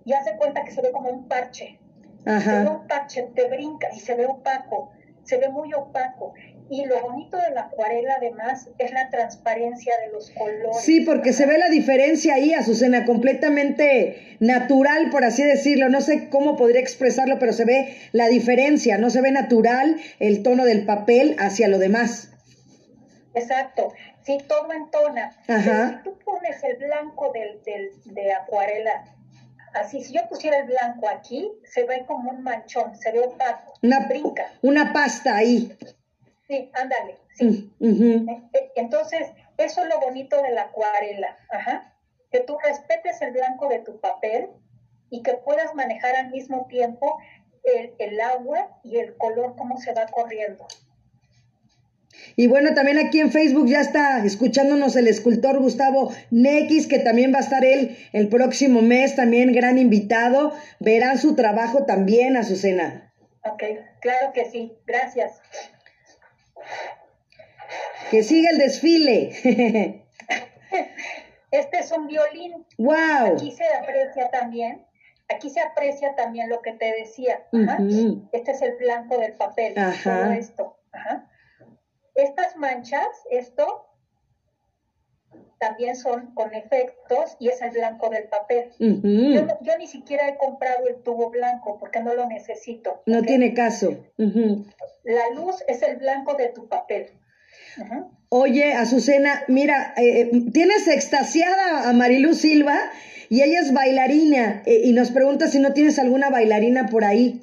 y 0.06 0.14
hace 0.14 0.36
cuenta 0.38 0.64
que 0.64 0.72
se 0.72 0.82
ve 0.82 0.92
como 0.92 1.10
un 1.10 1.28
parche, 1.28 1.80
se 2.26 2.30
ve 2.30 2.36
Ajá. 2.36 2.70
un 2.70 2.88
parche, 2.88 3.30
te 3.36 3.48
brinca 3.48 3.88
y 3.96 4.00
se 4.00 4.16
ve 4.16 4.26
opaco, 4.26 4.92
se 5.24 5.38
ve 5.38 5.50
muy 5.50 5.74
opaco. 5.74 6.34
Y 6.72 6.86
lo 6.86 7.02
bonito 7.02 7.36
de 7.38 7.50
la 7.56 7.62
acuarela 7.62 8.16
además 8.18 8.70
es 8.78 8.92
la 8.92 9.10
transparencia 9.10 9.92
de 10.06 10.12
los 10.12 10.30
colores. 10.32 10.82
Sí, 10.82 11.02
porque 11.02 11.34
se 11.34 11.48
ve 11.48 11.58
la 11.58 11.68
diferencia 11.68 12.36
ahí, 12.36 12.54
Azucena, 12.54 13.06
completamente 13.06 14.38
natural, 14.40 15.10
por 15.10 15.24
así 15.24 15.44
decirlo. 15.44 15.90
No 15.90 16.00
sé 16.02 16.30
cómo 16.30 16.56
podría 16.58 16.80
expresarlo, 16.80 17.40
pero 17.40 17.54
se 17.54 17.66
ve 17.66 17.96
la 18.12 18.28
diferencia. 18.28 19.00
No 19.00 19.10
se 19.10 19.22
ve 19.22 19.32
natural 19.32 19.96
el 20.20 20.44
tono 20.44 20.64
del 20.64 20.86
papel 20.86 21.36
hacia 21.40 21.68
lo 21.68 21.80
demás. 21.80 22.32
Exacto, 23.40 23.94
sí, 24.22 24.38
todo 24.48 24.72
entona. 24.74 25.36
Pero 25.48 25.88
si 25.90 25.96
tú 26.04 26.18
pones 26.20 26.64
el 26.64 26.78
blanco 26.78 27.32
del, 27.32 27.62
del, 27.64 27.92
de 28.06 28.34
acuarela, 28.34 29.06
así, 29.74 30.04
si 30.04 30.14
yo 30.14 30.28
pusiera 30.30 30.58
el 30.60 30.68
blanco 30.68 31.08
aquí, 31.10 31.52
se 31.64 31.84
ve 31.84 32.04
como 32.08 32.32
un 32.32 32.44
manchón, 32.44 32.96
se 32.96 33.12
ve 33.12 33.20
opaco, 33.20 33.74
Una, 33.82 34.00
brinca. 34.08 34.52
una 34.62 34.92
pasta 34.94 35.36
ahí. 35.36 35.76
Sí, 36.48 36.72
ándale, 36.74 37.18
sí. 37.36 37.72
Mm. 37.80 38.30
Eh, 38.30 38.50
eh, 38.54 38.72
Entonces, 38.76 39.28
eso 39.58 39.84
es 39.84 39.88
lo 39.90 40.00
bonito 40.00 40.42
de 40.42 40.52
la 40.52 40.64
acuarela, 40.64 41.38
ajá. 41.52 41.94
Que 42.32 42.40
tú 42.42 42.58
respetes 42.64 43.22
el 43.22 43.32
blanco 43.32 43.68
de 43.70 43.80
tu 43.80 44.00
papel 44.00 44.50
y 45.10 45.22
que 45.24 45.34
puedas 45.34 45.74
manejar 45.76 46.16
al 46.16 46.30
mismo 46.32 46.66
tiempo 46.68 47.18
el, 47.64 47.94
el 48.00 48.22
agua 48.22 48.80
y 48.84 48.98
el 48.98 49.16
color, 49.18 49.56
cómo 49.58 49.78
se 49.78 49.94
va 49.94 50.06
corriendo. 50.08 50.66
Y 52.36 52.48
bueno, 52.48 52.74
también 52.74 52.98
aquí 52.98 53.20
en 53.20 53.32
Facebook 53.32 53.68
ya 53.68 53.82
está 53.82 54.24
escuchándonos 54.24 54.96
el 54.96 55.08
escultor 55.08 55.60
Gustavo 55.60 56.14
Nex, 56.32 56.88
que 56.88 57.00
también 57.00 57.34
va 57.34 57.38
a 57.40 57.42
estar 57.42 57.66
él 57.66 57.98
el 58.14 58.30
próximo 58.30 58.82
mes, 58.82 59.16
también 59.16 59.52
gran 59.52 59.78
invitado. 59.78 60.54
Verán 60.80 61.18
su 61.18 61.36
trabajo 61.36 61.86
también, 61.86 62.38
Azucena. 62.38 63.14
Ok, 63.44 63.64
claro 64.00 64.32
que 64.34 64.46
sí, 64.46 64.74
gracias. 64.86 65.42
Que 68.12 68.24
siga 68.24 68.52
el 68.52 68.58
desfile. 68.58 70.04
Este 71.52 71.80
es 71.80 71.92
un 71.92 72.08
violín. 72.08 72.66
¡Wow! 72.78 73.34
Aquí 73.34 73.52
se 73.52 73.64
aprecia 73.82 74.30
también, 74.30 74.86
aquí 75.34 75.50
se 75.50 75.60
aprecia 75.62 76.16
también 76.16 76.48
lo 76.50 76.62
que 76.62 76.74
te 76.74 76.94
decía. 76.94 77.44
Ajá. 77.52 77.80
Este 78.32 78.52
es 78.52 78.62
el 78.62 78.76
blanco 78.78 79.18
del 79.18 79.34
papel, 79.34 79.78
Ajá. 79.78 80.24
todo 80.24 80.32
esto. 80.34 80.78
Ajá. 80.92 81.28
Estas 82.22 82.56
manchas, 82.58 83.08
esto 83.32 83.86
también 85.58 85.96
son 85.96 86.34
con 86.34 86.54
efectos 86.54 87.36
y 87.40 87.48
es 87.48 87.62
el 87.62 87.72
blanco 87.72 88.10
del 88.10 88.26
papel. 88.28 88.72
Yo, 88.80 88.88
Ujú. 88.88 89.46
no- 89.48 89.58
yo 89.62 89.78
ni 89.78 89.88
siquiera 89.88 90.28
he 90.28 90.38
comprado 90.38 90.88
el 90.88 91.02
tubo 91.02 91.30
blanco 91.30 91.78
porque 91.80 92.02
no 92.02 92.14
lo 92.14 92.26
necesito. 92.28 93.02
No 93.06 93.22
tiene 93.22 93.54
caso. 93.54 93.96
La 95.04 95.30
luz 95.34 95.64
es 95.68 95.82
el 95.82 95.96
blanco 95.98 96.34
de 96.36 96.50
tu 96.50 96.68
papel. 96.68 97.08
Oye, 98.30 98.74
Azucena, 98.74 99.44
mira, 99.48 99.94
eh, 99.98 100.22
eh, 100.22 100.32
tienes 100.54 100.88
extasiada 100.88 101.90
a 101.90 101.94
Mariluz 101.94 102.40
Silva 102.42 102.78
y 103.30 103.42
ella 103.42 103.60
es 103.62 103.74
bailarina 103.74 104.62
eh, 104.66 104.82
y 104.84 104.92
nos 104.94 105.12
pregunta 105.12 105.48
si 105.48 105.60
no 105.60 105.72
tienes 105.74 105.98
alguna 106.00 106.30
bailarina 106.30 106.88
por 106.88 107.06
ahí. 107.06 107.42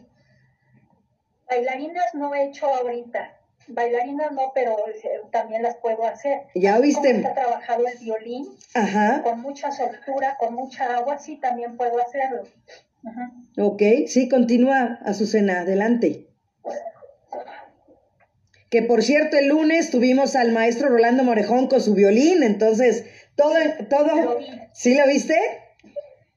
Bailarinas 1.49 2.15
no 2.15 2.35
he 2.35 2.45
hecho 2.45 2.67
ahorita. 2.67 3.36
Bailarina 3.69 4.31
no, 4.31 4.53
pero 4.55 4.77
eh, 4.89 5.21
también 5.31 5.63
las 5.63 5.77
puedo 5.77 6.05
hacer. 6.05 6.43
Ya 6.55 6.79
viste. 6.79 7.15
Como 7.15 7.29
he 7.29 7.35
trabajado 7.35 7.87
el 7.87 7.99
violín, 7.99 8.47
Ajá. 8.75 9.23
con 9.23 9.41
mucha 9.41 9.73
soltura, 9.73 10.37
con 10.39 10.55
mucha 10.55 10.97
agua, 10.97 11.19
sí, 11.19 11.37
también 11.37 11.77
puedo 11.77 11.99
hacerlo. 11.99 12.43
Ajá. 13.05 13.31
Ok, 13.59 13.83
sí, 14.07 14.29
continúa, 14.29 14.99
Azucena, 15.05 15.61
adelante. 15.61 16.27
Que 18.71 18.83
por 18.83 19.03
cierto, 19.03 19.37
el 19.37 19.49
lunes 19.49 19.91
tuvimos 19.91 20.35
al 20.35 20.51
maestro 20.53 20.89
Rolando 20.89 21.23
Morejón 21.23 21.69
con 21.69 21.81
su 21.81 21.95
violín, 21.95 22.43
entonces 22.43 23.05
todo, 23.37 23.55
todo, 23.89 24.17
Lo 24.23 24.39
vi. 24.39 24.47
¿sí 24.73 24.95
lo 24.97 25.07
viste? 25.07 25.39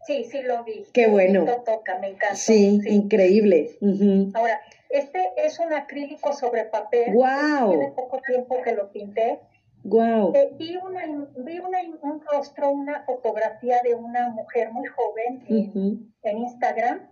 Sí, 0.05 0.25
sí 0.29 0.41
lo 0.43 0.63
vi. 0.63 0.85
Qué 0.93 1.07
bueno. 1.07 1.45
toca, 1.65 1.97
me 1.99 2.09
encanta. 2.09 2.35
Sí, 2.35 2.79
increíble. 2.85 3.71
Ujú. 3.81 4.31
Ahora, 4.33 4.59
este 4.89 5.31
es 5.37 5.59
un 5.59 5.71
acrílico 5.73 6.33
sobre 6.33 6.65
papel. 6.65 7.13
Guau. 7.13 7.69
Tiene 7.69 7.91
poco 7.91 8.19
tiempo 8.21 8.61
que 8.63 8.73
lo 8.73 8.91
pinté. 8.91 9.39
Guau. 9.83 10.33
Eh, 10.35 10.49
vi 10.57 10.75
una, 10.75 11.05
vi 11.37 11.59
una, 11.59 11.77
un 12.01 12.21
rostro, 12.21 12.71
una 12.71 13.03
fotografía 13.03 13.81
de 13.83 13.95
una 13.95 14.29
mujer 14.29 14.71
muy 14.71 14.87
joven 14.87 15.43
en, 15.47 16.37
Instagram 16.37 17.07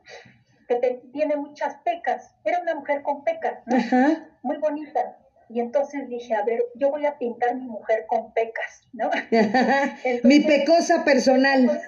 que 0.68 0.76
te- 0.76 1.02
tiene 1.14 1.38
muchas 1.38 1.76
pecas. 1.86 2.36
Era 2.44 2.60
una 2.62 2.76
mujer 2.76 3.02
con 3.04 3.24
pecas, 3.24 3.60
¿no? 3.68 3.78
Ajá. 3.78 4.28
muy 4.42 4.58
bonita. 4.58 5.18
Y 5.50 5.62
entonces 5.62 6.10
dije, 6.10 6.34
a 6.36 6.44
ver, 6.44 6.62
yo 6.76 6.90
voy 6.92 7.06
a 7.06 7.18
pintar 7.18 7.56
mi 7.56 7.68
mujer 7.68 8.06
con 8.08 8.34
pecas, 8.34 8.82
¿no? 8.92 9.10
Mi 10.24 10.42
pecosa 10.42 11.06
personal. 11.06 11.82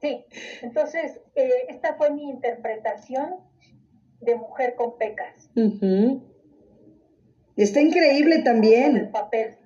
Sí, 0.00 0.24
entonces 0.62 1.20
eh, 1.34 1.66
esta 1.68 1.94
fue 1.94 2.10
mi 2.10 2.24
interpretación 2.28 3.36
de 4.24 4.36
mujer 4.36 4.74
con 4.74 4.96
pecas. 4.98 5.50
Está 7.56 7.80
increíble 7.80 8.30
Con 8.30 8.38
el 8.38 8.44
también. 8.44 9.10
papel. 9.12 9.56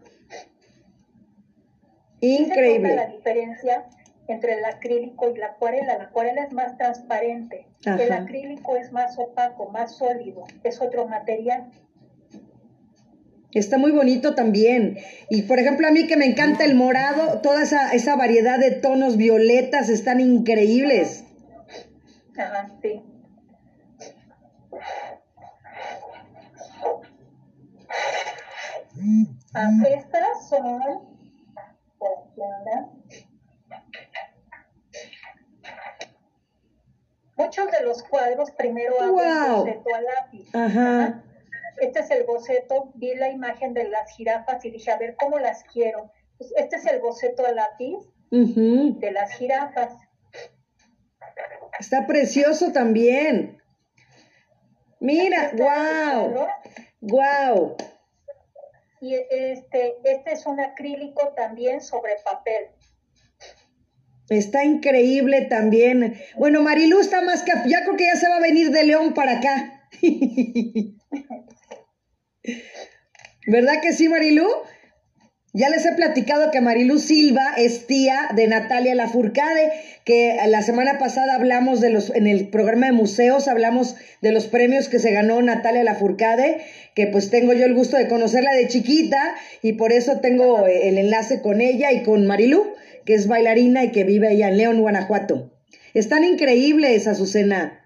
Sí 2.20 2.36
se 2.36 2.42
nota 2.42 2.54
la 2.60 2.66
Increíble. 2.66 3.06
diferencia 3.16 3.84
entre 4.26 4.54
el 4.54 4.64
acrílico 4.64 5.30
y 5.30 5.38
la 5.38 5.46
acuarela. 5.46 5.96
La 5.98 6.04
acuarela 6.04 6.42
es 6.44 6.52
más 6.52 6.76
transparente. 6.76 7.66
El 7.84 8.12
acrílico 8.12 8.76
es 8.76 8.92
más 8.92 9.18
opaco, 9.18 9.70
más 9.70 9.96
sólido. 9.96 10.44
Es 10.64 10.80
otro 10.82 11.06
material. 11.06 11.70
Está 13.54 13.78
muy 13.78 13.92
bonito 13.92 14.34
también. 14.34 14.98
Y 15.30 15.42
por 15.42 15.58
ejemplo, 15.58 15.86
a 15.88 15.90
mí 15.90 16.06
que 16.06 16.16
me 16.18 16.26
encanta 16.26 16.64
el 16.64 16.74
morado, 16.74 17.40
toda 17.40 17.62
esa, 17.62 17.92
esa 17.92 18.14
variedad 18.16 18.58
de 18.58 18.72
tonos 18.72 19.16
violetas 19.16 19.88
están 19.88 20.20
increíbles. 20.20 21.24
Ajá, 22.36 22.68
sí. 22.82 23.00
Ah, 29.54 29.70
estas 29.88 30.48
son. 30.48 30.80
Muchos 37.36 37.70
de 37.70 37.84
los 37.84 38.02
cuadros 38.02 38.50
primero 38.52 39.00
hago 39.00 39.22
el 39.22 39.28
Guau. 39.28 39.56
boceto 39.58 39.94
a 39.94 40.00
lápiz. 40.00 40.54
Ajá. 40.54 41.24
Este 41.80 42.00
es 42.00 42.10
el 42.10 42.24
boceto, 42.24 42.90
vi 42.94 43.14
la 43.14 43.30
imagen 43.30 43.72
de 43.72 43.88
las 43.88 44.10
jirafas 44.16 44.64
y 44.64 44.70
dije, 44.70 44.90
a 44.90 44.98
ver 44.98 45.14
cómo 45.16 45.38
las 45.38 45.62
quiero. 45.64 46.10
Pues 46.36 46.52
este 46.56 46.76
es 46.76 46.86
el 46.86 47.00
boceto 47.00 47.46
a 47.46 47.52
lápiz 47.52 47.98
de 48.30 49.10
las 49.12 49.32
jirafas. 49.34 49.92
Está 51.78 52.06
precioso 52.06 52.72
también. 52.72 53.62
Mira, 54.98 55.52
wow, 55.56 56.48
wow. 57.00 57.76
Y 59.00 59.14
este, 59.14 59.96
este 60.04 60.32
es 60.32 60.46
un 60.46 60.60
acrílico 60.60 61.32
también 61.36 61.80
sobre 61.80 62.12
papel. 62.24 62.68
Está 64.28 64.64
increíble 64.64 65.42
también. 65.42 66.20
Bueno, 66.36 66.60
Marilu 66.62 67.00
está 67.00 67.22
más 67.22 67.42
que... 67.42 67.52
Ya 67.66 67.82
creo 67.82 67.96
que 67.96 68.06
ya 68.06 68.16
se 68.16 68.28
va 68.28 68.36
a 68.36 68.40
venir 68.40 68.70
de 68.70 68.84
León 68.84 69.14
para 69.14 69.38
acá. 69.38 69.88
¿Verdad 73.46 73.80
que 73.80 73.92
sí, 73.92 74.08
Marilu? 74.08 74.46
Ya 75.58 75.70
les 75.70 75.84
he 75.86 75.92
platicado 75.92 76.52
que 76.52 76.60
Marilu 76.60 77.00
Silva 77.00 77.54
es 77.56 77.88
tía 77.88 78.28
de 78.32 78.46
Natalia 78.46 78.94
Lafourcade, 78.94 79.72
que 80.04 80.38
la 80.46 80.62
semana 80.62 80.98
pasada 80.98 81.34
hablamos 81.34 81.80
de 81.80 81.90
los, 81.90 82.10
en 82.10 82.28
el 82.28 82.48
programa 82.48 82.86
de 82.86 82.92
museos, 82.92 83.48
hablamos 83.48 83.96
de 84.20 84.30
los 84.30 84.46
premios 84.46 84.88
que 84.88 85.00
se 85.00 85.10
ganó 85.10 85.42
Natalia 85.42 85.82
Lafourcade, 85.82 86.64
que 86.94 87.08
pues 87.08 87.30
tengo 87.30 87.54
yo 87.54 87.66
el 87.66 87.74
gusto 87.74 87.96
de 87.96 88.06
conocerla 88.06 88.52
de 88.52 88.68
chiquita 88.68 89.34
y 89.60 89.72
por 89.72 89.90
eso 89.90 90.20
tengo 90.20 90.64
eh, 90.68 90.90
el 90.90 90.96
enlace 90.96 91.42
con 91.42 91.60
ella 91.60 91.90
y 91.90 92.04
con 92.04 92.24
Marilu, 92.24 92.76
que 93.04 93.14
es 93.14 93.26
bailarina 93.26 93.82
y 93.82 93.90
que 93.90 94.04
vive 94.04 94.28
allá 94.28 94.50
en 94.50 94.58
León, 94.58 94.80
Guanajuato. 94.80 95.50
Están 95.92 96.22
increíbles, 96.22 97.08
Azucena. 97.08 97.84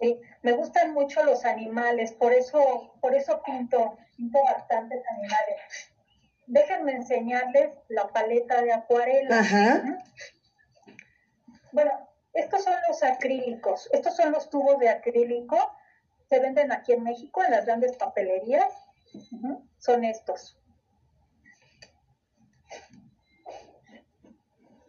Sí, 0.00 0.18
me 0.42 0.50
gustan 0.50 0.92
mucho 0.92 1.22
los 1.22 1.44
animales, 1.44 2.10
por 2.10 2.32
eso, 2.32 2.94
por 3.00 3.14
eso 3.14 3.40
pinto, 3.46 3.96
pinto 4.16 4.40
bastantes 4.42 5.02
animales. 5.08 5.89
Déjenme 6.50 6.96
enseñarles 6.96 7.70
la 7.88 8.08
paleta 8.08 8.60
de 8.60 8.72
acuarela. 8.72 9.38
Ajá. 9.38 9.98
Bueno, 11.70 11.92
estos 12.32 12.64
son 12.64 12.74
los 12.88 13.04
acrílicos, 13.04 13.88
estos 13.92 14.16
son 14.16 14.32
los 14.32 14.50
tubos 14.50 14.80
de 14.80 14.88
acrílico, 14.88 15.56
se 16.28 16.40
venden 16.40 16.72
aquí 16.72 16.92
en 16.92 17.04
México 17.04 17.44
en 17.44 17.52
las 17.52 17.66
grandes 17.66 17.96
papelerías, 17.96 18.72
son 19.78 20.04
estos. 20.04 20.58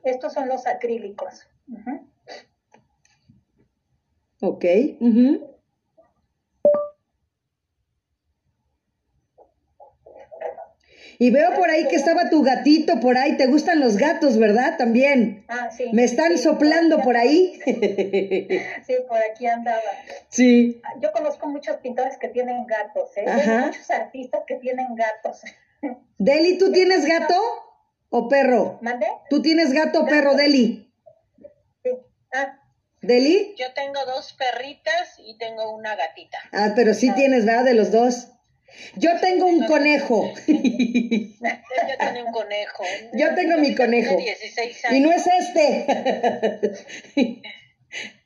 Estos 0.04 0.34
son 0.34 0.48
los 0.48 0.66
acrílicos. 0.66 1.48
Ujú. 1.68 2.10
Ok. 4.42 4.66
Y 11.24 11.30
veo 11.30 11.54
por 11.54 11.70
ahí 11.70 11.88
que 11.88 11.96
estaba 11.98 12.32
tu 12.32 12.42
gatito 12.42 13.00
por 13.00 13.16
ahí. 13.16 13.38
¿Te 13.38 13.46
gustan 13.46 13.80
los 13.80 13.96
gatos, 13.96 14.40
verdad? 14.40 14.76
También. 14.80 15.46
Ah, 15.50 15.70
sí. 15.70 15.86
Me 15.94 16.04
están 16.04 16.32
Sí, 16.32 16.40
soplando 16.40 17.00
por 17.04 17.16
ahí. 17.16 17.60
Sí, 18.88 18.96
por 19.08 19.20
aquí 19.32 19.46
andaba. 19.46 19.84
sí. 20.30 20.82
Yo 21.00 21.12
conozco 21.12 21.48
muchos 21.48 21.78
pintores 21.78 22.18
que 22.18 22.28
tienen 22.30 22.66
gatos, 22.66 23.16
¿eh? 23.18 23.26
Ajá. 23.28 23.60
Hay 23.60 23.66
muchos 23.68 23.92
artistas 23.92 24.42
que 24.48 24.56
tienen 24.56 24.88
gatos. 24.96 25.42
Deli, 26.18 26.58
¿tú 26.58 26.72
tienes 26.72 27.06
gato 27.06 27.36
o 28.10 28.28
perro? 28.28 28.80
¿Mande? 28.82 29.06
¿Tú 29.30 29.44
tienes 29.44 29.74
gato 29.74 30.02
o 30.02 30.06
perro, 30.08 30.34
Deli? 30.34 30.92
Sí. 31.84 31.92
Ah, 32.34 32.58
¿Deli? 33.02 33.54
Yo 33.60 33.72
tengo 33.76 34.04
dos 34.08 34.34
perritas 34.34 35.20
y 35.20 35.38
tengo 35.38 35.70
una 35.76 35.96
gatita. 35.96 36.40
Ah, 36.52 36.74
pero 36.76 36.96
sí 36.96 37.12
tienes, 37.12 37.46
¿verdad? 37.46 37.66
De 37.66 37.76
los 37.76 37.92
dos. 37.92 38.30
Yo 38.96 39.20
tengo 39.20 39.46
un 39.46 39.66
conejo. 39.66 40.34
Yo 40.48 41.98
tengo 42.00 42.28
un 42.28 42.32
conejo. 42.34 42.84
Yo 43.14 43.36
tengo 43.36 43.58
mi 43.58 43.76
conejo. 43.76 44.16
Tiene 44.18 44.36
16 44.40 44.86
años. 44.86 44.98
Y 44.98 45.00
no 45.02 45.12
es 45.12 45.28
este. 45.28 45.86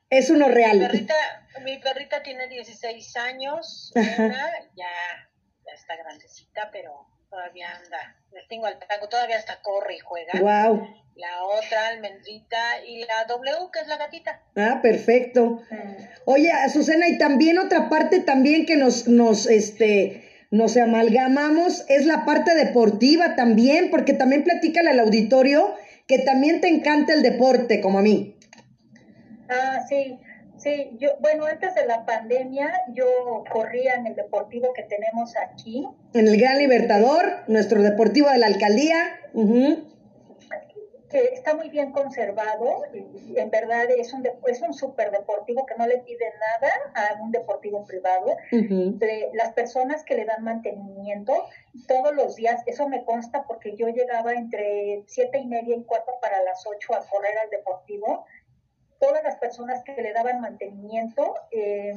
es 0.10 0.30
uno 0.30 0.48
Mi 0.48 0.54
real. 0.54 0.80
perrita, 0.80 1.14
mi 1.64 1.78
perrita 1.80 2.24
tiene 2.24 2.48
16 2.48 3.18
años. 3.18 3.92
Una 3.96 4.50
ya, 4.76 4.88
ya 5.66 5.74
está 5.74 5.96
grandecita, 5.98 6.70
pero 6.72 7.08
todavía 7.30 7.70
anda. 7.76 8.16
Les 8.32 8.48
tengo 8.48 8.66
al 8.68 8.78
tango, 8.80 9.08
todavía 9.10 9.38
hasta 9.38 9.62
corre 9.62 9.96
y 9.96 10.00
juega. 10.00 10.34
Wow. 10.40 10.88
La 11.16 11.44
otra, 11.46 11.88
almendrita, 11.88 12.84
y 12.86 13.06
la 13.06 13.24
W, 13.30 13.70
que 13.72 13.80
es 13.80 13.88
la 13.88 13.96
gatita. 13.96 14.42
Ah, 14.58 14.80
perfecto. 14.82 15.62
mm, 15.72 15.96
Oye, 16.26 16.52
Azucena, 16.52 17.08
y 17.08 17.18
también 17.18 17.58
otra 17.58 17.88
parte 17.88 18.20
también 18.20 18.66
que 18.66 18.76
nos, 18.76 19.08
nos, 19.08 19.48
este, 19.48 20.35
nos 20.56 20.78
amalgamamos 20.78 21.86
es 21.90 22.06
la 22.06 22.24
parte 22.24 22.56
deportiva 22.56 23.36
también, 23.36 23.90
porque 23.92 24.14
también 24.14 24.44
platícale 24.44 24.90
al 24.90 25.02
auditorio 25.02 25.76
que 26.08 26.20
también 26.20 26.62
te 26.62 26.70
encanta 26.70 27.14
el 27.14 27.24
deporte, 27.24 27.82
como 27.82 28.00
a 28.00 28.02
mí. 28.02 28.36
ah, 29.50 29.82
sí, 29.90 30.18
sí. 30.58 30.92
Yo, 30.98 31.10
bueno, 31.20 31.46
antes 31.46 31.76
de 31.76 31.86
la 31.86 32.06
pandemia 32.06 32.72
yo 32.94 33.44
corría 33.52 33.96
en 33.96 34.08
el 34.08 34.16
deportivo 34.16 34.72
que 34.74 34.84
tenemos 34.84 35.34
aquí. 35.36 35.86
En 36.14 36.28
el 36.28 36.40
Gran 36.40 36.58
Libertador, 36.60 37.44
nuestro 37.48 37.82
deportivo 37.82 38.30
de 38.30 38.38
la 38.38 38.48
alcaldía. 38.48 38.98
ujú. 39.34 39.95
Que 41.16 41.34
está 41.34 41.56
muy 41.56 41.70
bien 41.70 41.94
conservado 41.94 42.84
y 42.94 43.40
en 43.40 43.50
verdad 43.50 43.86
es 43.90 44.12
un, 44.12 44.22
de- 44.22 44.34
es 44.48 44.62
un 44.62 44.74
super 44.74 45.12
deportivo 45.12 45.66
que 45.66 45.76
no 45.76 45.88
le 45.88 46.00
pide 46.00 46.26
nada 46.46 46.74
a 46.94 47.22
un 47.24 47.32
deportivo 47.32 47.86
privado. 47.86 48.36
De 49.00 49.30
las 49.34 49.54
personas 49.54 50.04
que 50.04 50.16
le 50.16 50.26
dan 50.26 50.44
mantenimiento 50.44 51.34
todos 51.88 52.14
los 52.14 52.36
días, 52.36 52.62
eso 52.66 52.90
me 52.90 53.06
consta 53.06 53.46
porque 53.48 53.78
yo 53.78 53.88
llegaba 53.88 54.34
entre 54.34 55.04
siete 55.08 55.38
y 55.38 55.46
media 55.48 55.78
y 55.78 55.84
cuarto 55.86 56.12
para 56.22 56.42
las 56.44 56.66
ocho 56.68 56.94
a 56.94 57.00
correr 57.08 57.38
al 57.38 57.50
deportivo. 57.50 58.26
Todas 59.00 59.24
las 59.24 59.38
personas 59.38 59.84
que 59.86 59.94
le 60.02 60.12
daban 60.12 60.42
mantenimiento 60.42 61.36
eh, 61.52 61.94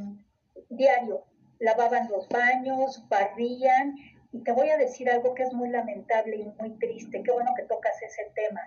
diario, 0.69 1.25
lavaban 1.59 2.09
los 2.09 2.29
baños, 2.29 3.03
barrían, 3.09 3.97
y 4.31 4.45
te 4.45 4.53
voy 4.53 4.69
a 4.71 4.77
decir 4.77 5.11
algo 5.11 5.35
que 5.35 5.43
es 5.43 5.53
muy 5.53 5.71
lamentable 5.71 6.37
y 6.37 6.45
muy 6.61 6.71
triste, 6.79 7.23
qué 7.25 7.33
bueno 7.33 7.53
que 7.57 7.63
tocas 7.65 8.01
ese 8.03 8.31
tema. 8.35 8.61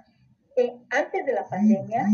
Eh, 0.57 0.77
antes 0.89 1.25
de 1.25 1.33
la 1.33 1.47
pandemia, 1.47 2.05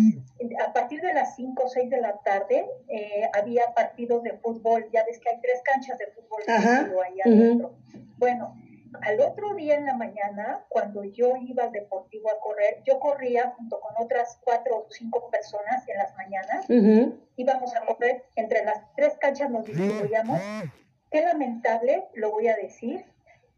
a 0.66 0.74
partir 0.74 1.02
de 1.02 1.14
las 1.14 1.36
5 1.36 1.64
o 1.64 1.68
6 1.68 1.90
de 1.90 2.02
la 2.02 2.18
tarde, 2.20 2.70
eh, 2.88 3.30
había 3.34 3.74
partidos 3.74 4.22
de 4.24 4.34
fútbol, 4.38 4.88
ya 4.94 5.04
ves 5.06 5.20
que 5.20 5.30
hay 5.30 5.42
tres 5.42 5.62
canchas 5.64 5.98
de 5.98 6.08
fútbol 6.08 6.44
ahí 6.48 7.20
adentro. 7.24 7.76
Bueno, 8.18 8.56
al 9.02 9.20
otro 9.20 9.56
día 9.56 9.76
en 9.76 9.86
la 9.86 9.96
mañana, 9.96 10.66
cuando 10.70 11.04
yo 11.04 11.36
iba 11.36 11.64
al 11.64 11.72
deportivo 11.72 12.30
a 12.30 12.40
correr, 12.40 12.82
yo 12.86 13.00
corría 13.00 13.54
junto 13.58 13.80
con 13.80 13.94
otras 13.98 14.40
cuatro 14.44 14.78
o 14.78 14.88
cinco 14.92 15.30
personas 15.30 15.88
en 15.88 15.98
las 15.98 16.16
mañanas, 16.16 16.66
íbamos 17.36 17.76
a 17.76 17.86
correr 17.86 18.24
entre 18.36 18.64
las 18.64 18.82
tres 18.96 19.18
canchas, 19.20 19.50
nos 19.50 19.66
distribuíamos. 19.66 20.40
Qué 21.10 21.22
lamentable, 21.22 22.06
lo 22.14 22.32
voy 22.32 22.50
a 22.50 22.56
decir, 22.56 23.06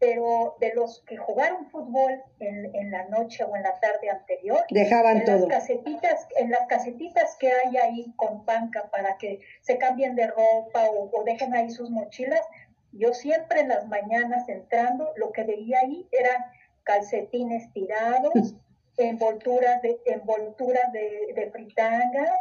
pero 0.00 0.56
de 0.60 0.72
los 0.74 1.02
que 1.06 1.18
jugaron 1.18 1.70
fútbol 1.70 2.22
en, 2.40 2.74
en, 2.74 2.90
la 2.90 3.04
noche 3.08 3.44
o 3.44 3.54
en 3.54 3.62
la 3.62 3.78
tarde 3.80 4.08
anterior, 4.08 4.64
dejaban 4.70 5.18
en 5.18 5.24
todo. 5.26 5.46
Las 5.46 5.58
casetitas, 5.58 6.26
en 6.38 6.50
las 6.50 6.66
casetitas 6.68 7.36
que 7.38 7.52
hay 7.52 7.76
ahí 7.76 8.12
con 8.16 8.46
panca 8.46 8.90
para 8.90 9.18
que 9.18 9.40
se 9.60 9.76
cambien 9.76 10.16
de 10.16 10.26
ropa 10.26 10.86
o, 10.90 11.10
o 11.12 11.24
dejen 11.24 11.54
ahí 11.54 11.70
sus 11.70 11.90
mochilas, 11.90 12.40
yo 12.92 13.12
siempre 13.12 13.60
en 13.60 13.68
las 13.68 13.86
mañanas 13.86 14.48
entrando, 14.48 15.12
lo 15.16 15.32
que 15.32 15.44
veía 15.44 15.80
ahí 15.80 16.08
eran 16.12 16.44
calcetines 16.82 17.70
tirados, 17.74 18.32
envolturas 18.96 19.82
de, 19.82 20.00
envolturas 20.06 20.90
de, 20.92 21.32
de 21.34 21.50
fritanga, 21.50 22.32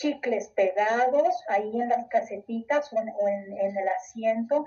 chicles 0.00 0.50
pegados 0.56 1.44
ahí 1.48 1.78
en 1.78 1.90
las 1.90 2.06
casetitas 2.08 2.90
o 2.92 3.28
en, 3.28 3.76
el 3.76 3.88
asiento 3.88 4.64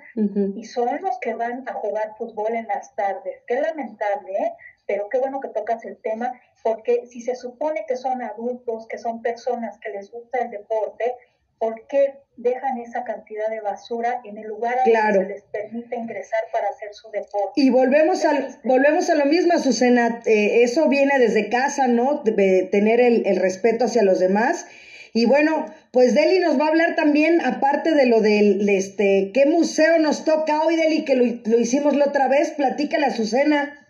y 0.56 0.64
son 0.66 1.02
los 1.02 1.18
que 1.20 1.34
van 1.34 1.68
a 1.68 1.74
jugar 1.74 2.14
fútbol 2.18 2.54
en 2.54 2.68
las 2.68 2.96
tardes. 2.96 3.42
Qué 3.48 3.60
lamentable, 3.60 4.32
¿eh? 4.32 4.54
pero 4.86 5.10
qué 5.10 5.18
bueno 5.18 5.40
que 5.42 5.50
tocas 5.50 5.84
el 5.86 5.98
tema, 5.98 6.40
porque 6.62 7.08
si 7.08 7.22
se 7.22 7.36
supone 7.36 7.86
que 7.88 7.98
son 7.98 8.22
adultos, 8.22 8.88
que 8.88 9.00
son 9.00 9.22
personas 9.24 9.80
que 9.80 9.90
les 9.90 10.12
gusta 10.12 10.40
el 10.40 10.52
deporte, 10.52 11.16
¿por 11.58 11.88
qué 11.88 12.20
dejan 12.38 12.78
esa 12.78 13.04
cantidad 13.04 13.48
de 13.50 13.62
basura 13.62 14.22
en 14.26 14.38
el 14.38 14.48
lugar 14.48 14.78
a 14.86 15.14
donde 15.14 15.26
se 15.26 15.34
les 15.34 15.44
permite 15.44 15.96
ingresar 15.96 16.42
para 16.52 16.68
hacer 16.70 16.94
su 16.94 17.10
deporte? 17.10 17.54
Y 17.56 17.72
volvemos, 17.72 18.24
a, 18.24 18.60
volvemos 18.64 19.10
a 19.10 19.16
lo 19.16 19.26
mismo, 19.26 19.54
Azucena, 19.54 20.22
eh, 20.28 20.62
eso 20.62 20.90
viene 20.90 21.18
desde 21.18 21.50
casa, 21.50 21.88
¿no? 21.88 22.22
De, 22.24 22.70
tener 22.72 23.02
el, 23.02 23.26
el 23.26 23.38
respeto 23.38 23.86
hacia 23.86 24.04
los 24.04 24.20
demás 24.20 24.68
y 25.14 25.26
bueno, 25.26 25.66
pues 25.92 26.16
Deli 26.16 26.40
nos 26.40 26.60
va 26.60 26.66
a 26.66 26.70
hablar 26.70 26.96
también, 26.96 27.40
aparte 27.42 27.94
de 27.94 28.08
lo 28.08 28.20
del, 28.20 28.68
este, 28.68 29.30
qué 29.32 29.46
museo 29.46 30.00
nos 30.00 30.26
toca 30.26 30.64
hoy, 30.64 30.76
Deli, 30.76 31.06
que 31.06 31.16
lo, 31.16 31.26
lo 31.46 31.60
hicimos 31.60 31.96
la 31.96 32.06
otra 32.06 32.28
vez, 32.28 32.52
platícale 32.52 33.06
a 33.06 33.10
Azucena. 33.10 33.83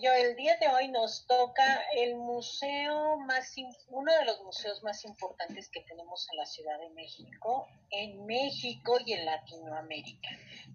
El 0.00 0.36
día 0.36 0.56
de 0.58 0.68
hoy 0.68 0.88
nos 0.88 1.26
toca 1.26 1.82
el 1.96 2.14
museo 2.14 3.18
más, 3.18 3.56
uno 3.88 4.12
de 4.12 4.24
los 4.26 4.40
museos 4.44 4.80
más 4.84 5.04
importantes 5.04 5.68
que 5.70 5.80
tenemos 5.80 6.28
en 6.30 6.36
la 6.36 6.46
Ciudad 6.46 6.78
de 6.78 6.90
México, 6.90 7.66
en 7.90 8.24
México 8.24 8.98
y 9.04 9.14
en 9.14 9.26
Latinoamérica. 9.26 10.28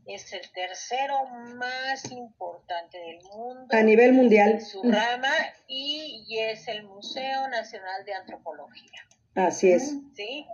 Es 0.06 0.34
el 0.34 0.52
tercero 0.52 1.24
más 1.56 2.12
importante 2.12 2.98
del 2.98 3.22
mundo. 3.24 3.68
A 3.70 3.82
nivel 3.82 4.12
mundial. 4.12 4.60
su 4.60 4.84
rama 4.84 5.34
y, 5.68 6.26
y 6.28 6.40
es 6.40 6.68
el 6.68 6.84
Museo 6.84 7.48
Nacional 7.48 8.04
de 8.04 8.16
Antropología. 8.16 9.08
Así 9.36 9.72
es. 9.72 9.96
Sí, 10.16 10.46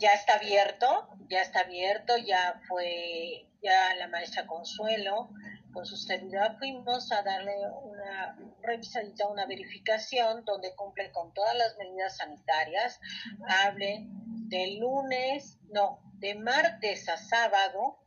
ya 0.00 0.12
está 0.12 0.34
abierto, 0.34 1.08
ya 1.28 1.42
está 1.42 1.60
abierto, 1.60 2.16
ya 2.16 2.60
fue, 2.66 3.46
ya 3.62 3.94
la 3.96 4.08
maestra 4.08 4.46
Consuelo 4.46 5.30
con 5.76 5.84
su 5.84 5.96
servidor 5.96 6.56
fuimos 6.58 7.12
a 7.12 7.22
darle 7.22 7.54
una 7.82 8.34
revisadita, 8.62 9.28
una 9.28 9.44
verificación 9.44 10.42
donde 10.46 10.74
cumple 10.74 11.12
con 11.12 11.34
todas 11.34 11.54
las 11.54 11.76
medidas 11.76 12.16
sanitarias. 12.16 12.98
Hable 13.46 14.06
de 14.48 14.78
lunes, 14.78 15.58
no, 15.68 16.00
de 16.14 16.34
martes 16.34 17.10
a 17.10 17.18
sábado, 17.18 17.98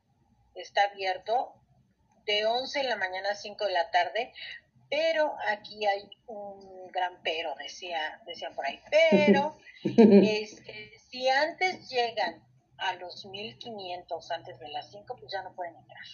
está 0.56 0.82
abierto, 0.86 1.54
de 2.26 2.48
11 2.48 2.80
de 2.80 2.88
la 2.88 2.96
mañana 2.96 3.30
a 3.32 3.36
5 3.36 3.64
de 3.66 3.72
la 3.72 3.92
tarde, 3.92 4.34
pero 4.90 5.36
aquí 5.48 5.86
hay 5.86 6.10
un 6.28 6.88
gran 6.92 7.22
pero, 7.24 7.56
decía, 7.56 8.22
decían 8.26 8.56
por 8.56 8.66
ahí, 8.66 8.80
pero 8.90 9.58
es 9.84 10.62
que 10.62 11.00
si 11.10 11.28
antes 11.30 11.90
llegan 11.90 12.44
a 12.78 12.96
los 12.96 13.26
1500 13.26 14.32
antes 14.32 14.60
de 14.60 14.70
las 14.70 14.90
5, 14.92 15.16
pues 15.20 15.32
ya 15.32 15.44
no 15.44 15.54
pueden 15.54 15.76
entrar 15.76 16.06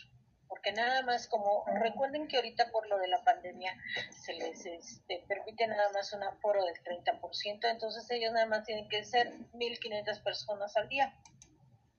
porque 0.47 0.71
nada 0.71 1.01
más 1.01 1.27
como, 1.27 1.65
recuerden 1.81 2.27
que 2.27 2.37
ahorita 2.37 2.71
por 2.71 2.87
lo 2.87 2.97
de 2.97 3.07
la 3.07 3.23
pandemia 3.23 3.75
se 4.09 4.33
les 4.33 4.65
este, 4.65 5.23
permite 5.27 5.67
nada 5.67 5.91
más 5.93 6.13
un 6.13 6.23
aforo 6.23 6.63
del 6.63 6.75
30%, 6.75 7.69
entonces 7.69 8.09
ellos 8.11 8.31
nada 8.33 8.45
más 8.45 8.63
tienen 8.63 8.87
que 8.87 9.03
ser 9.03 9.33
1.500 9.53 10.23
personas 10.23 10.75
al 10.77 10.87
día, 10.87 11.13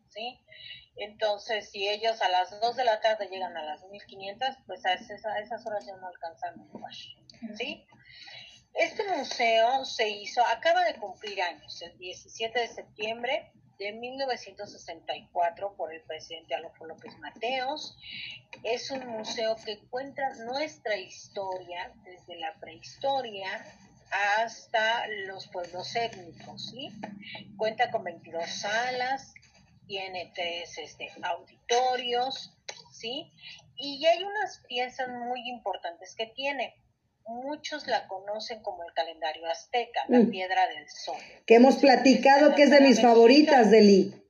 ¿sí? 0.09 0.41
Entonces, 0.97 1.71
si 1.71 1.87
ellos 1.89 2.21
a 2.23 2.29
las 2.29 2.59
2 2.59 2.77
de 2.77 2.85
la 2.85 3.01
tarde 3.01 3.29
llegan 3.29 3.57
a 3.57 3.63
las 3.63 3.83
1.500, 3.83 4.65
pues 4.67 4.85
a 4.87 4.95
esas, 4.95 5.25
a 5.25 5.69
horas 5.69 5.87
ya 5.87 5.97
no 5.97 6.09
alcanzan 6.09 6.69
¿sí? 7.57 7.87
Este 8.75 9.05
museo 9.17 9.85
se 9.85 10.09
hizo, 10.09 10.45
acaba 10.47 10.85
de 10.85 10.95
cumplir 10.97 11.41
años, 11.41 11.81
el 11.83 11.97
17 11.99 12.61
de 12.61 12.69
septiembre 12.69 13.51
de 13.79 13.93
1964 13.93 15.75
por 15.77 15.93
el 15.93 16.03
presidente 16.03 16.55
Adolfo 16.55 16.87
López 16.87 17.17
Mateos. 17.19 17.97
Es 18.63 18.91
un 18.91 19.07
museo 19.07 19.57
que 19.65 19.79
cuenta 19.89 20.23
nuestra 20.45 20.97
historia 20.97 21.93
desde 22.05 22.37
la 22.39 22.55
prehistoria 22.59 23.65
hasta 24.39 25.07
los 25.27 25.49
pueblos 25.49 25.95
étnicos, 25.97 26.71
¿sí? 26.71 26.91
Cuenta 27.57 27.91
con 27.91 28.05
22 28.05 28.49
salas, 28.49 29.35
tiene 29.87 30.33
tres 30.35 30.79
este, 30.79 31.11
auditorios, 31.23 32.53
¿sí? 32.93 33.31
Y 33.77 34.05
hay 34.07 34.23
unas 34.23 34.63
piezas 34.69 35.09
muy 35.09 35.49
importantes 35.49 36.15
que 36.17 36.27
tiene 36.27 36.75
muchos 37.27 37.87
la 37.87 38.07
conocen 38.07 38.63
como 38.63 38.85
el 38.85 38.93
calendario 38.95 39.47
azteca, 39.47 40.05
la 40.09 40.21
mm. 40.21 40.31
piedra 40.31 40.69
del 40.69 40.89
sol. 40.89 41.17
Que 41.45 41.57
hemos 41.57 41.77
platicado 41.77 42.55
que 42.55 42.65
es 42.65 42.71
de 42.71 42.81
mis 42.81 43.01
favoritas, 43.01 43.71
Deli. 43.71 44.23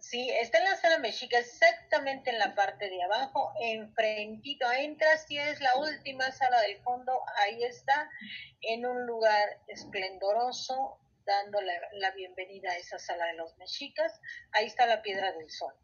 Sí, 0.00 0.28
está 0.42 0.58
en 0.58 0.64
la 0.64 0.76
sala 0.76 0.98
mexica, 0.98 1.38
exactamente 1.38 2.30
en 2.30 2.38
la 2.38 2.54
parte 2.54 2.90
de 2.90 3.02
abajo, 3.02 3.50
enfrentito, 3.62 4.70
entras 4.70 5.24
y 5.30 5.38
es 5.38 5.58
la 5.60 5.74
última 5.76 6.30
sala 6.32 6.60
del 6.60 6.76
fondo, 6.82 7.18
ahí 7.38 7.64
está, 7.64 8.10
en 8.60 8.84
un 8.84 9.06
lugar 9.06 9.60
esplendoroso, 9.68 10.98
dando 11.24 11.60
la, 11.60 11.74
la 11.92 12.10
bienvenida 12.12 12.70
a 12.70 12.76
esa 12.76 12.98
sala 12.98 13.26
de 13.26 13.34
los 13.34 13.56
mexicas, 13.58 14.20
ahí 14.52 14.66
está 14.66 14.86
la 14.86 15.02
piedra 15.02 15.32
del 15.32 15.50
sol. 15.50 15.74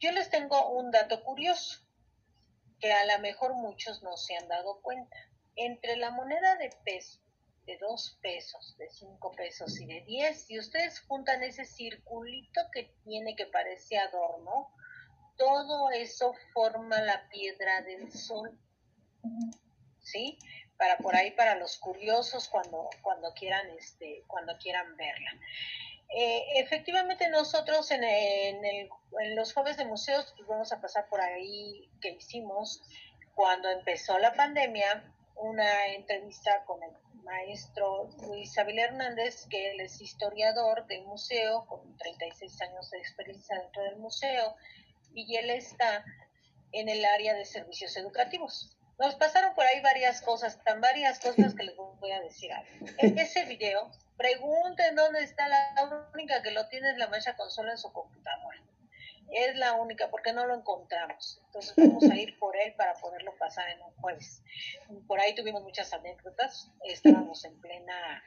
Yo 0.00 0.12
les 0.12 0.28
tengo 0.30 0.70
un 0.70 0.90
dato 0.90 1.22
curioso 1.22 1.80
que 2.80 2.92
a 2.92 3.06
lo 3.06 3.18
mejor 3.20 3.54
muchos 3.54 4.02
no 4.02 4.16
se 4.16 4.36
han 4.36 4.48
dado 4.48 4.80
cuenta. 4.82 5.16
Entre 5.56 5.96
la 5.96 6.10
moneda 6.10 6.56
de 6.56 6.70
peso, 6.84 7.20
de 7.66 7.78
dos 7.78 8.18
pesos, 8.20 8.76
de 8.76 8.88
cinco 8.90 9.32
pesos 9.32 9.80
y 9.80 9.86
de 9.86 10.02
diez, 10.02 10.46
si 10.46 10.58
ustedes 10.58 11.00
juntan 11.00 11.42
ese 11.42 11.64
circulito 11.64 12.60
que 12.72 12.94
tiene 13.04 13.34
que 13.36 13.46
parece 13.46 13.96
adorno, 13.98 14.70
todo 15.36 15.90
eso 15.90 16.34
forma 16.52 17.00
la 17.00 17.28
piedra 17.28 17.82
del 17.82 18.12
sol. 18.12 18.58
¿Sí? 20.00 20.38
Para 20.76 20.96
por 20.98 21.14
ahí, 21.14 21.30
para 21.32 21.54
los 21.54 21.78
curiosos 21.78 22.48
cuando, 22.48 22.90
cuando 23.02 23.32
quieran, 23.34 23.68
este, 23.78 24.24
cuando 24.26 24.56
quieran 24.58 24.96
verla. 24.96 25.30
Eh, 26.16 26.44
efectivamente 26.56 27.28
nosotros 27.28 27.90
en, 27.90 28.04
en, 28.04 28.88
los 29.34 29.52
jueves 29.52 29.76
de 29.76 29.84
museos 29.84 30.32
pues 30.36 30.46
vamos 30.46 30.72
a 30.72 30.80
pasar 30.80 31.08
por 31.08 31.20
ahí 31.20 31.90
que 32.00 32.10
hicimos 32.10 32.82
cuando 33.34 33.68
empezó 33.70 34.18
la 34.18 34.32
pandemia 34.34 35.12
una 35.36 35.88
entrevista 35.88 36.64
con 36.66 36.82
el 36.82 36.92
maestro 37.24 38.10
Luis 38.28 38.56
Abel 38.58 38.78
Hernández, 38.78 39.46
que 39.48 39.72
él 39.72 39.80
es 39.80 40.00
historiador 40.00 40.86
del 40.86 41.04
museo, 41.04 41.66
con 41.66 41.96
36 41.96 42.60
años 42.62 42.90
de 42.90 42.98
experiencia 42.98 43.58
dentro 43.58 43.82
del 43.82 43.96
museo, 43.96 44.54
y 45.14 45.36
él 45.36 45.50
está 45.50 46.04
en 46.72 46.88
el 46.88 47.04
área 47.04 47.34
de 47.34 47.44
servicios 47.44 47.96
educativos. 47.96 48.76
Nos 48.98 49.16
pasaron 49.16 49.54
por 49.54 49.64
ahí 49.64 49.80
varias 49.80 50.20
cosas, 50.22 50.62
tan 50.64 50.80
varias 50.80 51.18
cosas 51.18 51.54
que 51.54 51.64
les 51.64 51.76
voy 51.76 52.10
a 52.12 52.20
decir. 52.20 52.50
En 52.98 53.18
ese 53.18 53.44
video 53.44 53.90
Pregunten 54.16 54.94
dónde 54.94 55.24
está 55.24 55.48
la 55.48 56.06
única 56.14 56.40
que 56.42 56.52
lo 56.52 56.68
tiene 56.68 56.90
es 56.90 56.98
la 56.98 57.08
maestra 57.08 57.36
consola 57.36 57.72
en 57.72 57.78
su 57.78 57.92
computadora. 57.92 58.62
Es 59.32 59.56
la 59.56 59.72
única 59.72 60.08
porque 60.10 60.32
no 60.32 60.46
lo 60.46 60.54
encontramos. 60.54 61.40
Entonces 61.46 61.74
vamos 61.76 62.04
a 62.08 62.14
ir 62.14 62.38
por 62.38 62.56
él 62.56 62.74
para 62.74 62.94
poderlo 62.94 63.34
pasar 63.36 63.68
en 63.70 63.82
un 63.82 63.92
jueves. 63.96 64.42
Por 65.08 65.18
ahí 65.18 65.34
tuvimos 65.34 65.62
muchas 65.62 65.92
anécdotas. 65.92 66.70
Estábamos 66.84 67.44
en 67.44 67.60
plena 67.60 68.22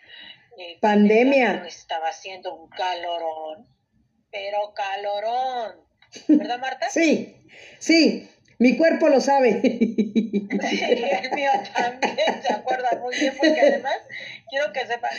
eh, 0.58 0.78
pandemia. 0.82 1.66
Estaba 1.66 2.10
haciendo 2.10 2.54
un 2.54 2.70
calorón. 2.70 3.66
pero 4.30 4.74
calorón. 4.74 5.88
¿Verdad, 6.28 6.60
Marta? 6.60 6.90
Sí, 6.90 7.48
sí, 7.80 8.30
mi 8.60 8.78
cuerpo 8.78 9.10
lo 9.10 9.20
sabe. 9.22 9.62
Sí, 9.62 10.48
el 10.52 11.32
mío 11.34 11.52
también 11.76 12.42
se 12.42 12.54
acuerda 12.54 12.90
muy 13.02 13.16
bien, 13.18 13.34
porque 13.38 13.60
además 13.60 13.98
quiero 14.50 14.72
que 14.74 14.86
sepan, 14.86 15.12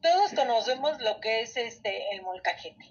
todos 0.00 0.32
conocemos 0.34 1.00
lo 1.00 1.20
que 1.20 1.42
es 1.42 1.56
este 1.56 2.12
el 2.12 2.22
molcajete. 2.22 2.84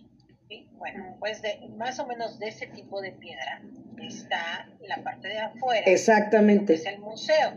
Bueno, 0.74 1.16
pues 1.20 1.42
de, 1.42 1.60
más 1.78 2.00
o 2.00 2.08
menos 2.08 2.38
de 2.40 2.50
ese 2.50 2.68
tipo 2.68 3.02
de 3.02 3.14
piedra 3.14 3.62
está 4.08 4.68
la 4.88 5.04
parte 5.04 5.28
de 5.28 5.40
afuera. 5.40 5.84
Exactamente. 5.86 6.74
es 6.74 6.86
el 6.86 7.00
museo. 7.00 7.54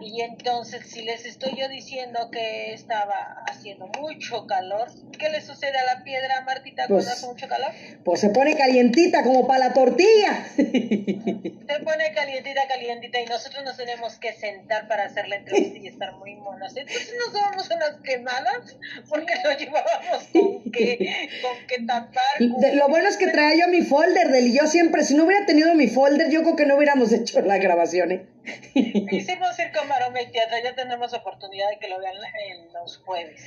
Y 0.00 0.20
entonces, 0.20 0.86
si 0.86 1.02
les 1.02 1.24
estoy 1.26 1.56
yo 1.56 1.68
diciendo 1.68 2.30
que 2.30 2.72
estaba 2.72 3.44
haciendo 3.46 3.88
mucho 4.00 4.46
calor, 4.46 4.88
¿qué 5.18 5.30
le 5.30 5.40
sucede 5.40 5.76
a 5.76 5.96
la 5.96 6.04
piedra, 6.04 6.42
Martita, 6.44 6.86
cuando 6.86 7.04
pues, 7.04 7.08
hace 7.08 7.26
mucho 7.26 7.48
calor? 7.48 7.70
Pues 8.04 8.20
se 8.20 8.30
pone 8.30 8.56
calientita 8.56 9.22
como 9.22 9.46
para 9.46 9.68
la 9.68 9.72
tortilla. 9.72 10.46
Se 10.56 11.80
pone 11.84 12.12
calientita, 12.14 12.68
calientita, 12.68 13.20
y 13.20 13.26
nosotros 13.26 13.64
nos 13.64 13.76
tenemos 13.76 14.18
que 14.18 14.32
sentar 14.32 14.86
para 14.88 15.04
hacer 15.04 15.28
la 15.28 15.36
entrevista 15.36 15.78
y 15.78 15.88
estar 15.88 16.14
muy 16.16 16.34
monas. 16.36 16.76
Entonces 16.76 17.14
nos 17.24 17.32
dábamos 17.32 17.68
unas 17.70 18.00
quemadas 18.02 18.76
porque 19.08 19.34
lo 19.42 19.56
llevábamos 19.58 20.24
con 20.32 20.70
que, 20.70 21.28
con 21.42 21.66
que 21.66 21.86
tapar. 21.86 22.74
lo 22.74 22.88
bueno 22.88 23.08
es 23.08 23.16
que 23.16 23.28
traía 23.28 23.66
yo 23.66 23.68
mi 23.68 23.82
folder 23.82 24.28
del 24.28 24.46
y 24.46 24.58
yo 24.58 24.66
siempre, 24.66 25.02
si 25.02 25.14
no 25.14 25.24
hubiera 25.24 25.44
tenido 25.46 25.74
mi 25.74 25.85
folder, 25.88 26.30
yo 26.30 26.42
creo 26.42 26.56
que 26.56 26.66
no 26.66 26.76
hubiéramos 26.76 27.12
hecho 27.12 27.40
la 27.40 27.58
grabación, 27.58 28.12
¿eh? 28.12 28.26
Hicimos 28.74 29.58
el 29.58 29.72
Comaroma 29.72 30.20
y 30.22 30.30
Teatro, 30.30 30.56
ya 30.62 30.74
tenemos 30.74 31.12
oportunidad 31.14 31.70
de 31.70 31.78
que 31.78 31.88
lo 31.88 31.98
vean 31.98 32.14
en 32.50 32.72
los 32.72 32.98
jueves. 32.98 33.42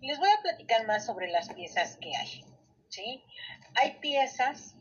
Les 0.00 0.18
voy 0.18 0.28
a 0.28 0.42
platicar 0.42 0.86
más 0.86 1.06
sobre 1.06 1.28
las 1.28 1.48
piezas 1.52 1.96
que 1.96 2.14
hay, 2.14 2.44
¿sí? 2.88 3.22
Hay 3.74 3.98
piezas 4.00 4.76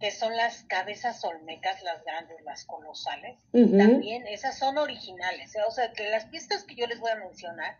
que 0.00 0.10
son 0.10 0.36
las 0.36 0.64
cabezas 0.64 1.24
olmecas, 1.24 1.82
las 1.82 2.04
grandes, 2.04 2.40
las 2.44 2.64
colosales. 2.64 3.36
También 3.52 4.26
esas 4.26 4.56
son 4.58 4.78
originales, 4.78 5.54
¿eh? 5.56 5.60
o 5.66 5.70
sea, 5.70 5.92
que 5.92 6.08
las 6.08 6.26
piezas 6.26 6.64
que 6.64 6.76
yo 6.76 6.86
les 6.86 7.00
voy 7.00 7.10
a 7.10 7.16
mencionar 7.16 7.76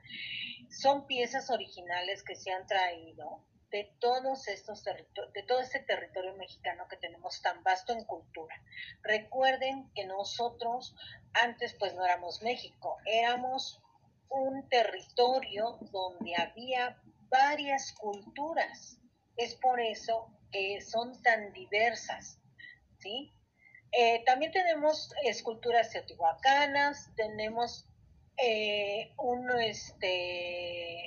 son 0.68 1.07
piezas 1.07 1.49
originales 1.51 2.22
que 2.24 2.34
se 2.34 2.51
han 2.51 2.66
traído 2.66 3.44
de 3.70 3.94
todos 4.00 4.48
estos 4.48 4.82
de 4.84 5.42
todo 5.42 5.60
este 5.60 5.80
territorio 5.80 6.34
mexicano 6.34 6.86
que 6.88 6.96
tenemos 6.96 7.42
tan 7.42 7.62
vasto 7.62 7.92
en 7.92 8.04
cultura. 8.04 8.54
Recuerden 9.02 9.90
que 9.94 10.06
nosotros 10.06 10.94
antes 11.34 11.74
pues 11.74 11.94
no 11.94 12.04
éramos 12.04 12.42
México, 12.42 12.96
éramos 13.04 13.82
un 14.30 14.68
territorio 14.68 15.78
donde 15.92 16.34
había 16.36 17.00
varias 17.28 17.92
culturas. 17.92 18.98
Es 19.36 19.54
por 19.54 19.80
eso 19.80 20.30
que 20.50 20.80
son 20.80 21.20
tan 21.22 21.52
diversas, 21.52 22.40
¿sí? 22.98 23.32
Eh, 23.92 24.22
también 24.24 24.52
tenemos 24.52 25.14
esculturas 25.24 25.90
teotihuacanas, 25.90 27.10
tenemos 27.16 27.86
eh, 28.36 29.12
un, 29.16 29.50
este, 29.60 31.06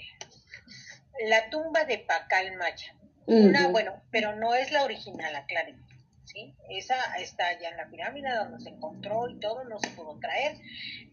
la 1.28 1.50
tumba 1.50 1.84
de 1.86 2.00
Pacal 2.00 2.56
Maya. 2.58 2.96
Una, 3.26 3.68
bueno, 3.68 4.02
pero 4.12 4.36
no 4.36 4.56
es 4.56 4.72
la 4.72 4.84
original, 4.84 5.36
aclaren. 5.36 5.86
¿sí? 6.26 6.56
Esa 6.70 6.96
está 7.18 7.48
allá 7.48 7.70
en 7.70 7.78
la 7.78 7.90
pirámide 7.90 8.34
donde 8.36 8.60
se 8.60 8.70
encontró 8.70 9.30
y 9.30 9.40
todo, 9.40 9.64
no 9.66 9.80
se 9.80 9.90
pudo 9.92 10.18
traer. 10.20 10.58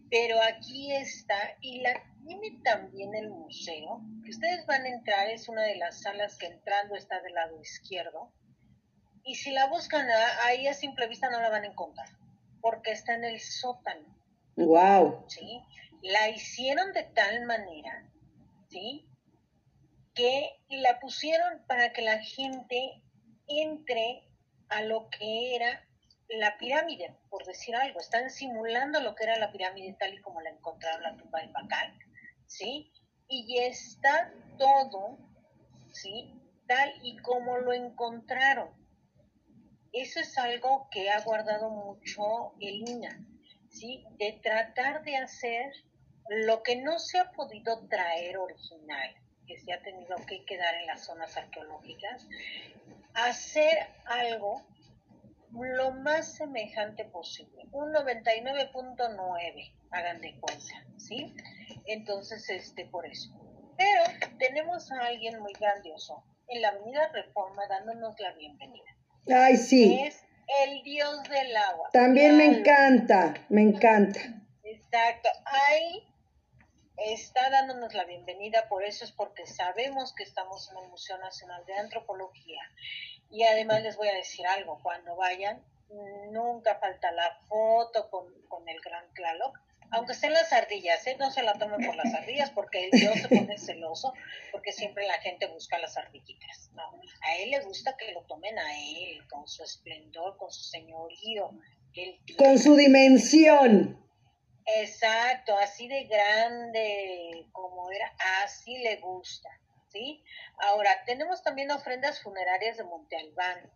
Pero 0.09 0.41
aquí 0.41 0.93
está, 0.93 1.35
y 1.61 1.81
la 1.81 2.01
tiene 2.25 2.59
también 2.63 3.13
el 3.15 3.29
museo, 3.29 4.01
que 4.23 4.31
ustedes 4.31 4.65
van 4.65 4.83
a 4.83 4.89
entrar, 4.89 5.29
es 5.29 5.47
una 5.47 5.63
de 5.63 5.75
las 5.77 6.01
salas 6.01 6.37
que 6.37 6.47
entrando 6.47 6.95
está 6.95 7.21
del 7.21 7.33
lado 7.33 7.59
izquierdo. 7.61 8.31
Y 9.23 9.35
si 9.35 9.51
la 9.51 9.67
buscan 9.67 10.07
ahí 10.45 10.67
a 10.67 10.73
simple 10.73 11.07
vista 11.07 11.29
no 11.29 11.39
la 11.39 11.49
van 11.49 11.63
a 11.63 11.67
encontrar, 11.67 12.09
porque 12.61 12.91
está 12.91 13.13
en 13.13 13.25
el 13.25 13.39
sótano. 13.39 14.17
Wow. 14.55 15.25
¿Sí? 15.27 15.61
La 16.01 16.29
hicieron 16.29 16.91
de 16.93 17.03
tal 17.03 17.45
manera, 17.45 18.09
¿sí? 18.69 19.07
Que 20.13 20.57
la 20.69 20.99
pusieron 20.99 21.63
para 21.67 21.93
que 21.93 22.01
la 22.01 22.19
gente 22.19 23.01
entre 23.47 24.27
a 24.69 24.81
lo 24.83 25.09
que 25.09 25.55
era 25.55 25.85
la 26.29 26.57
pirámide, 26.57 27.15
por 27.29 27.45
decir 27.45 27.75
algo. 27.75 27.99
Están 27.99 28.29
simulando 28.29 29.01
lo 29.01 29.15
que 29.15 29.23
era 29.23 29.37
la 29.37 29.51
pirámide 29.51 29.95
tal 29.99 30.13
y 30.13 30.21
como 30.21 30.41
la 30.41 30.51
encontraron 30.51 31.03
la 31.03 31.17
tumba 31.17 31.39
del 31.39 31.51
Bacal, 31.51 31.97
¿sí? 32.45 32.91
Y 33.27 33.59
está 33.59 34.33
todo, 34.57 35.17
¿sí? 35.91 36.33
Tal 36.67 36.93
y 37.01 37.17
como 37.17 37.57
lo 37.57 37.73
encontraron. 37.73 38.69
Eso 39.91 40.19
es 40.19 40.37
algo 40.37 40.87
que 40.91 41.09
ha 41.09 41.21
guardado 41.21 41.71
mucho 41.71 42.53
el 42.59 42.87
INA, 42.87 43.25
¿sí? 43.69 44.05
De 44.19 44.39
tratar 44.43 45.03
de 45.03 45.17
hacer 45.17 45.71
lo 46.29 46.61
que 46.61 46.75
no 46.75 46.99
se 46.99 47.17
ha 47.17 47.31
podido 47.31 47.87
traer 47.87 48.37
original, 48.37 49.15
que 49.49 49.59
se 49.59 49.73
ha 49.73 49.81
tenido 49.81 50.15
que 50.27 50.45
quedar 50.45 50.75
en 50.75 50.85
las 50.85 51.05
zonas 51.05 51.35
arqueológicas, 51.35 52.27
hacer 53.15 53.87
algo 54.05 54.63
lo 55.51 55.91
más 55.91 56.35
semejante 56.35 57.05
posible, 57.05 57.65
un 57.71 57.91
99.9, 57.91 59.73
hagan 59.89 60.21
de 60.21 60.39
cuenta, 60.39 60.85
¿sí? 60.97 61.33
Entonces, 61.87 62.47
este, 62.51 62.85
por 62.85 63.07
eso. 63.07 63.31
Pero 63.75 64.03
tenemos 64.37 64.91
a 64.91 65.07
alguien 65.07 65.39
muy 65.39 65.53
grandioso 65.53 66.23
en 66.47 66.61
la 66.61 66.69
Avenida 66.69 67.09
Reforma 67.11 67.63
dándonos 67.67 68.19
la 68.19 68.31
bienvenida. 68.33 68.95
Ay, 69.33 69.57
sí. 69.57 69.99
Es 70.05 70.23
el 70.63 70.83
dios 70.83 71.23
del 71.23 71.57
agua. 71.57 71.89
También 71.91 72.37
me 72.37 72.45
encanta, 72.45 73.33
me 73.49 73.63
encanta. 73.63 74.19
Exacto. 74.63 75.29
Hay 75.45 76.08
está 77.05 77.49
dándonos 77.49 77.93
la 77.93 78.03
bienvenida, 78.05 78.67
por 78.67 78.83
eso 78.83 79.05
es 79.05 79.11
porque 79.11 79.45
sabemos 79.45 80.13
que 80.13 80.23
estamos 80.23 80.69
en 80.71 80.77
el 80.77 80.89
Museo 80.89 81.17
Nacional 81.17 81.65
de 81.65 81.73
Antropología. 81.75 82.61
Y 83.31 83.43
además 83.43 83.83
les 83.83 83.95
voy 83.95 84.09
a 84.09 84.13
decir 84.13 84.45
algo, 84.47 84.79
cuando 84.81 85.15
vayan, 85.15 85.63
nunca 86.31 86.75
falta 86.75 87.11
la 87.11 87.39
foto 87.47 88.09
con, 88.09 88.27
el 88.67 88.81
gran 88.81 89.11
Tlaloc, 89.13 89.57
aunque 89.91 90.11
estén 90.11 90.33
las 90.33 90.53
ardillas, 90.53 91.05
¿eh? 91.07 91.15
no 91.19 91.31
se 91.31 91.41
la 91.41 91.53
tomen 91.53 91.83
por 91.83 91.95
las 91.95 92.13
ardillas 92.13 92.51
porque 92.51 92.85
el 92.85 92.91
Dios 92.91 93.15
se 93.19 93.27
pone 93.27 93.57
celoso, 93.57 94.13
porque 94.51 94.71
siempre 94.71 95.07
la 95.07 95.17
gente 95.19 95.47
busca 95.47 95.79
las 95.79 95.97
ardillitas. 95.97 96.69
No, 96.73 96.83
a 97.21 97.35
él 97.37 97.49
le 97.49 97.61
gusta 97.61 97.97
que 97.97 98.11
lo 98.11 98.21
tomen 98.23 98.59
a 98.59 98.77
él, 98.77 99.25
con 99.27 99.47
su 99.47 99.63
esplendor, 99.63 100.37
con 100.37 100.51
su 100.51 100.63
señorío. 100.63 101.49
con 102.37 102.59
su 102.59 102.75
dimensión. 102.75 104.08
Exacto, 104.77 105.57
así 105.57 105.87
de 105.87 106.03
grande 106.05 107.47
como 107.51 107.89
era, 107.91 108.13
así 108.43 108.77
le 108.77 108.97
gusta, 108.97 109.49
¿sí? 109.91 110.23
Ahora, 110.59 111.03
tenemos 111.05 111.41
también 111.41 111.71
ofrendas 111.71 112.21
funerarias 112.21 112.77
de 112.77 112.83
Monte 112.83 113.17
Albán, 113.17 113.71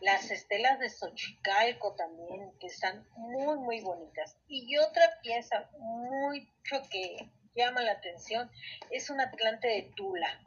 las 0.00 0.30
estelas 0.30 0.78
de 0.78 0.88
Xochicalco 0.88 1.94
también, 1.94 2.52
que 2.58 2.68
están 2.68 3.06
muy, 3.16 3.58
muy 3.58 3.80
bonitas. 3.80 4.36
Y 4.48 4.76
otra 4.78 5.20
pieza 5.22 5.68
mucho 5.78 6.82
que 6.90 7.30
llama 7.54 7.82
la 7.82 7.92
atención 7.92 8.50
es 8.90 9.10
un 9.10 9.20
Atlante 9.20 9.68
de 9.68 9.92
Tula, 9.94 10.40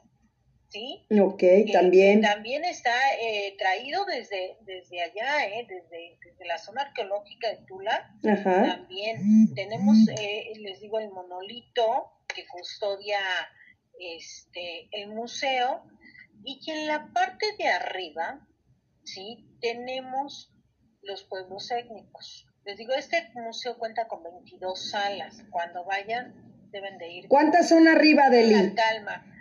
¿sí? 0.74 1.06
Ok, 1.22 1.44
también. 1.72 2.22
también 2.22 2.66
está 2.66 2.92
eh, 3.22 3.56
traído 3.58 4.04
desde, 4.06 4.58
desde 4.62 5.02
allá, 5.02 5.46
eh, 5.46 5.68
desde, 5.70 6.18
desde, 6.26 6.46
la 6.46 6.58
zona 6.58 6.82
arqueológica 6.82 7.50
de 7.50 7.58
Tula. 7.68 8.12
También 8.24 9.54
tenemos, 9.54 9.98
eh, 10.20 10.52
les 10.60 10.82
digo, 10.82 11.00
el 11.00 11.12
monolito 11.12 12.12
que 12.28 12.46
custodia 12.48 13.20
este, 14.00 14.90
el 14.92 15.10
museo 15.10 15.84
y 16.44 16.60
que 16.60 16.74
en 16.74 16.88
la 16.88 17.08
parte 17.14 17.46
de 17.58 17.68
arriba, 17.68 18.46
¿sí? 19.04 19.48
Tenemos 19.62 20.52
los 21.04 21.24
pueblos 21.24 21.70
étnicos. 21.72 22.48
Les 22.66 22.78
digo, 22.78 22.94
este 22.94 23.30
museo 23.36 23.78
cuenta 23.78 24.08
con 24.08 24.24
22 24.24 24.90
salas. 24.90 25.44
Cuando 25.52 25.86
vayan, 25.86 26.34
deben 26.72 26.98
de 26.98 27.12
ir. 27.12 27.28
¿Cuántas 27.28 27.70
son 27.70 27.88
arriba 27.88 28.30
de 28.30 28.74
calma 28.76 29.33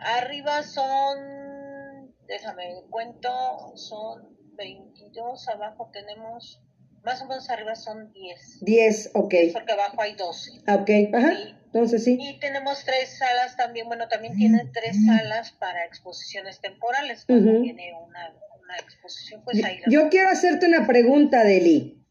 Arriba 0.00 0.62
son, 0.62 2.14
déjame 2.26 2.82
cuento, 2.88 3.28
son 3.76 4.34
22, 4.56 5.48
abajo 5.48 5.90
tenemos, 5.92 6.62
más 7.04 7.20
o 7.20 7.26
menos 7.26 7.50
arriba 7.50 7.74
son 7.74 8.10
10. 8.12 8.64
10, 8.64 9.10
ok. 9.14 9.34
Porque 9.52 9.72
abajo 9.72 10.00
hay 10.00 10.14
12. 10.14 10.52
Ok, 10.68 11.14
ajá. 11.14 11.32
Entonces 11.66 12.02
sí. 12.02 12.18
Y 12.18 12.40
tenemos 12.40 12.82
tres 12.84 13.18
salas 13.18 13.56
también, 13.56 13.86
bueno, 13.88 14.08
también 14.08 14.34
tiene 14.36 14.70
tres 14.72 14.96
salas 15.06 15.52
para 15.52 15.84
exposiciones 15.84 16.60
temporales. 16.60 17.24
Cuando 17.26 17.60
tiene 17.60 17.92
una, 17.94 18.34
una, 18.60 18.76
exposición, 18.78 19.42
pues 19.44 19.62
ahí. 19.62 19.80
Yo 19.88 20.08
quiero 20.08 20.30
hacerte 20.30 20.66
una 20.66 20.86
pregunta, 20.86 21.44
Deli. 21.44 22.02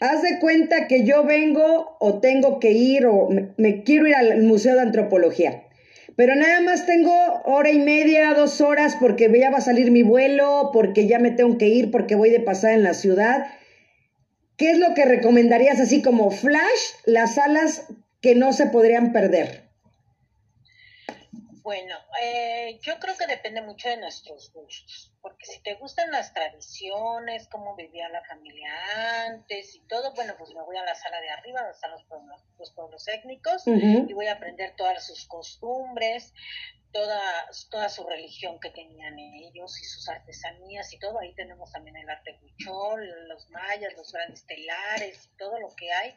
Haz 0.00 0.22
de 0.22 0.38
cuenta 0.40 0.86
que 0.88 1.04
yo 1.04 1.24
vengo 1.24 1.96
o 2.00 2.20
tengo 2.20 2.58
que 2.58 2.72
ir 2.72 3.06
o 3.06 3.28
me 3.56 3.82
quiero 3.84 4.06
ir 4.06 4.14
al 4.14 4.42
Museo 4.42 4.74
de 4.74 4.82
Antropología 4.82 5.64
pero 6.16 6.34
nada 6.34 6.60
más 6.60 6.86
tengo 6.86 7.12
hora 7.44 7.70
y 7.70 7.78
media, 7.78 8.34
dos 8.34 8.60
horas, 8.60 8.96
porque 9.00 9.30
ya 9.38 9.50
va 9.50 9.58
a 9.58 9.62
salir 9.62 9.90
mi 9.90 10.02
vuelo, 10.02 10.70
porque 10.72 11.06
ya 11.06 11.18
me 11.18 11.30
tengo 11.30 11.58
que 11.58 11.68
ir, 11.68 11.90
porque 11.90 12.14
voy 12.14 12.30
de 12.30 12.40
pasada 12.40 12.74
en 12.74 12.82
la 12.82 12.94
ciudad. 12.94 13.46
¿Qué 14.56 14.70
es 14.70 14.78
lo 14.78 14.94
que 14.94 15.04
recomendarías 15.04 15.80
así 15.80 16.02
como 16.02 16.30
flash, 16.30 16.80
las 17.06 17.34
salas 17.34 17.86
que 18.20 18.34
no 18.34 18.52
se 18.52 18.66
podrían 18.66 19.12
perder? 19.12 19.71
Bueno, 21.62 21.96
eh, 22.20 22.80
yo 22.82 22.98
creo 22.98 23.16
que 23.16 23.28
depende 23.28 23.62
mucho 23.62 23.88
de 23.88 23.96
nuestros 23.96 24.52
gustos, 24.52 25.12
porque 25.20 25.46
si 25.46 25.62
te 25.62 25.74
gustan 25.74 26.10
las 26.10 26.34
tradiciones, 26.34 27.46
cómo 27.46 27.76
vivía 27.76 28.08
la 28.08 28.24
familia 28.24 29.26
antes 29.26 29.76
y 29.76 29.80
todo, 29.86 30.12
bueno, 30.14 30.34
pues 30.36 30.52
me 30.54 30.62
voy 30.62 30.76
a 30.76 30.82
la 30.82 30.96
sala 30.96 31.20
de 31.20 31.30
arriba, 31.30 31.60
donde 31.60 31.74
están 31.74 31.92
los 31.92 32.02
pueblos, 32.04 32.42
los 32.58 32.72
pueblos 32.72 33.06
étnicos, 33.06 33.62
y 33.66 34.12
voy 34.12 34.26
a 34.26 34.32
aprender 34.32 34.74
todas 34.76 35.06
sus 35.06 35.24
costumbres, 35.26 36.34
toda, 36.92 37.20
toda 37.70 37.88
su 37.88 38.04
religión 38.08 38.58
que 38.58 38.70
tenían 38.70 39.16
ellos 39.18 39.80
y 39.80 39.84
sus 39.84 40.08
artesanías 40.08 40.92
y 40.92 40.98
todo. 40.98 41.20
Ahí 41.20 41.32
tenemos 41.34 41.70
también 41.70 41.96
el 41.96 42.10
arte 42.10 42.40
huichol, 42.42 43.28
los 43.28 43.48
mayas, 43.50 43.94
los 43.96 44.12
grandes 44.12 44.44
telares 44.46 45.26
y 45.26 45.36
todo 45.36 45.60
lo 45.60 45.68
que 45.76 45.92
hay 45.92 46.14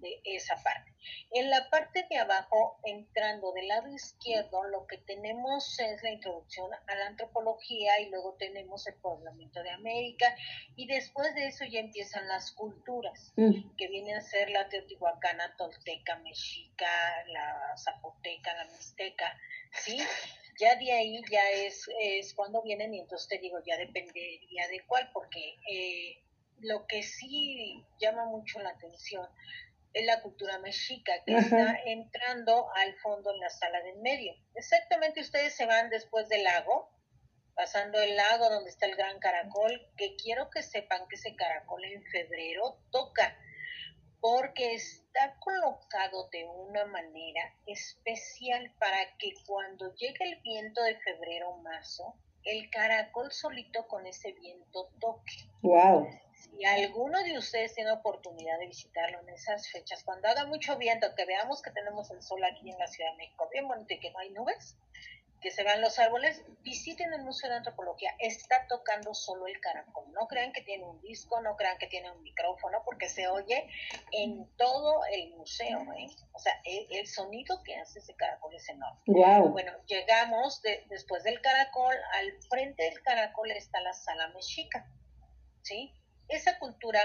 de 0.00 0.20
esa 0.24 0.56
parte. 0.62 0.92
En 1.30 1.48
la 1.50 1.70
parte 1.70 2.06
de 2.10 2.16
abajo, 2.18 2.80
entrando 2.84 3.52
del 3.52 3.68
lado 3.68 3.88
izquierdo, 3.88 4.64
lo 4.64 4.86
que 4.86 4.98
tenemos 4.98 5.78
es 5.78 6.02
la 6.02 6.10
introducción 6.10 6.70
a 6.74 6.94
la 6.94 7.06
antropología 7.06 8.00
y 8.00 8.10
luego 8.10 8.34
tenemos 8.38 8.86
el 8.86 8.94
poblamiento 8.94 9.62
de 9.62 9.70
América 9.70 10.34
y 10.76 10.86
después 10.86 11.34
de 11.34 11.46
eso 11.46 11.64
ya 11.64 11.80
empiezan 11.80 12.26
las 12.28 12.52
culturas, 12.52 13.32
mm. 13.36 13.76
que 13.76 13.88
vienen 13.88 14.16
a 14.16 14.20
ser 14.20 14.50
la 14.50 14.68
teotihuacana, 14.68 15.56
tolteca, 15.56 16.16
mexica, 16.18 16.90
la 17.28 17.76
zapoteca, 17.76 18.54
la 18.54 18.64
mixteca, 18.64 19.38
¿sí? 19.72 19.98
Ya 20.58 20.76
de 20.76 20.92
ahí 20.92 21.22
ya 21.30 21.50
es, 21.50 21.88
es 22.00 22.34
cuando 22.34 22.62
vienen 22.62 22.92
y 22.92 23.00
entonces 23.00 23.28
te 23.28 23.38
digo, 23.38 23.58
ya 23.64 23.78
dependería 23.78 24.68
de 24.68 24.82
cuál, 24.86 25.10
porque 25.12 25.56
eh, 25.70 26.22
lo 26.60 26.86
que 26.86 27.02
sí 27.02 27.82
llama 27.98 28.26
mucho 28.26 28.60
la 28.60 28.70
atención 28.70 29.26
es 29.92 30.06
la 30.06 30.20
cultura 30.22 30.58
mexica 30.58 31.12
que 31.24 31.36
está 31.36 31.80
entrando 31.84 32.70
al 32.74 32.94
fondo 32.96 33.32
en 33.32 33.40
la 33.40 33.50
sala 33.50 33.80
del 33.82 33.98
medio. 33.98 34.34
Exactamente 34.54 35.20
ustedes 35.20 35.54
se 35.54 35.66
van 35.66 35.90
después 35.90 36.28
del 36.28 36.44
lago, 36.44 36.90
pasando 37.54 38.00
el 38.00 38.16
lago 38.16 38.48
donde 38.50 38.70
está 38.70 38.86
el 38.86 38.96
gran 38.96 39.18
caracol, 39.18 39.88
que 39.96 40.16
quiero 40.16 40.48
que 40.50 40.62
sepan 40.62 41.08
que 41.08 41.16
ese 41.16 41.34
caracol 41.34 41.84
en 41.84 42.04
febrero 42.04 42.78
toca, 42.90 43.36
porque 44.20 44.74
está 44.74 45.36
colocado 45.40 46.28
de 46.30 46.44
una 46.44 46.84
manera 46.86 47.54
especial 47.66 48.72
para 48.78 49.16
que 49.18 49.32
cuando 49.46 49.94
llegue 49.94 50.24
el 50.24 50.40
viento 50.42 50.82
de 50.84 50.96
febrero 51.00 51.50
o 51.50 51.62
marzo, 51.62 52.14
el 52.44 52.70
caracol 52.70 53.32
solito 53.32 53.86
con 53.88 54.06
ese 54.06 54.32
viento 54.32 54.90
toque. 55.00 55.34
Wow 55.62 56.08
si 56.40 56.64
alguno 56.64 57.22
de 57.22 57.38
ustedes 57.38 57.74
tiene 57.74 57.92
oportunidad 57.92 58.58
de 58.58 58.66
visitarlo 58.66 59.20
en 59.20 59.28
esas 59.30 59.68
fechas, 59.68 60.02
cuando 60.04 60.28
haga 60.28 60.46
mucho 60.46 60.76
viento, 60.78 61.14
que 61.14 61.24
veamos 61.24 61.62
que 61.62 61.70
tenemos 61.70 62.10
el 62.10 62.22
sol 62.22 62.42
aquí 62.44 62.70
en 62.70 62.78
la 62.78 62.86
Ciudad 62.86 63.10
de 63.12 63.18
México, 63.18 63.48
bien 63.52 63.68
bonito 63.68 63.94
y 63.94 64.00
que 64.00 64.10
no 64.10 64.18
hay 64.18 64.30
nubes, 64.30 64.76
que 65.40 65.50
se 65.50 65.64
vean 65.64 65.80
los 65.80 65.98
árboles, 65.98 66.42
visiten 66.62 67.12
el 67.12 67.22
Museo 67.22 67.48
de 67.50 67.56
Antropología. 67.56 68.14
Está 68.18 68.66
tocando 68.68 69.14
solo 69.14 69.46
el 69.46 69.58
caracol. 69.60 70.04
No 70.12 70.28
crean 70.28 70.52
que 70.52 70.60
tiene 70.62 70.84
un 70.84 71.00
disco, 71.00 71.40
no 71.40 71.56
crean 71.56 71.78
que 71.78 71.86
tiene 71.86 72.10
un 72.10 72.22
micrófono, 72.22 72.82
porque 72.84 73.08
se 73.08 73.26
oye 73.28 73.66
en 74.12 74.46
todo 74.56 75.00
el 75.12 75.30
museo. 75.30 75.80
¿eh? 75.94 76.08
O 76.32 76.38
sea, 76.38 76.60
el, 76.64 77.06
sonido 77.06 77.62
que 77.62 77.76
hace 77.76 78.00
ese 78.00 78.14
caracol 78.14 78.54
es 78.54 78.68
enorme. 78.68 79.00
Bueno, 79.50 79.72
llegamos 79.86 80.60
después 80.88 81.22
del 81.24 81.40
caracol, 81.40 81.96
al 82.12 82.32
frente 82.48 82.84
del 82.84 83.02
caracol 83.02 83.50
está 83.50 83.80
la 83.80 83.94
sala 83.94 84.28
mexica. 84.28 84.86
¿Sí? 85.62 85.94
Esa 86.30 86.58
cultura 86.58 87.00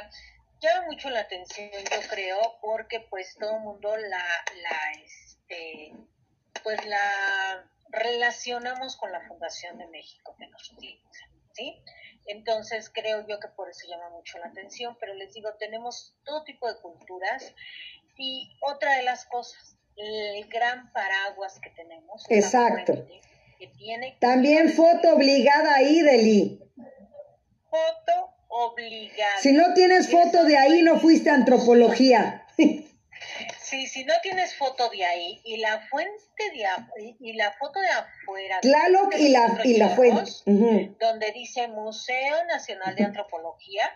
llama 0.60 0.88
mucho 0.88 1.10
la 1.10 1.22
atención, 1.22 1.70
yo 1.72 2.08
creo, 2.10 2.40
porque 2.62 3.02
pues 3.02 3.36
todo 3.40 3.58
el 3.58 3.64
mundo 3.64 3.96
la, 3.98 4.24
la, 4.62 5.02
este, 5.04 5.94
pues 6.64 6.86
la 6.86 7.70
relacionamos 7.90 8.98
con 8.98 9.12
la 9.12 9.22
Fundación 9.28 9.78
de 9.78 9.88
México 9.88 10.36
que 10.38 10.48
nos 10.48 10.72
utiliza, 10.72 11.26
¿sí? 11.54 11.82
Entonces 12.28 12.90
creo 12.90 13.26
yo 13.28 13.40
que 13.40 13.48
por 13.50 13.70
eso 13.70 13.88
llama 13.88 14.10
mucho 14.10 14.38
la 14.40 14.48
atención, 14.48 14.98
pero 15.00 15.14
les 15.14 15.34
digo, 15.34 15.54
tenemos 15.60 16.16
todo 16.24 16.44
tipo 16.44 16.68
de 16.68 16.80
culturas 16.82 17.54
y 18.18 18.58
otra 18.62 18.98
de 18.98 19.04
las 19.04 19.26
cosas, 19.26 19.78
el 19.96 20.48
gran 20.48 20.92
paraguas 20.92 21.60
que 21.60 21.70
tenemos. 21.72 22.26
Exacto. 22.30 23.08
Que 23.60 23.68
tiene 23.68 24.18
También 24.20 24.70
foto 24.70 25.16
obligada 25.16 25.76
ahí, 25.76 26.02
Deli. 26.02 26.60
Foto 27.70 28.35
obligado. 28.56 29.42
Si 29.42 29.52
no 29.52 29.74
tienes 29.74 30.10
foto 30.10 30.44
de 30.44 30.58
ahí, 30.58 30.82
no 30.82 31.00
fuiste 31.00 31.30
a 31.30 31.36
antropología. 31.36 32.46
Sí, 33.60 33.88
si 33.88 34.06
no 34.06 34.14
tienes 34.22 34.56
foto 34.56 34.90
de 34.90 35.04
ahí 35.04 35.42
y 35.44 35.58
la 35.58 35.82
fuente 35.90 36.14
de 36.38 36.66
y 37.20 37.34
la 37.34 37.52
foto 37.54 37.80
de 37.80 37.90
afuera. 37.90 38.60
Tlaloc 38.62 39.16
y 39.18 39.30
la, 39.30 39.60
y 39.64 39.78
la 39.78 39.90
fuente. 39.90 40.32
Donde 41.00 41.32
dice 41.34 41.68
Museo 41.68 42.46
Nacional 42.46 42.96
de 42.96 43.06
Antropología. 43.06 43.90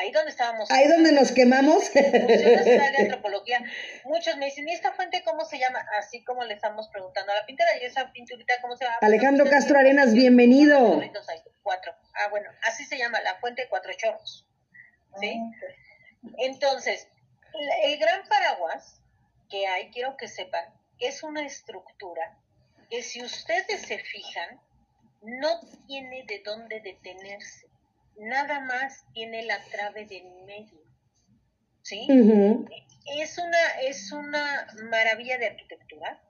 Ahí 0.00 0.12
donde 0.12 0.30
estábamos. 0.30 0.70
Ahí 0.70 0.88
donde 0.88 1.12
nos 1.12 1.30
quemamos. 1.30 1.92
De 1.92 2.94
Antropología. 2.98 3.62
Muchos 4.04 4.34
me 4.38 4.46
dicen, 4.46 4.66
¿y 4.66 4.72
esta 4.72 4.92
fuente 4.92 5.22
cómo 5.24 5.44
se 5.44 5.58
llama? 5.58 5.84
Así 5.98 6.24
como 6.24 6.42
le 6.44 6.54
estamos 6.54 6.88
preguntando 6.88 7.32
a 7.32 7.34
la 7.34 7.44
pintura. 7.44 7.68
¿Y 7.82 7.84
esa 7.84 8.10
pinturita 8.10 8.54
cómo 8.62 8.78
se 8.78 8.84
llama? 8.86 8.96
Alejandro 9.02 9.44
Castro 9.44 9.78
Arenas, 9.78 10.14
bienvenido. 10.14 11.02
Cuatro. 11.62 11.92
Ah, 12.14 12.28
bueno, 12.30 12.50
así 12.62 12.86
se 12.86 12.96
llama, 12.96 13.20
la 13.20 13.34
fuente 13.40 13.62
de 13.62 13.68
Cuatro 13.68 13.92
Chorros. 13.92 14.46
¿Sí? 15.20 15.38
Entonces, 16.38 17.06
el 17.84 17.98
gran 17.98 18.26
paraguas 18.26 19.02
que 19.50 19.66
hay, 19.66 19.90
quiero 19.90 20.16
que 20.16 20.28
sepan, 20.28 20.64
es 20.98 21.22
una 21.22 21.44
estructura 21.44 22.38
que 22.88 23.02
si 23.02 23.22
ustedes 23.22 23.82
se 23.82 23.98
fijan, 23.98 24.60
no 25.20 25.60
tiene 25.86 26.24
de 26.26 26.40
dónde 26.42 26.80
detenerse. 26.80 27.69
Nada 28.20 28.60
más 28.60 29.04
tiene 29.12 29.44
la 29.44 29.62
trave 29.64 30.06
de 30.06 30.22
medio. 30.46 30.80
¿Sí? 31.82 32.06
Es 33.16 33.38
una, 33.38 33.80
es 33.82 34.12
una 34.12 34.66
maravilla 34.90 35.38
de 35.38 35.46
arquitectura 35.46 36.20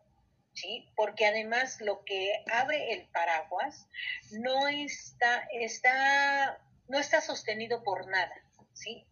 ¿sí? 0.55 0.88
Porque 0.97 1.26
además 1.26 1.80
lo 1.80 2.05
que 2.05 2.45
abre 2.53 2.93
el 2.93 3.07
paraguas 3.09 3.86
no 4.32 4.68
está, 4.68 5.49
está, 5.53 6.59
no 6.88 6.99
está 6.99 7.20
sostenido 7.20 7.82
por 7.82 8.09
nada, 8.09 8.34
¿sí? 8.72 9.07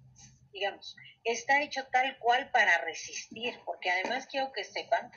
Digamos, 0.52 0.96
está 1.24 1.62
hecho 1.62 1.86
tal 1.86 2.18
cual 2.18 2.50
para 2.50 2.78
resistir, 2.78 3.58
porque 3.64 3.90
además 3.90 4.26
quiero 4.26 4.52
que 4.52 4.64
sepan, 4.64 5.10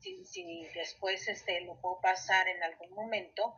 si, 0.00 0.24
si 0.24 0.66
después 0.74 1.26
este, 1.28 1.60
lo 1.62 1.80
puedo 1.80 2.00
pasar 2.00 2.48
en 2.48 2.62
algún 2.62 2.90
momento, 2.90 3.54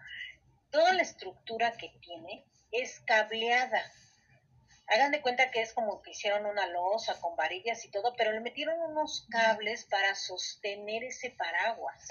toda 0.70 0.92
la 0.92 1.02
estructura 1.02 1.72
que 1.72 1.88
tiene 2.00 2.44
es 2.73 3.01
cableada, 3.01 3.83
Hagan 4.91 5.12
de 5.12 5.23
cuenta 5.23 5.53
que 5.53 5.62
es 5.62 5.73
como 5.73 6.03
que 6.03 6.11
hicieron 6.11 6.47
una 6.47 6.66
losa 6.66 7.21
con 7.21 7.37
varillas 7.37 7.85
y 7.85 7.93
todo, 7.93 8.12
pero 8.16 8.33
le 8.33 8.41
metieron 8.41 8.81
unos 8.81 9.25
cables 9.31 9.85
para 9.85 10.16
sostener 10.16 11.05
ese 11.05 11.31
paraguas. 11.31 12.09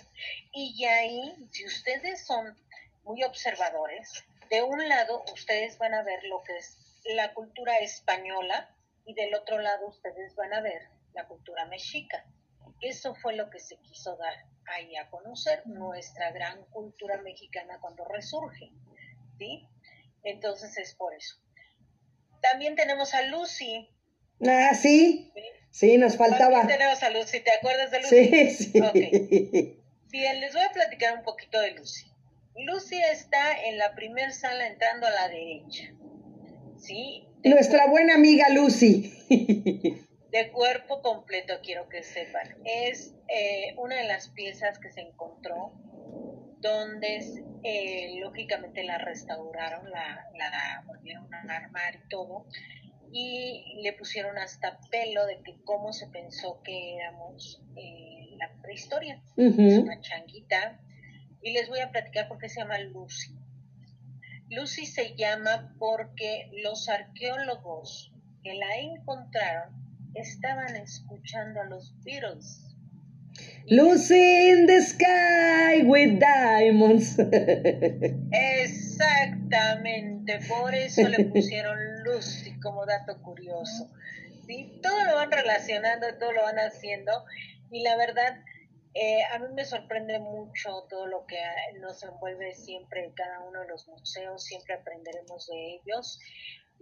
Y 0.54 0.86
ahí, 0.86 1.36
si 1.52 1.66
ustedes 1.66 2.26
son 2.26 2.58
muy 3.04 3.22
observadores, 3.24 4.24
de 4.50 4.64
un 4.64 4.88
lado 4.88 5.26
ustedes 5.34 5.78
van 5.78 5.94
a 5.94 6.04
ver 6.04 6.24
lo 6.24 6.42
que 6.44 6.58
es 6.58 6.78
la 7.04 7.34
cultura 7.34 7.80
española 7.80 8.74
y 9.06 9.14
del 9.14 9.36
otro 9.36 9.60
lado 9.60 9.88
ustedes 9.88 10.34
van 10.36 10.54
a 10.54 10.62
ver 10.62 10.88
la 11.14 11.28
cultura 11.28 11.66
mexica. 11.66 12.24
Eso 12.80 13.14
fue 13.14 13.36
lo 13.36 13.50
que 13.50 13.60
se 13.60 13.76
quiso 13.82 14.16
dar 14.16 14.46
ahí 14.68 14.96
a 14.96 15.10
conocer, 15.10 15.68
nuestra 15.68 16.32
gran 16.32 16.64
cultura 16.68 17.18
mexicana 17.24 17.78
cuando 17.82 18.06
resurge. 18.06 18.72
¿sí? 19.38 19.68
Entonces 20.24 20.78
es 20.78 20.96
por 20.96 21.14
eso. 21.14 21.36
También 22.42 22.76
tenemos 22.76 23.14
a 23.14 23.24
Lucy. 23.24 23.90
Ah, 24.46 24.74
sí. 24.74 25.32
Sí, 25.72 25.98
nos 25.98 26.18
faltaba. 26.18 26.60
También 26.60 26.80
tenemos 26.80 27.04
a 27.04 27.10
Lucy. 27.10 27.42
¿Te 27.42 27.52
acuerdas 27.52 27.92
de 27.92 28.00
Lucy? 28.02 28.50
Sí, 28.50 28.50
sí. 28.72 29.76
Bien, 30.10 30.42
les 30.42 30.54
voy 30.54 30.64
a 30.64 30.72
platicar 30.72 31.18
un 31.18 31.24
poquito 31.24 31.60
de 31.62 31.72
Lucy. 31.72 32.12
Lucy 32.56 33.00
está 33.12 33.66
en 33.66 33.78
la 33.78 33.94
primer 33.96 34.34
sala 34.34 34.68
entrando 34.68 35.08
a 35.08 35.12
la 35.12 35.28
derecha. 35.28 35.94
¿Sí? 36.78 37.28
Nuestra 37.44 37.88
buena 37.88 38.16
amiga 38.16 38.50
Lucy. 38.50 39.14
de 40.32 40.52
cuerpo 40.52 41.02
completo, 41.02 41.56
quiero 41.64 41.88
que 41.90 42.04
sepan. 42.04 42.58
Es 42.66 43.14
eh, 43.28 43.74
una 43.78 43.96
de 43.96 44.06
las 44.06 44.30
piezas 44.30 44.80
que 44.80 44.92
se 44.92 45.02
encontró 45.02 45.74
donde 46.62 47.20
eh, 47.64 48.20
lógicamente 48.22 48.84
la 48.84 48.98
restauraron, 48.98 49.90
la, 49.90 50.28
la 50.38 50.84
volvieron 50.86 51.34
a 51.34 51.56
armar 51.56 51.96
y 51.96 52.10
todo, 52.10 52.46
y 53.12 53.82
le 53.82 53.94
pusieron 53.94 54.38
hasta 54.38 54.80
pelo 54.92 55.26
de 55.26 55.42
que 55.42 55.62
cómo 55.64 55.94
se 55.94 56.08
pensó 56.08 56.62
que 56.64 56.96
éramos 56.96 57.62
eh, 57.76 58.36
la 58.38 58.52
prehistoria. 58.62 59.22
Es 59.36 59.58
una 59.58 60.00
changuita 60.02 60.80
y 61.42 61.54
les 61.54 61.70
voy 61.70 61.80
a 61.80 61.92
platicar 61.92 62.28
por 62.28 62.38
qué 62.38 62.50
se 62.50 62.60
llama 62.60 62.78
Lucy. 62.80 63.36
Lucy 64.50 64.86
se 64.86 65.16
llama 65.16 65.76
porque 65.80 66.50
los 66.64 66.90
arqueólogos 66.90 68.12
que 68.44 68.54
la 68.56 68.78
encontraron 68.78 69.76
estaban 70.16 70.76
escuchando 70.76 71.62
a 71.62 71.66
los 71.66 71.94
Beatles. 72.04 72.69
Lucy 73.68 74.50
in 74.50 74.66
the 74.66 74.82
sky 74.82 75.84
with 75.84 76.20
diamonds. 76.20 77.20
Exactamente, 78.32 80.40
por 80.48 80.74
eso 80.74 81.08
le 81.08 81.26
pusieron 81.26 81.78
Lucy 82.04 82.60
como 82.60 82.86
dato 82.86 83.22
curioso. 83.22 83.92
¿sí? 84.48 84.80
Todo 84.82 85.06
lo 85.06 85.16
van 85.16 85.32
relacionando, 85.32 86.08
todo 86.18 86.34
lo 86.34 86.42
van 86.42 86.58
haciendo 86.58 87.12
y 87.70 87.84
la 87.84 87.96
verdad 87.96 88.44
eh, 88.96 89.22
a 89.32 89.40
mí 89.40 89.48
me 89.54 89.66
sorprende 89.66 90.20
mucho 90.20 90.88
todo 90.90 91.06
lo 91.06 91.26
que 91.28 91.40
nos 91.80 92.02
envuelve 92.04 92.56
siempre 92.56 93.06
en 93.06 93.14
cada 93.14 93.42
uno 93.42 93.62
de 93.62 93.68
los 93.68 93.88
museos, 93.88 94.44
siempre 94.44 94.74
aprenderemos 94.74 95.46
de 95.48 95.76
ellos 95.76 96.20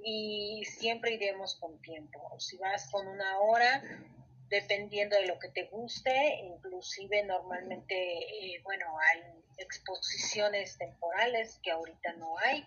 y 0.04 0.64
siempre 0.66 1.16
iremos 1.16 1.56
con 1.60 1.82
tiempo. 1.82 2.40
Si 2.40 2.58
vas 2.58 2.90
con 2.92 3.08
una 3.08 3.40
hora, 3.40 3.84
dependiendo 4.50 5.16
de 5.16 5.28
lo 5.28 5.40
que 5.40 5.50
te 5.50 5.66
guste, 5.66 6.40
inclusive 6.44 7.24
normalmente, 7.24 7.96
eh, 7.96 8.62
bueno, 8.64 8.86
hay 9.00 9.22
exposiciones 9.58 10.78
temporales 10.78 11.60
que 11.64 11.72
ahorita 11.72 12.14
no 12.14 12.38
hay. 12.38 12.66